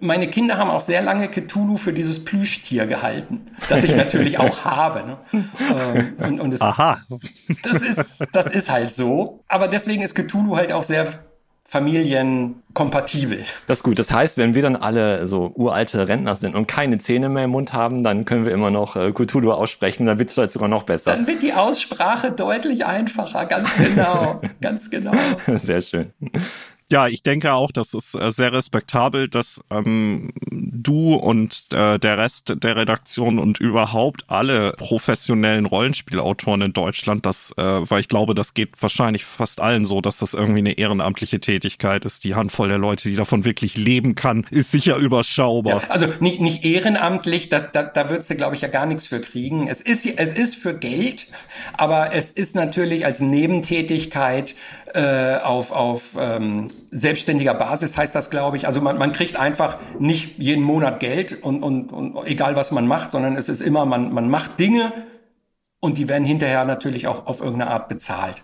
meine 0.00 0.26
Kinder 0.26 0.58
haben 0.58 0.68
auch 0.68 0.80
sehr 0.80 1.00
lange 1.00 1.28
Cthulhu 1.28 1.76
für 1.76 1.92
dieses 1.92 2.24
Plüschtier 2.24 2.86
gehalten, 2.86 3.52
das 3.68 3.84
ich 3.84 3.94
natürlich 3.94 4.38
auch 4.38 4.64
habe. 4.64 5.04
Ne? 5.06 5.18
Ähm, 5.32 6.14
und, 6.18 6.40
und 6.40 6.54
es, 6.54 6.60
Aha. 6.60 7.00
Das 7.62 7.82
ist, 7.82 8.26
das 8.32 8.46
ist 8.48 8.68
halt 8.68 8.92
so. 8.92 9.44
Aber 9.46 9.68
deswegen 9.68 10.02
ist 10.02 10.16
Cthulhu 10.16 10.56
halt 10.56 10.72
auch 10.72 10.82
sehr 10.82 11.06
familienkompatibel. 11.72 13.44
Das 13.66 13.78
ist 13.78 13.82
gut. 13.82 13.98
Das 13.98 14.12
heißt, 14.12 14.36
wenn 14.36 14.54
wir 14.54 14.60
dann 14.60 14.76
alle 14.76 15.26
so 15.26 15.52
uralte 15.54 16.06
Rentner 16.06 16.36
sind 16.36 16.54
und 16.54 16.66
keine 16.66 16.98
Zähne 16.98 17.30
mehr 17.30 17.44
im 17.44 17.50
Mund 17.50 17.72
haben, 17.72 18.04
dann 18.04 18.26
können 18.26 18.44
wir 18.44 18.52
immer 18.52 18.70
noch 18.70 18.94
äh, 18.94 19.10
Cthulhu 19.10 19.52
aussprechen. 19.52 20.04
Dann 20.04 20.18
wird 20.18 20.28
es 20.28 20.34
vielleicht 20.34 20.50
sogar 20.50 20.68
noch 20.68 20.82
besser. 20.82 21.12
Dann 21.12 21.26
wird 21.26 21.40
die 21.40 21.54
Aussprache 21.54 22.30
deutlich 22.30 22.84
einfacher. 22.84 23.46
Ganz 23.46 23.74
genau. 23.74 24.42
ganz 24.60 24.90
genau. 24.90 25.12
Sehr 25.46 25.80
schön. 25.80 26.12
Ja, 26.92 27.08
ich 27.08 27.22
denke 27.22 27.54
auch, 27.54 27.72
das 27.72 27.94
ist 27.94 28.14
äh, 28.14 28.30
sehr 28.32 28.52
respektabel, 28.52 29.26
dass 29.26 29.62
ähm, 29.70 30.30
du 30.50 31.14
und 31.14 31.68
äh, 31.72 31.98
der 31.98 32.18
Rest 32.18 32.52
der 32.62 32.76
Redaktion 32.76 33.38
und 33.38 33.58
überhaupt 33.58 34.26
alle 34.28 34.72
professionellen 34.72 35.64
Rollenspielautoren 35.64 36.60
in 36.60 36.72
Deutschland, 36.74 37.24
das, 37.24 37.54
äh, 37.56 37.62
weil 37.62 38.00
ich 38.00 38.08
glaube, 38.08 38.34
das 38.34 38.52
geht 38.52 38.72
wahrscheinlich 38.78 39.24
fast 39.24 39.62
allen 39.62 39.86
so, 39.86 40.02
dass 40.02 40.18
das 40.18 40.34
irgendwie 40.34 40.58
eine 40.58 40.72
ehrenamtliche 40.72 41.40
Tätigkeit 41.40 42.04
ist. 42.04 42.24
Die 42.24 42.34
Handvoll 42.34 42.68
der 42.68 42.76
Leute, 42.76 43.08
die 43.08 43.16
davon 43.16 43.46
wirklich 43.46 43.74
leben 43.78 44.14
kann, 44.14 44.46
ist 44.50 44.70
sicher 44.70 44.96
überschaubar. 44.96 45.80
Ja, 45.80 45.88
also 45.88 46.08
nicht, 46.20 46.42
nicht 46.42 46.62
ehrenamtlich, 46.62 47.48
das, 47.48 47.72
da, 47.72 47.84
da 47.84 48.10
würdest 48.10 48.28
du, 48.28 48.34
glaube 48.34 48.54
ich, 48.54 48.60
ja 48.60 48.68
gar 48.68 48.84
nichts 48.84 49.06
für 49.06 49.22
kriegen. 49.22 49.66
Es 49.66 49.80
ist, 49.80 50.04
es 50.04 50.32
ist 50.34 50.56
für 50.56 50.74
Geld, 50.74 51.26
aber 51.72 52.12
es 52.12 52.30
ist 52.30 52.54
natürlich 52.54 53.06
als 53.06 53.20
Nebentätigkeit 53.20 54.54
äh, 54.92 55.36
auf, 55.36 55.70
auf 55.70 56.02
ähm, 56.18 56.70
selbstständiger 56.90 57.54
Basis 57.54 57.96
heißt 57.96 58.14
das, 58.14 58.30
glaube 58.30 58.56
ich. 58.56 58.66
Also 58.66 58.80
man, 58.80 58.98
man 58.98 59.12
kriegt 59.12 59.36
einfach 59.36 59.78
nicht 59.98 60.38
jeden 60.38 60.64
Monat 60.64 61.00
Geld 61.00 61.42
und, 61.42 61.62
und, 61.62 61.92
und 61.92 62.26
egal 62.26 62.56
was 62.56 62.70
man 62.70 62.86
macht, 62.86 63.12
sondern 63.12 63.36
es 63.36 63.48
ist 63.48 63.60
immer, 63.60 63.86
man, 63.86 64.12
man 64.12 64.28
macht 64.28 64.58
Dinge 64.60 64.92
und 65.80 65.98
die 65.98 66.08
werden 66.08 66.24
hinterher 66.24 66.64
natürlich 66.64 67.06
auch 67.06 67.26
auf 67.26 67.40
irgendeine 67.40 67.70
Art 67.70 67.88
bezahlt. 67.88 68.42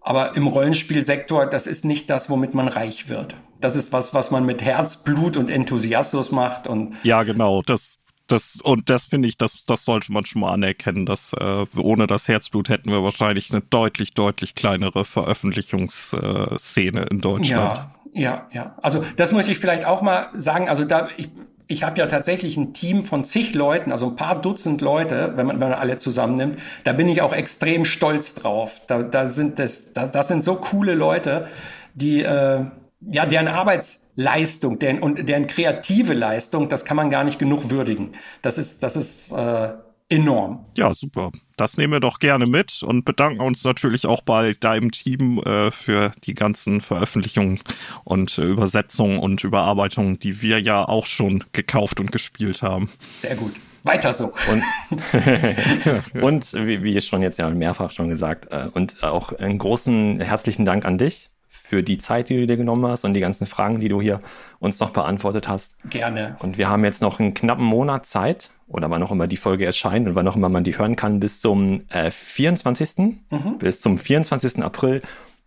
Aber 0.00 0.36
im 0.36 0.46
Rollenspielsektor, 0.46 1.46
das 1.46 1.66
ist 1.66 1.84
nicht 1.84 2.10
das, 2.10 2.30
womit 2.30 2.54
man 2.54 2.68
reich 2.68 3.08
wird. 3.08 3.34
Das 3.60 3.76
ist 3.76 3.92
was, 3.92 4.14
was 4.14 4.30
man 4.30 4.46
mit 4.46 4.62
Herzblut 4.62 5.36
und 5.36 5.50
Enthusiasmus 5.50 6.32
macht 6.32 6.66
und 6.66 6.96
ja, 7.02 7.22
genau. 7.22 7.62
Das 7.62 7.98
das, 8.30 8.58
und 8.62 8.88
das 8.90 9.04
finde 9.04 9.28
ich, 9.28 9.36
das, 9.36 9.64
das 9.66 9.84
sollte 9.84 10.12
man 10.12 10.24
schon 10.24 10.40
mal 10.40 10.52
anerkennen, 10.52 11.06
dass 11.06 11.32
äh, 11.32 11.66
ohne 11.76 12.06
das 12.06 12.28
Herzblut 12.28 12.68
hätten 12.68 12.90
wir 12.90 13.02
wahrscheinlich 13.02 13.50
eine 13.50 13.60
deutlich, 13.60 14.14
deutlich 14.14 14.54
kleinere 14.54 15.04
Veröffentlichungsszene 15.04 17.02
in 17.10 17.20
Deutschland. 17.20 17.78
Ja, 17.78 17.94
ja, 18.12 18.46
ja. 18.52 18.76
Also 18.82 19.04
das 19.16 19.32
muss 19.32 19.48
ich 19.48 19.58
vielleicht 19.58 19.84
auch 19.84 20.02
mal 20.02 20.28
sagen. 20.32 20.68
Also 20.68 20.84
da, 20.84 21.08
ich, 21.16 21.30
ich 21.66 21.82
habe 21.82 21.98
ja 21.98 22.06
tatsächlich 22.06 22.56
ein 22.56 22.74
Team 22.74 23.04
von 23.04 23.24
zig 23.24 23.54
Leuten, 23.54 23.92
also 23.92 24.08
ein 24.08 24.16
paar 24.16 24.40
Dutzend 24.40 24.80
Leute, 24.80 25.32
wenn 25.36 25.46
man, 25.46 25.60
wenn 25.60 25.70
man 25.70 25.78
alle 25.78 25.96
zusammennimmt. 25.98 26.58
Da 26.84 26.92
bin 26.92 27.08
ich 27.08 27.22
auch 27.22 27.32
extrem 27.32 27.84
stolz 27.84 28.34
drauf. 28.34 28.80
Da, 28.86 29.02
da 29.02 29.28
sind 29.28 29.58
das, 29.58 29.92
da, 29.92 30.06
das 30.08 30.28
sind 30.28 30.42
so 30.42 30.56
coole 30.56 30.94
Leute, 30.94 31.48
die 31.94 32.22
äh, 32.22 32.64
ja, 33.00 33.26
deren 33.26 33.48
Arbeitsleistung 33.48 34.78
deren, 34.78 35.00
und 35.00 35.28
deren 35.28 35.46
kreative 35.46 36.14
Leistung, 36.14 36.68
das 36.68 36.84
kann 36.84 36.96
man 36.96 37.10
gar 37.10 37.24
nicht 37.24 37.38
genug 37.38 37.70
würdigen. 37.70 38.12
Das 38.42 38.58
ist, 38.58 38.82
das 38.82 38.96
ist 38.96 39.32
äh, 39.32 39.70
enorm. 40.10 40.66
Ja, 40.76 40.92
super. 40.92 41.30
Das 41.56 41.76
nehmen 41.76 41.92
wir 41.92 42.00
doch 42.00 42.18
gerne 42.18 42.46
mit 42.46 42.82
und 42.82 43.04
bedanken 43.04 43.40
uns 43.40 43.64
natürlich 43.64 44.06
auch 44.06 44.22
bei 44.22 44.54
deinem 44.58 44.90
Team 44.90 45.38
äh, 45.38 45.70
für 45.70 46.12
die 46.24 46.34
ganzen 46.34 46.80
Veröffentlichungen 46.80 47.60
und 48.04 48.36
äh, 48.38 48.42
Übersetzungen 48.42 49.18
und 49.18 49.44
Überarbeitungen, 49.44 50.18
die 50.18 50.42
wir 50.42 50.60
ja 50.60 50.86
auch 50.86 51.06
schon 51.06 51.44
gekauft 51.52 52.00
und 52.00 52.12
gespielt 52.12 52.60
haben. 52.60 52.90
Sehr 53.20 53.36
gut. 53.36 53.54
Weiter 53.82 54.12
so. 54.12 54.32
Und, 54.50 54.62
und 56.22 56.52
wie, 56.52 56.82
wie 56.82 57.00
schon 57.00 57.22
jetzt 57.22 57.38
ja 57.38 57.48
mehrfach 57.48 57.90
schon 57.90 58.08
gesagt, 58.08 58.48
äh, 58.50 58.68
und 58.72 59.02
auch 59.02 59.32
einen 59.32 59.58
großen 59.58 60.20
herzlichen 60.20 60.66
Dank 60.66 60.84
an 60.84 60.98
dich 60.98 61.29
für 61.70 61.84
die 61.84 61.98
Zeit, 61.98 62.28
die 62.28 62.36
du 62.36 62.48
dir 62.48 62.56
genommen 62.56 62.84
hast 62.84 63.04
und 63.04 63.14
die 63.14 63.20
ganzen 63.20 63.46
Fragen, 63.46 63.78
die 63.78 63.88
du 63.88 64.02
hier 64.02 64.20
uns 64.58 64.80
noch 64.80 64.90
beantwortet 64.90 65.46
hast. 65.46 65.76
Gerne. 65.88 66.36
Und 66.40 66.58
wir 66.58 66.68
haben 66.68 66.84
jetzt 66.84 67.00
noch 67.00 67.20
einen 67.20 67.32
knappen 67.32 67.64
Monat 67.64 68.06
Zeit, 68.06 68.50
oder 68.66 68.90
wann 68.90 69.02
auch 69.04 69.12
immer 69.12 69.28
die 69.28 69.36
Folge 69.36 69.66
erscheint 69.66 70.08
und 70.08 70.16
wann 70.16 70.26
auch 70.26 70.34
immer 70.34 70.48
man 70.48 70.64
die 70.64 70.76
hören 70.76 70.96
kann, 70.96 71.20
bis 71.20 71.40
zum 71.40 71.82
äh, 71.90 72.10
24. 72.10 72.98
Mhm. 73.30 73.58
Bis 73.58 73.80
zum 73.80 73.98
24. 73.98 74.64
April 74.64 75.00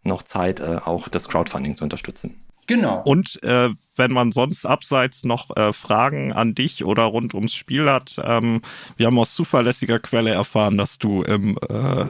noch 0.03 0.23
Zeit, 0.23 0.61
äh, 0.61 0.79
auch 0.85 1.09
das 1.09 1.27
Crowdfunding 1.27 1.75
zu 1.75 1.83
unterstützen. 1.83 2.35
Genau. 2.67 3.01
Und 3.03 3.41
äh, 3.43 3.69
wenn 3.95 4.11
man 4.11 4.31
sonst 4.31 4.65
abseits 4.65 5.23
noch 5.23 5.55
äh, 5.55 5.73
Fragen 5.73 6.33
an 6.33 6.55
dich 6.55 6.83
oder 6.83 7.03
rund 7.03 7.33
ums 7.33 7.53
Spiel 7.53 7.89
hat, 7.89 8.19
ähm, 8.23 8.61
wir 8.97 9.07
haben 9.07 9.19
aus 9.19 9.33
zuverlässiger 9.33 9.99
Quelle 9.99 10.31
erfahren, 10.31 10.77
dass 10.77 10.97
du 10.97 11.21
im 11.23 11.57
äh, 11.69 12.05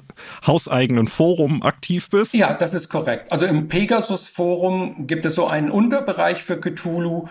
hauseigenen 0.45 1.07
Forum 1.07 1.63
aktiv 1.63 2.09
bist. 2.09 2.33
Ja, 2.33 2.53
das 2.53 2.73
ist 2.73 2.89
korrekt. 2.89 3.31
Also 3.31 3.45
im 3.45 3.67
Pegasus-Forum 3.67 5.07
gibt 5.07 5.25
es 5.25 5.35
so 5.35 5.47
einen 5.47 5.71
Unterbereich 5.71 6.43
für 6.43 6.59
Cthulhu 6.59 7.27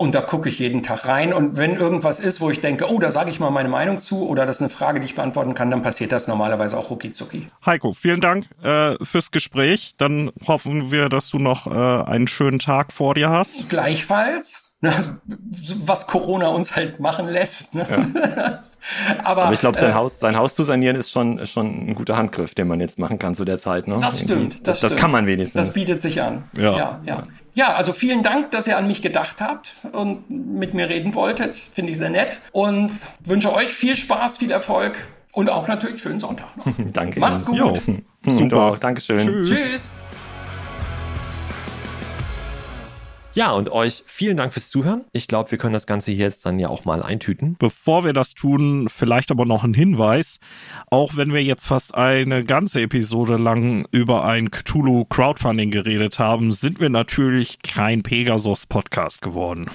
und 0.00 0.14
da 0.14 0.22
gucke 0.22 0.48
ich 0.48 0.58
jeden 0.58 0.82
Tag 0.82 1.06
rein. 1.06 1.34
Und 1.34 1.58
wenn 1.58 1.76
irgendwas 1.76 2.20
ist, 2.20 2.40
wo 2.40 2.48
ich 2.48 2.62
denke, 2.62 2.90
oh, 2.90 2.98
da 2.98 3.10
sage 3.10 3.28
ich 3.28 3.38
mal 3.38 3.50
meine 3.50 3.68
Meinung 3.68 3.98
zu 3.98 4.26
oder 4.26 4.46
das 4.46 4.56
ist 4.56 4.62
eine 4.62 4.70
Frage, 4.70 4.98
die 4.98 5.04
ich 5.04 5.14
beantworten 5.14 5.52
kann, 5.52 5.70
dann 5.70 5.82
passiert 5.82 6.10
das 6.10 6.26
normalerweise 6.26 6.78
auch 6.78 6.88
rucki 6.88 7.12
zucki. 7.12 7.48
Heiko, 7.66 7.92
vielen 7.92 8.22
Dank 8.22 8.46
äh, 8.62 8.94
fürs 9.04 9.30
Gespräch. 9.30 9.92
Dann 9.98 10.30
hoffen 10.48 10.90
wir, 10.90 11.10
dass 11.10 11.28
du 11.28 11.38
noch 11.38 11.66
äh, 11.66 11.70
einen 11.70 12.28
schönen 12.28 12.58
Tag 12.58 12.94
vor 12.94 13.12
dir 13.12 13.28
hast. 13.28 13.68
Gleichfalls. 13.68 14.72
ne, 14.80 15.20
Was 15.84 16.06
Corona 16.06 16.48
uns 16.48 16.74
halt 16.74 16.98
machen 16.98 17.28
lässt. 17.28 17.74
Ne? 17.74 17.84
Aber, 19.22 19.42
Aber 19.42 19.52
ich 19.52 19.60
glaube, 19.60 19.78
sein 19.78 19.90
äh, 19.90 19.94
Haus, 19.94 20.18
sein 20.18 20.38
Haus 20.38 20.54
zu 20.54 20.64
sanieren 20.64 20.96
ist 20.96 21.10
schon, 21.10 21.38
ist 21.38 21.50
schon 21.50 21.90
ein 21.90 21.94
guter 21.94 22.16
Handgriff, 22.16 22.54
den 22.54 22.68
man 22.68 22.80
jetzt 22.80 22.98
machen 22.98 23.18
kann 23.18 23.34
zu 23.34 23.44
der 23.44 23.58
Zeit. 23.58 23.86
Ne? 23.86 23.98
Das 24.00 24.20
stimmt. 24.20 24.66
Das, 24.66 24.80
Das, 24.80 24.92
das 24.92 24.96
kann 24.96 25.10
man 25.10 25.26
wenigstens. 25.26 25.66
Das 25.66 25.74
bietet 25.74 26.00
sich 26.00 26.22
an. 26.22 26.44
Ja. 26.56 26.76
ja, 26.76 27.00
ja. 27.04 27.26
Ja, 27.54 27.74
also 27.74 27.92
vielen 27.92 28.22
Dank, 28.22 28.50
dass 28.52 28.66
ihr 28.66 28.76
an 28.76 28.86
mich 28.86 29.02
gedacht 29.02 29.36
habt 29.40 29.74
und 29.92 30.28
mit 30.30 30.74
mir 30.74 30.88
reden 30.88 31.14
wolltet. 31.14 31.56
Finde 31.72 31.92
ich 31.92 31.98
sehr 31.98 32.10
nett. 32.10 32.38
Und 32.52 32.92
wünsche 33.24 33.52
euch 33.52 33.68
viel 33.68 33.96
Spaß, 33.96 34.38
viel 34.38 34.50
Erfolg 34.50 34.96
und 35.32 35.50
auch 35.50 35.68
natürlich 35.68 36.02
schönen 36.02 36.20
Sonntag 36.20 36.56
noch. 36.56 36.66
Danke. 36.92 37.20
Macht's 37.20 37.44
gut. 37.44 37.56
Jo, 37.56 37.74
Super. 38.24 38.76
Dankeschön. 38.78 39.26
Tschüss. 39.26 39.50
Tschüss. 39.50 39.90
Ja, 43.40 43.52
und 43.52 43.72
euch 43.72 44.02
vielen 44.04 44.36
Dank 44.36 44.52
fürs 44.52 44.68
Zuhören. 44.68 45.06
Ich 45.12 45.26
glaube, 45.26 45.50
wir 45.50 45.56
können 45.56 45.72
das 45.72 45.86
Ganze 45.86 46.12
hier 46.12 46.26
jetzt 46.26 46.44
dann 46.44 46.58
ja 46.58 46.68
auch 46.68 46.84
mal 46.84 47.02
eintüten. 47.02 47.56
Bevor 47.58 48.04
wir 48.04 48.12
das 48.12 48.34
tun, 48.34 48.90
vielleicht 48.94 49.30
aber 49.30 49.46
noch 49.46 49.64
ein 49.64 49.72
Hinweis. 49.72 50.40
Auch 50.90 51.16
wenn 51.16 51.32
wir 51.32 51.42
jetzt 51.42 51.66
fast 51.66 51.94
eine 51.94 52.44
ganze 52.44 52.82
Episode 52.82 53.38
lang 53.38 53.86
über 53.92 54.26
ein 54.26 54.50
Cthulhu 54.50 55.06
Crowdfunding 55.06 55.70
geredet 55.70 56.18
haben, 56.18 56.52
sind 56.52 56.80
wir 56.80 56.90
natürlich 56.90 57.62
kein 57.62 58.02
Pegasus 58.02 58.66
Podcast 58.66 59.22
geworden. 59.22 59.70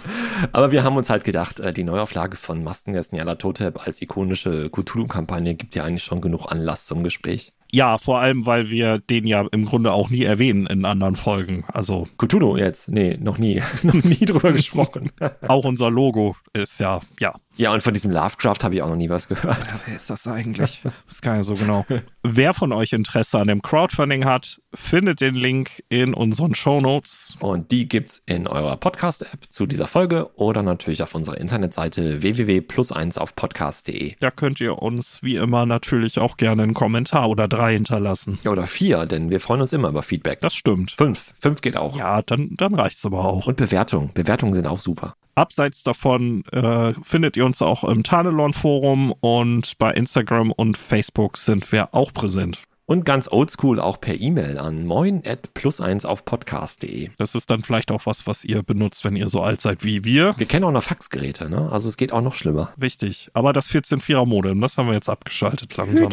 Aber 0.52 0.72
wir 0.72 0.84
haben 0.84 0.96
uns 0.96 1.10
halt 1.10 1.24
gedacht, 1.24 1.60
äh, 1.60 1.74
die 1.74 1.84
Neuauflage 1.84 2.38
von 2.38 2.64
Maskengessen 2.64 3.18
Yala 3.18 3.34
Totep 3.34 3.84
als 3.88 4.00
ikonische 4.00 4.70
Cthulhu-Kampagne 4.70 5.56
gibt 5.56 5.74
ja 5.74 5.86
eigentlich 5.86 6.04
schon 6.04 6.22
genug 6.22 6.52
Anlass 6.52 6.86
zum 6.86 7.04
Gespräch. 7.04 7.52
Ja, 7.72 7.98
vor 7.98 8.20
allem, 8.20 8.46
weil 8.46 8.70
wir 8.70 9.00
den 9.00 9.28
ja 9.28 9.46
im 9.52 9.66
Grunde 9.66 9.92
auch 9.92 10.10
nie 10.10 10.24
erwähnen 10.24 10.66
in 10.68 10.86
anderen 10.86 11.16
Folgen. 11.16 11.66
Also 11.68 12.08
Cthulhu 12.18 12.58
jetzt? 12.58 12.90
Nee, 12.90 13.18
noch 13.20 13.38
nie. 13.38 13.62
noch 13.84 13.94
nie 13.96 14.26
drüber 14.26 14.52
gesprochen. 14.54 15.12
auch 15.48 15.66
unser 15.66 15.90
Logo 15.90 16.36
ist 16.54 16.80
ja, 16.80 17.02
ja. 17.20 17.34
Ja, 17.58 17.72
und 17.72 17.82
von 17.82 17.94
diesem 17.94 18.12
Lovecraft 18.12 18.58
habe 18.64 18.76
ich 18.76 18.82
auch 18.82 18.90
noch 18.90 18.98
nie 18.98 19.10
was 19.10 19.30
gehört. 19.30 19.58
Wer 19.86 19.96
ist 19.96 20.10
das 20.10 20.28
eigentlich? 20.28 20.82
Das 21.08 21.22
kann 21.22 21.38
ja 21.38 21.44
so 21.44 21.54
genau. 21.54 21.86
Wer 22.24 22.54
von 22.54 22.74
euch 22.74 22.92
Interesse 22.92 23.40
an 23.40 23.48
dem 23.48 23.62
Crowdfunding 23.62 24.26
hat, 24.26 24.62
findet 24.74 25.22
den 25.22 25.36
Link 25.36 25.84
in 25.88 26.14
unseren 26.14 26.54
Shownotes. 26.54 27.38
Und 27.40 27.72
die 27.72 27.88
gibt's 27.88 28.22
in 28.26 28.48
eurer 28.48 28.76
Podcast-App 28.76 29.46
zu 29.50 29.68
dieser 29.68 29.88
Folge 29.88 30.30
oder 30.36 30.64
natürlich 30.64 31.02
auf 31.02 31.16
unserer 31.16 31.38
Internetseite 31.38 32.22
www.plus1 32.22 33.18
auf 33.18 33.36
podcast.de. 33.36 34.16
Da 34.20 34.32
könnt 34.32 34.60
ihr 34.60 34.82
uns 34.82 35.24
wie 35.24 35.38
immer 35.38 35.66
natürlich 35.66 36.20
auch 36.20 36.36
gerne 36.36 36.64
einen 36.64 36.74
Kommentar 36.74 37.30
oder 37.30 37.48
drei 37.48 37.74
hinterlassen. 37.74 38.38
Ja, 38.44 38.52
oder 38.52 38.68
vier, 38.68 39.06
denn 39.06 39.30
wir 39.30 39.40
freuen 39.40 39.62
uns 39.62 39.72
immer 39.72 39.88
über 39.88 40.04
Feedback. 40.04 40.42
Das 40.42 40.56
stimmt. 40.56 40.92
Fünf. 40.92 41.34
Fünf 41.40 41.62
geht 41.62 41.78
auch. 41.78 41.96
Ja, 41.98 42.22
dann, 42.22 42.50
dann 42.58 42.76
reicht's 42.76 43.06
aber 43.06 43.24
auch. 43.24 43.48
Und 43.48 43.56
Bewertungen. 43.56 44.12
Bewertungen 44.14 44.54
sind 44.54 44.68
auch 44.68 44.80
super. 44.80 45.16
Abseits 45.36 45.84
davon 45.84 46.46
äh, 46.46 46.94
findet 47.04 47.36
ihr 47.36 47.46
uns 47.46 47.62
auch 47.62 47.84
im 47.84 48.04
Tanelon-Forum 48.04 49.12
und 49.12 49.78
bei 49.78 49.92
Instagram 49.92 50.52
und 50.52 50.78
Facebook 50.78 51.38
sind 51.38 51.72
wir 51.74 51.94
auch 51.94 52.14
präsent. 52.14 52.64
Und 52.88 53.04
ganz 53.04 53.28
oldschool 53.28 53.80
auch 53.80 54.00
per 54.00 54.20
E-Mail 54.20 54.60
an 54.60 54.86
moin 54.86 55.24
at 55.26 55.50
plus1 55.56 56.06
auf 56.06 56.24
podcast.de. 56.24 57.10
Das 57.18 57.34
ist 57.34 57.50
dann 57.50 57.64
vielleicht 57.64 57.90
auch 57.90 58.06
was, 58.06 58.28
was 58.28 58.46
ihr 58.46 58.62
benutzt, 58.62 59.04
wenn 59.04 59.16
ihr 59.16 59.28
so 59.28 59.42
alt 59.42 59.60
seid 59.60 59.84
wie 59.84 60.04
wir. 60.04 60.36
Wir 60.38 60.46
kennen 60.46 60.66
auch 60.66 60.72
noch 60.72 60.84
Faxgeräte, 60.84 61.50
ne? 61.50 61.70
Also 61.72 61.90
es 61.90 61.98
geht 61.98 62.14
auch 62.14 62.22
noch 62.22 62.36
schlimmer. 62.36 62.72
Richtig. 62.80 63.32
Aber 63.34 63.54
das 63.54 63.72
14.4er-Modem, 63.72 64.62
das 64.62 64.78
haben 64.78 64.88
wir 64.88 64.94
jetzt 64.94 65.10
abgeschaltet 65.10 65.76
langsam. 65.76 66.10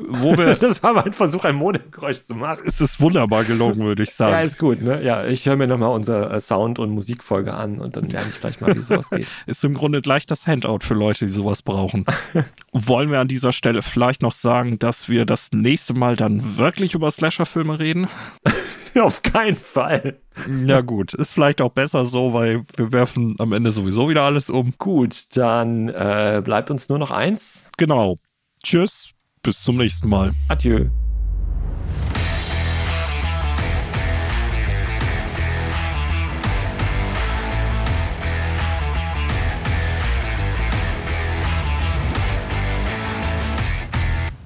Wo 0.00 0.36
wir, 0.36 0.54
Das 0.60 0.82
war 0.82 0.92
mein 0.94 1.12
Versuch, 1.12 1.44
ein 1.44 1.56
Modemgeräusch 1.56 2.22
zu 2.22 2.34
machen. 2.34 2.62
es 2.64 2.80
ist 2.80 3.00
wunderbar 3.00 3.44
gelungen, 3.44 3.78
würde 3.80 4.02
ich 4.02 4.10
Ja, 4.10 4.14
sagen. 4.14 4.46
ist 4.46 4.58
gut, 4.58 4.82
ne? 4.82 5.02
Ja, 5.02 5.24
ich 5.26 5.46
höre 5.46 5.56
mir 5.56 5.66
nochmal 5.66 5.90
unsere 5.90 6.30
äh, 6.30 6.40
Sound- 6.40 6.78
und 6.78 6.90
Musikfolge 6.90 7.52
an 7.54 7.78
und 7.80 7.96
dann 7.96 8.08
lerne 8.08 8.28
ich 8.28 8.34
vielleicht 8.34 8.60
mal, 8.60 8.74
wie 8.76 8.82
sowas 8.82 9.10
geht. 9.10 9.26
Ist 9.46 9.64
im 9.64 9.74
Grunde 9.74 10.00
gleich 10.00 10.26
das 10.26 10.46
Handout 10.46 10.80
für 10.82 10.94
Leute, 10.94 11.26
die 11.26 11.30
sowas 11.32 11.62
brauchen. 11.62 12.04
Wollen 12.72 13.10
wir 13.10 13.20
an 13.20 13.28
dieser 13.28 13.52
Stelle 13.52 13.82
vielleicht 13.82 14.22
noch 14.22 14.32
sagen, 14.32 14.78
dass 14.78 15.08
wir 15.08 15.24
das 15.26 15.50
nächste 15.52 15.94
Mal 15.94 16.16
dann 16.16 16.56
wirklich 16.56 16.94
über 16.94 17.10
Slasher-Filme 17.10 17.78
reden? 17.78 18.08
Auf 19.00 19.22
keinen 19.22 19.54
Fall. 19.56 20.18
Ja 20.66 20.80
gut, 20.80 21.14
ist 21.14 21.32
vielleicht 21.32 21.60
auch 21.60 21.70
besser 21.70 22.06
so, 22.06 22.32
weil 22.34 22.62
wir 22.76 22.90
werfen 22.92 23.36
am 23.38 23.52
Ende 23.52 23.70
sowieso 23.70 24.08
wieder 24.08 24.22
alles 24.22 24.50
um. 24.50 24.72
Gut, 24.78 25.36
dann 25.36 25.88
äh, 25.88 26.40
bleibt 26.44 26.70
uns 26.70 26.88
nur 26.88 26.98
noch 26.98 27.10
eins. 27.10 27.64
Genau. 27.76 28.18
Tschüss, 28.62 29.10
bis 29.42 29.62
zum 29.62 29.76
nächsten 29.76 30.08
Mal. 30.08 30.32
Adieu. 30.48 30.86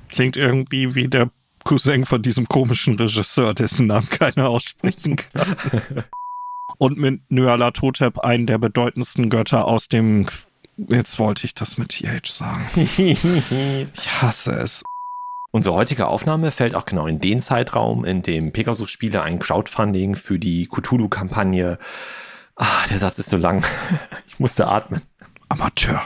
Klingt 0.08 0.36
irgendwie 0.36 0.94
wie 0.94 1.08
der 1.08 1.30
Cousin 1.64 2.04
von 2.04 2.20
diesem 2.20 2.46
komischen 2.48 2.96
Regisseur, 2.96 3.54
dessen 3.54 3.86
Namen 3.86 4.08
keiner 4.10 4.48
aussprechen 4.48 5.16
kann. 5.16 6.04
Und 6.78 6.98
mit 6.98 7.20
Nyarlathotep 7.30 8.18
einen 8.18 8.46
der 8.46 8.58
bedeutendsten 8.58 9.30
Götter 9.30 9.66
aus 9.66 9.88
dem... 9.88 10.26
Jetzt 10.88 11.18
wollte 11.18 11.46
ich 11.46 11.54
das 11.54 11.78
mit 11.78 11.90
TH 11.90 12.26
sagen. 12.26 12.66
Ich 12.76 14.22
hasse 14.22 14.52
es. 14.52 14.82
Unsere 15.54 15.74
heutige 15.74 16.06
Aufnahme 16.06 16.50
fällt 16.50 16.74
auch 16.74 16.86
genau 16.86 17.06
in 17.06 17.20
den 17.20 17.42
Zeitraum, 17.42 18.06
in 18.06 18.22
dem 18.22 18.52
Pegasus-Spiele 18.52 19.22
ein 19.22 19.38
Crowdfunding 19.38 20.16
für 20.16 20.38
die 20.38 20.66
Cthulhu-Kampagne. 20.66 21.78
Ah, 22.56 22.86
der 22.88 22.98
Satz 22.98 23.18
ist 23.18 23.30
so 23.30 23.36
lang. 23.36 23.64
Ich 24.28 24.40
musste 24.40 24.66
atmen. 24.66 25.02
Amateur. 25.50 26.02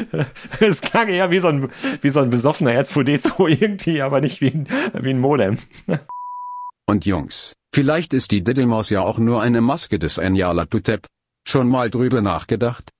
Es 0.60 0.80
klang 0.80 1.08
eher 1.08 1.30
wie 1.30 1.40
so 1.40 1.48
ein, 1.48 1.68
wie 2.00 2.08
so 2.08 2.20
ein 2.20 2.30
besoffener 2.30 2.70
R2D2 2.70 3.48
irgendwie, 3.48 4.00
aber 4.00 4.22
nicht 4.22 4.40
wie 4.40 4.48
ein, 4.48 4.68
wie 4.94 5.10
ein 5.10 5.20
Modem. 5.20 5.58
Und 6.86 7.04
Jungs, 7.04 7.52
vielleicht 7.74 8.14
ist 8.14 8.30
die 8.30 8.42
Diddlemaus 8.42 8.88
ja 8.88 9.02
auch 9.02 9.18
nur 9.18 9.42
eine 9.42 9.60
Maske 9.60 9.98
des 9.98 10.16
Nyarlathotep. 10.16 11.06
Schon 11.46 11.68
mal 11.68 11.90
drüber 11.90 12.22
nachgedacht? 12.22 12.90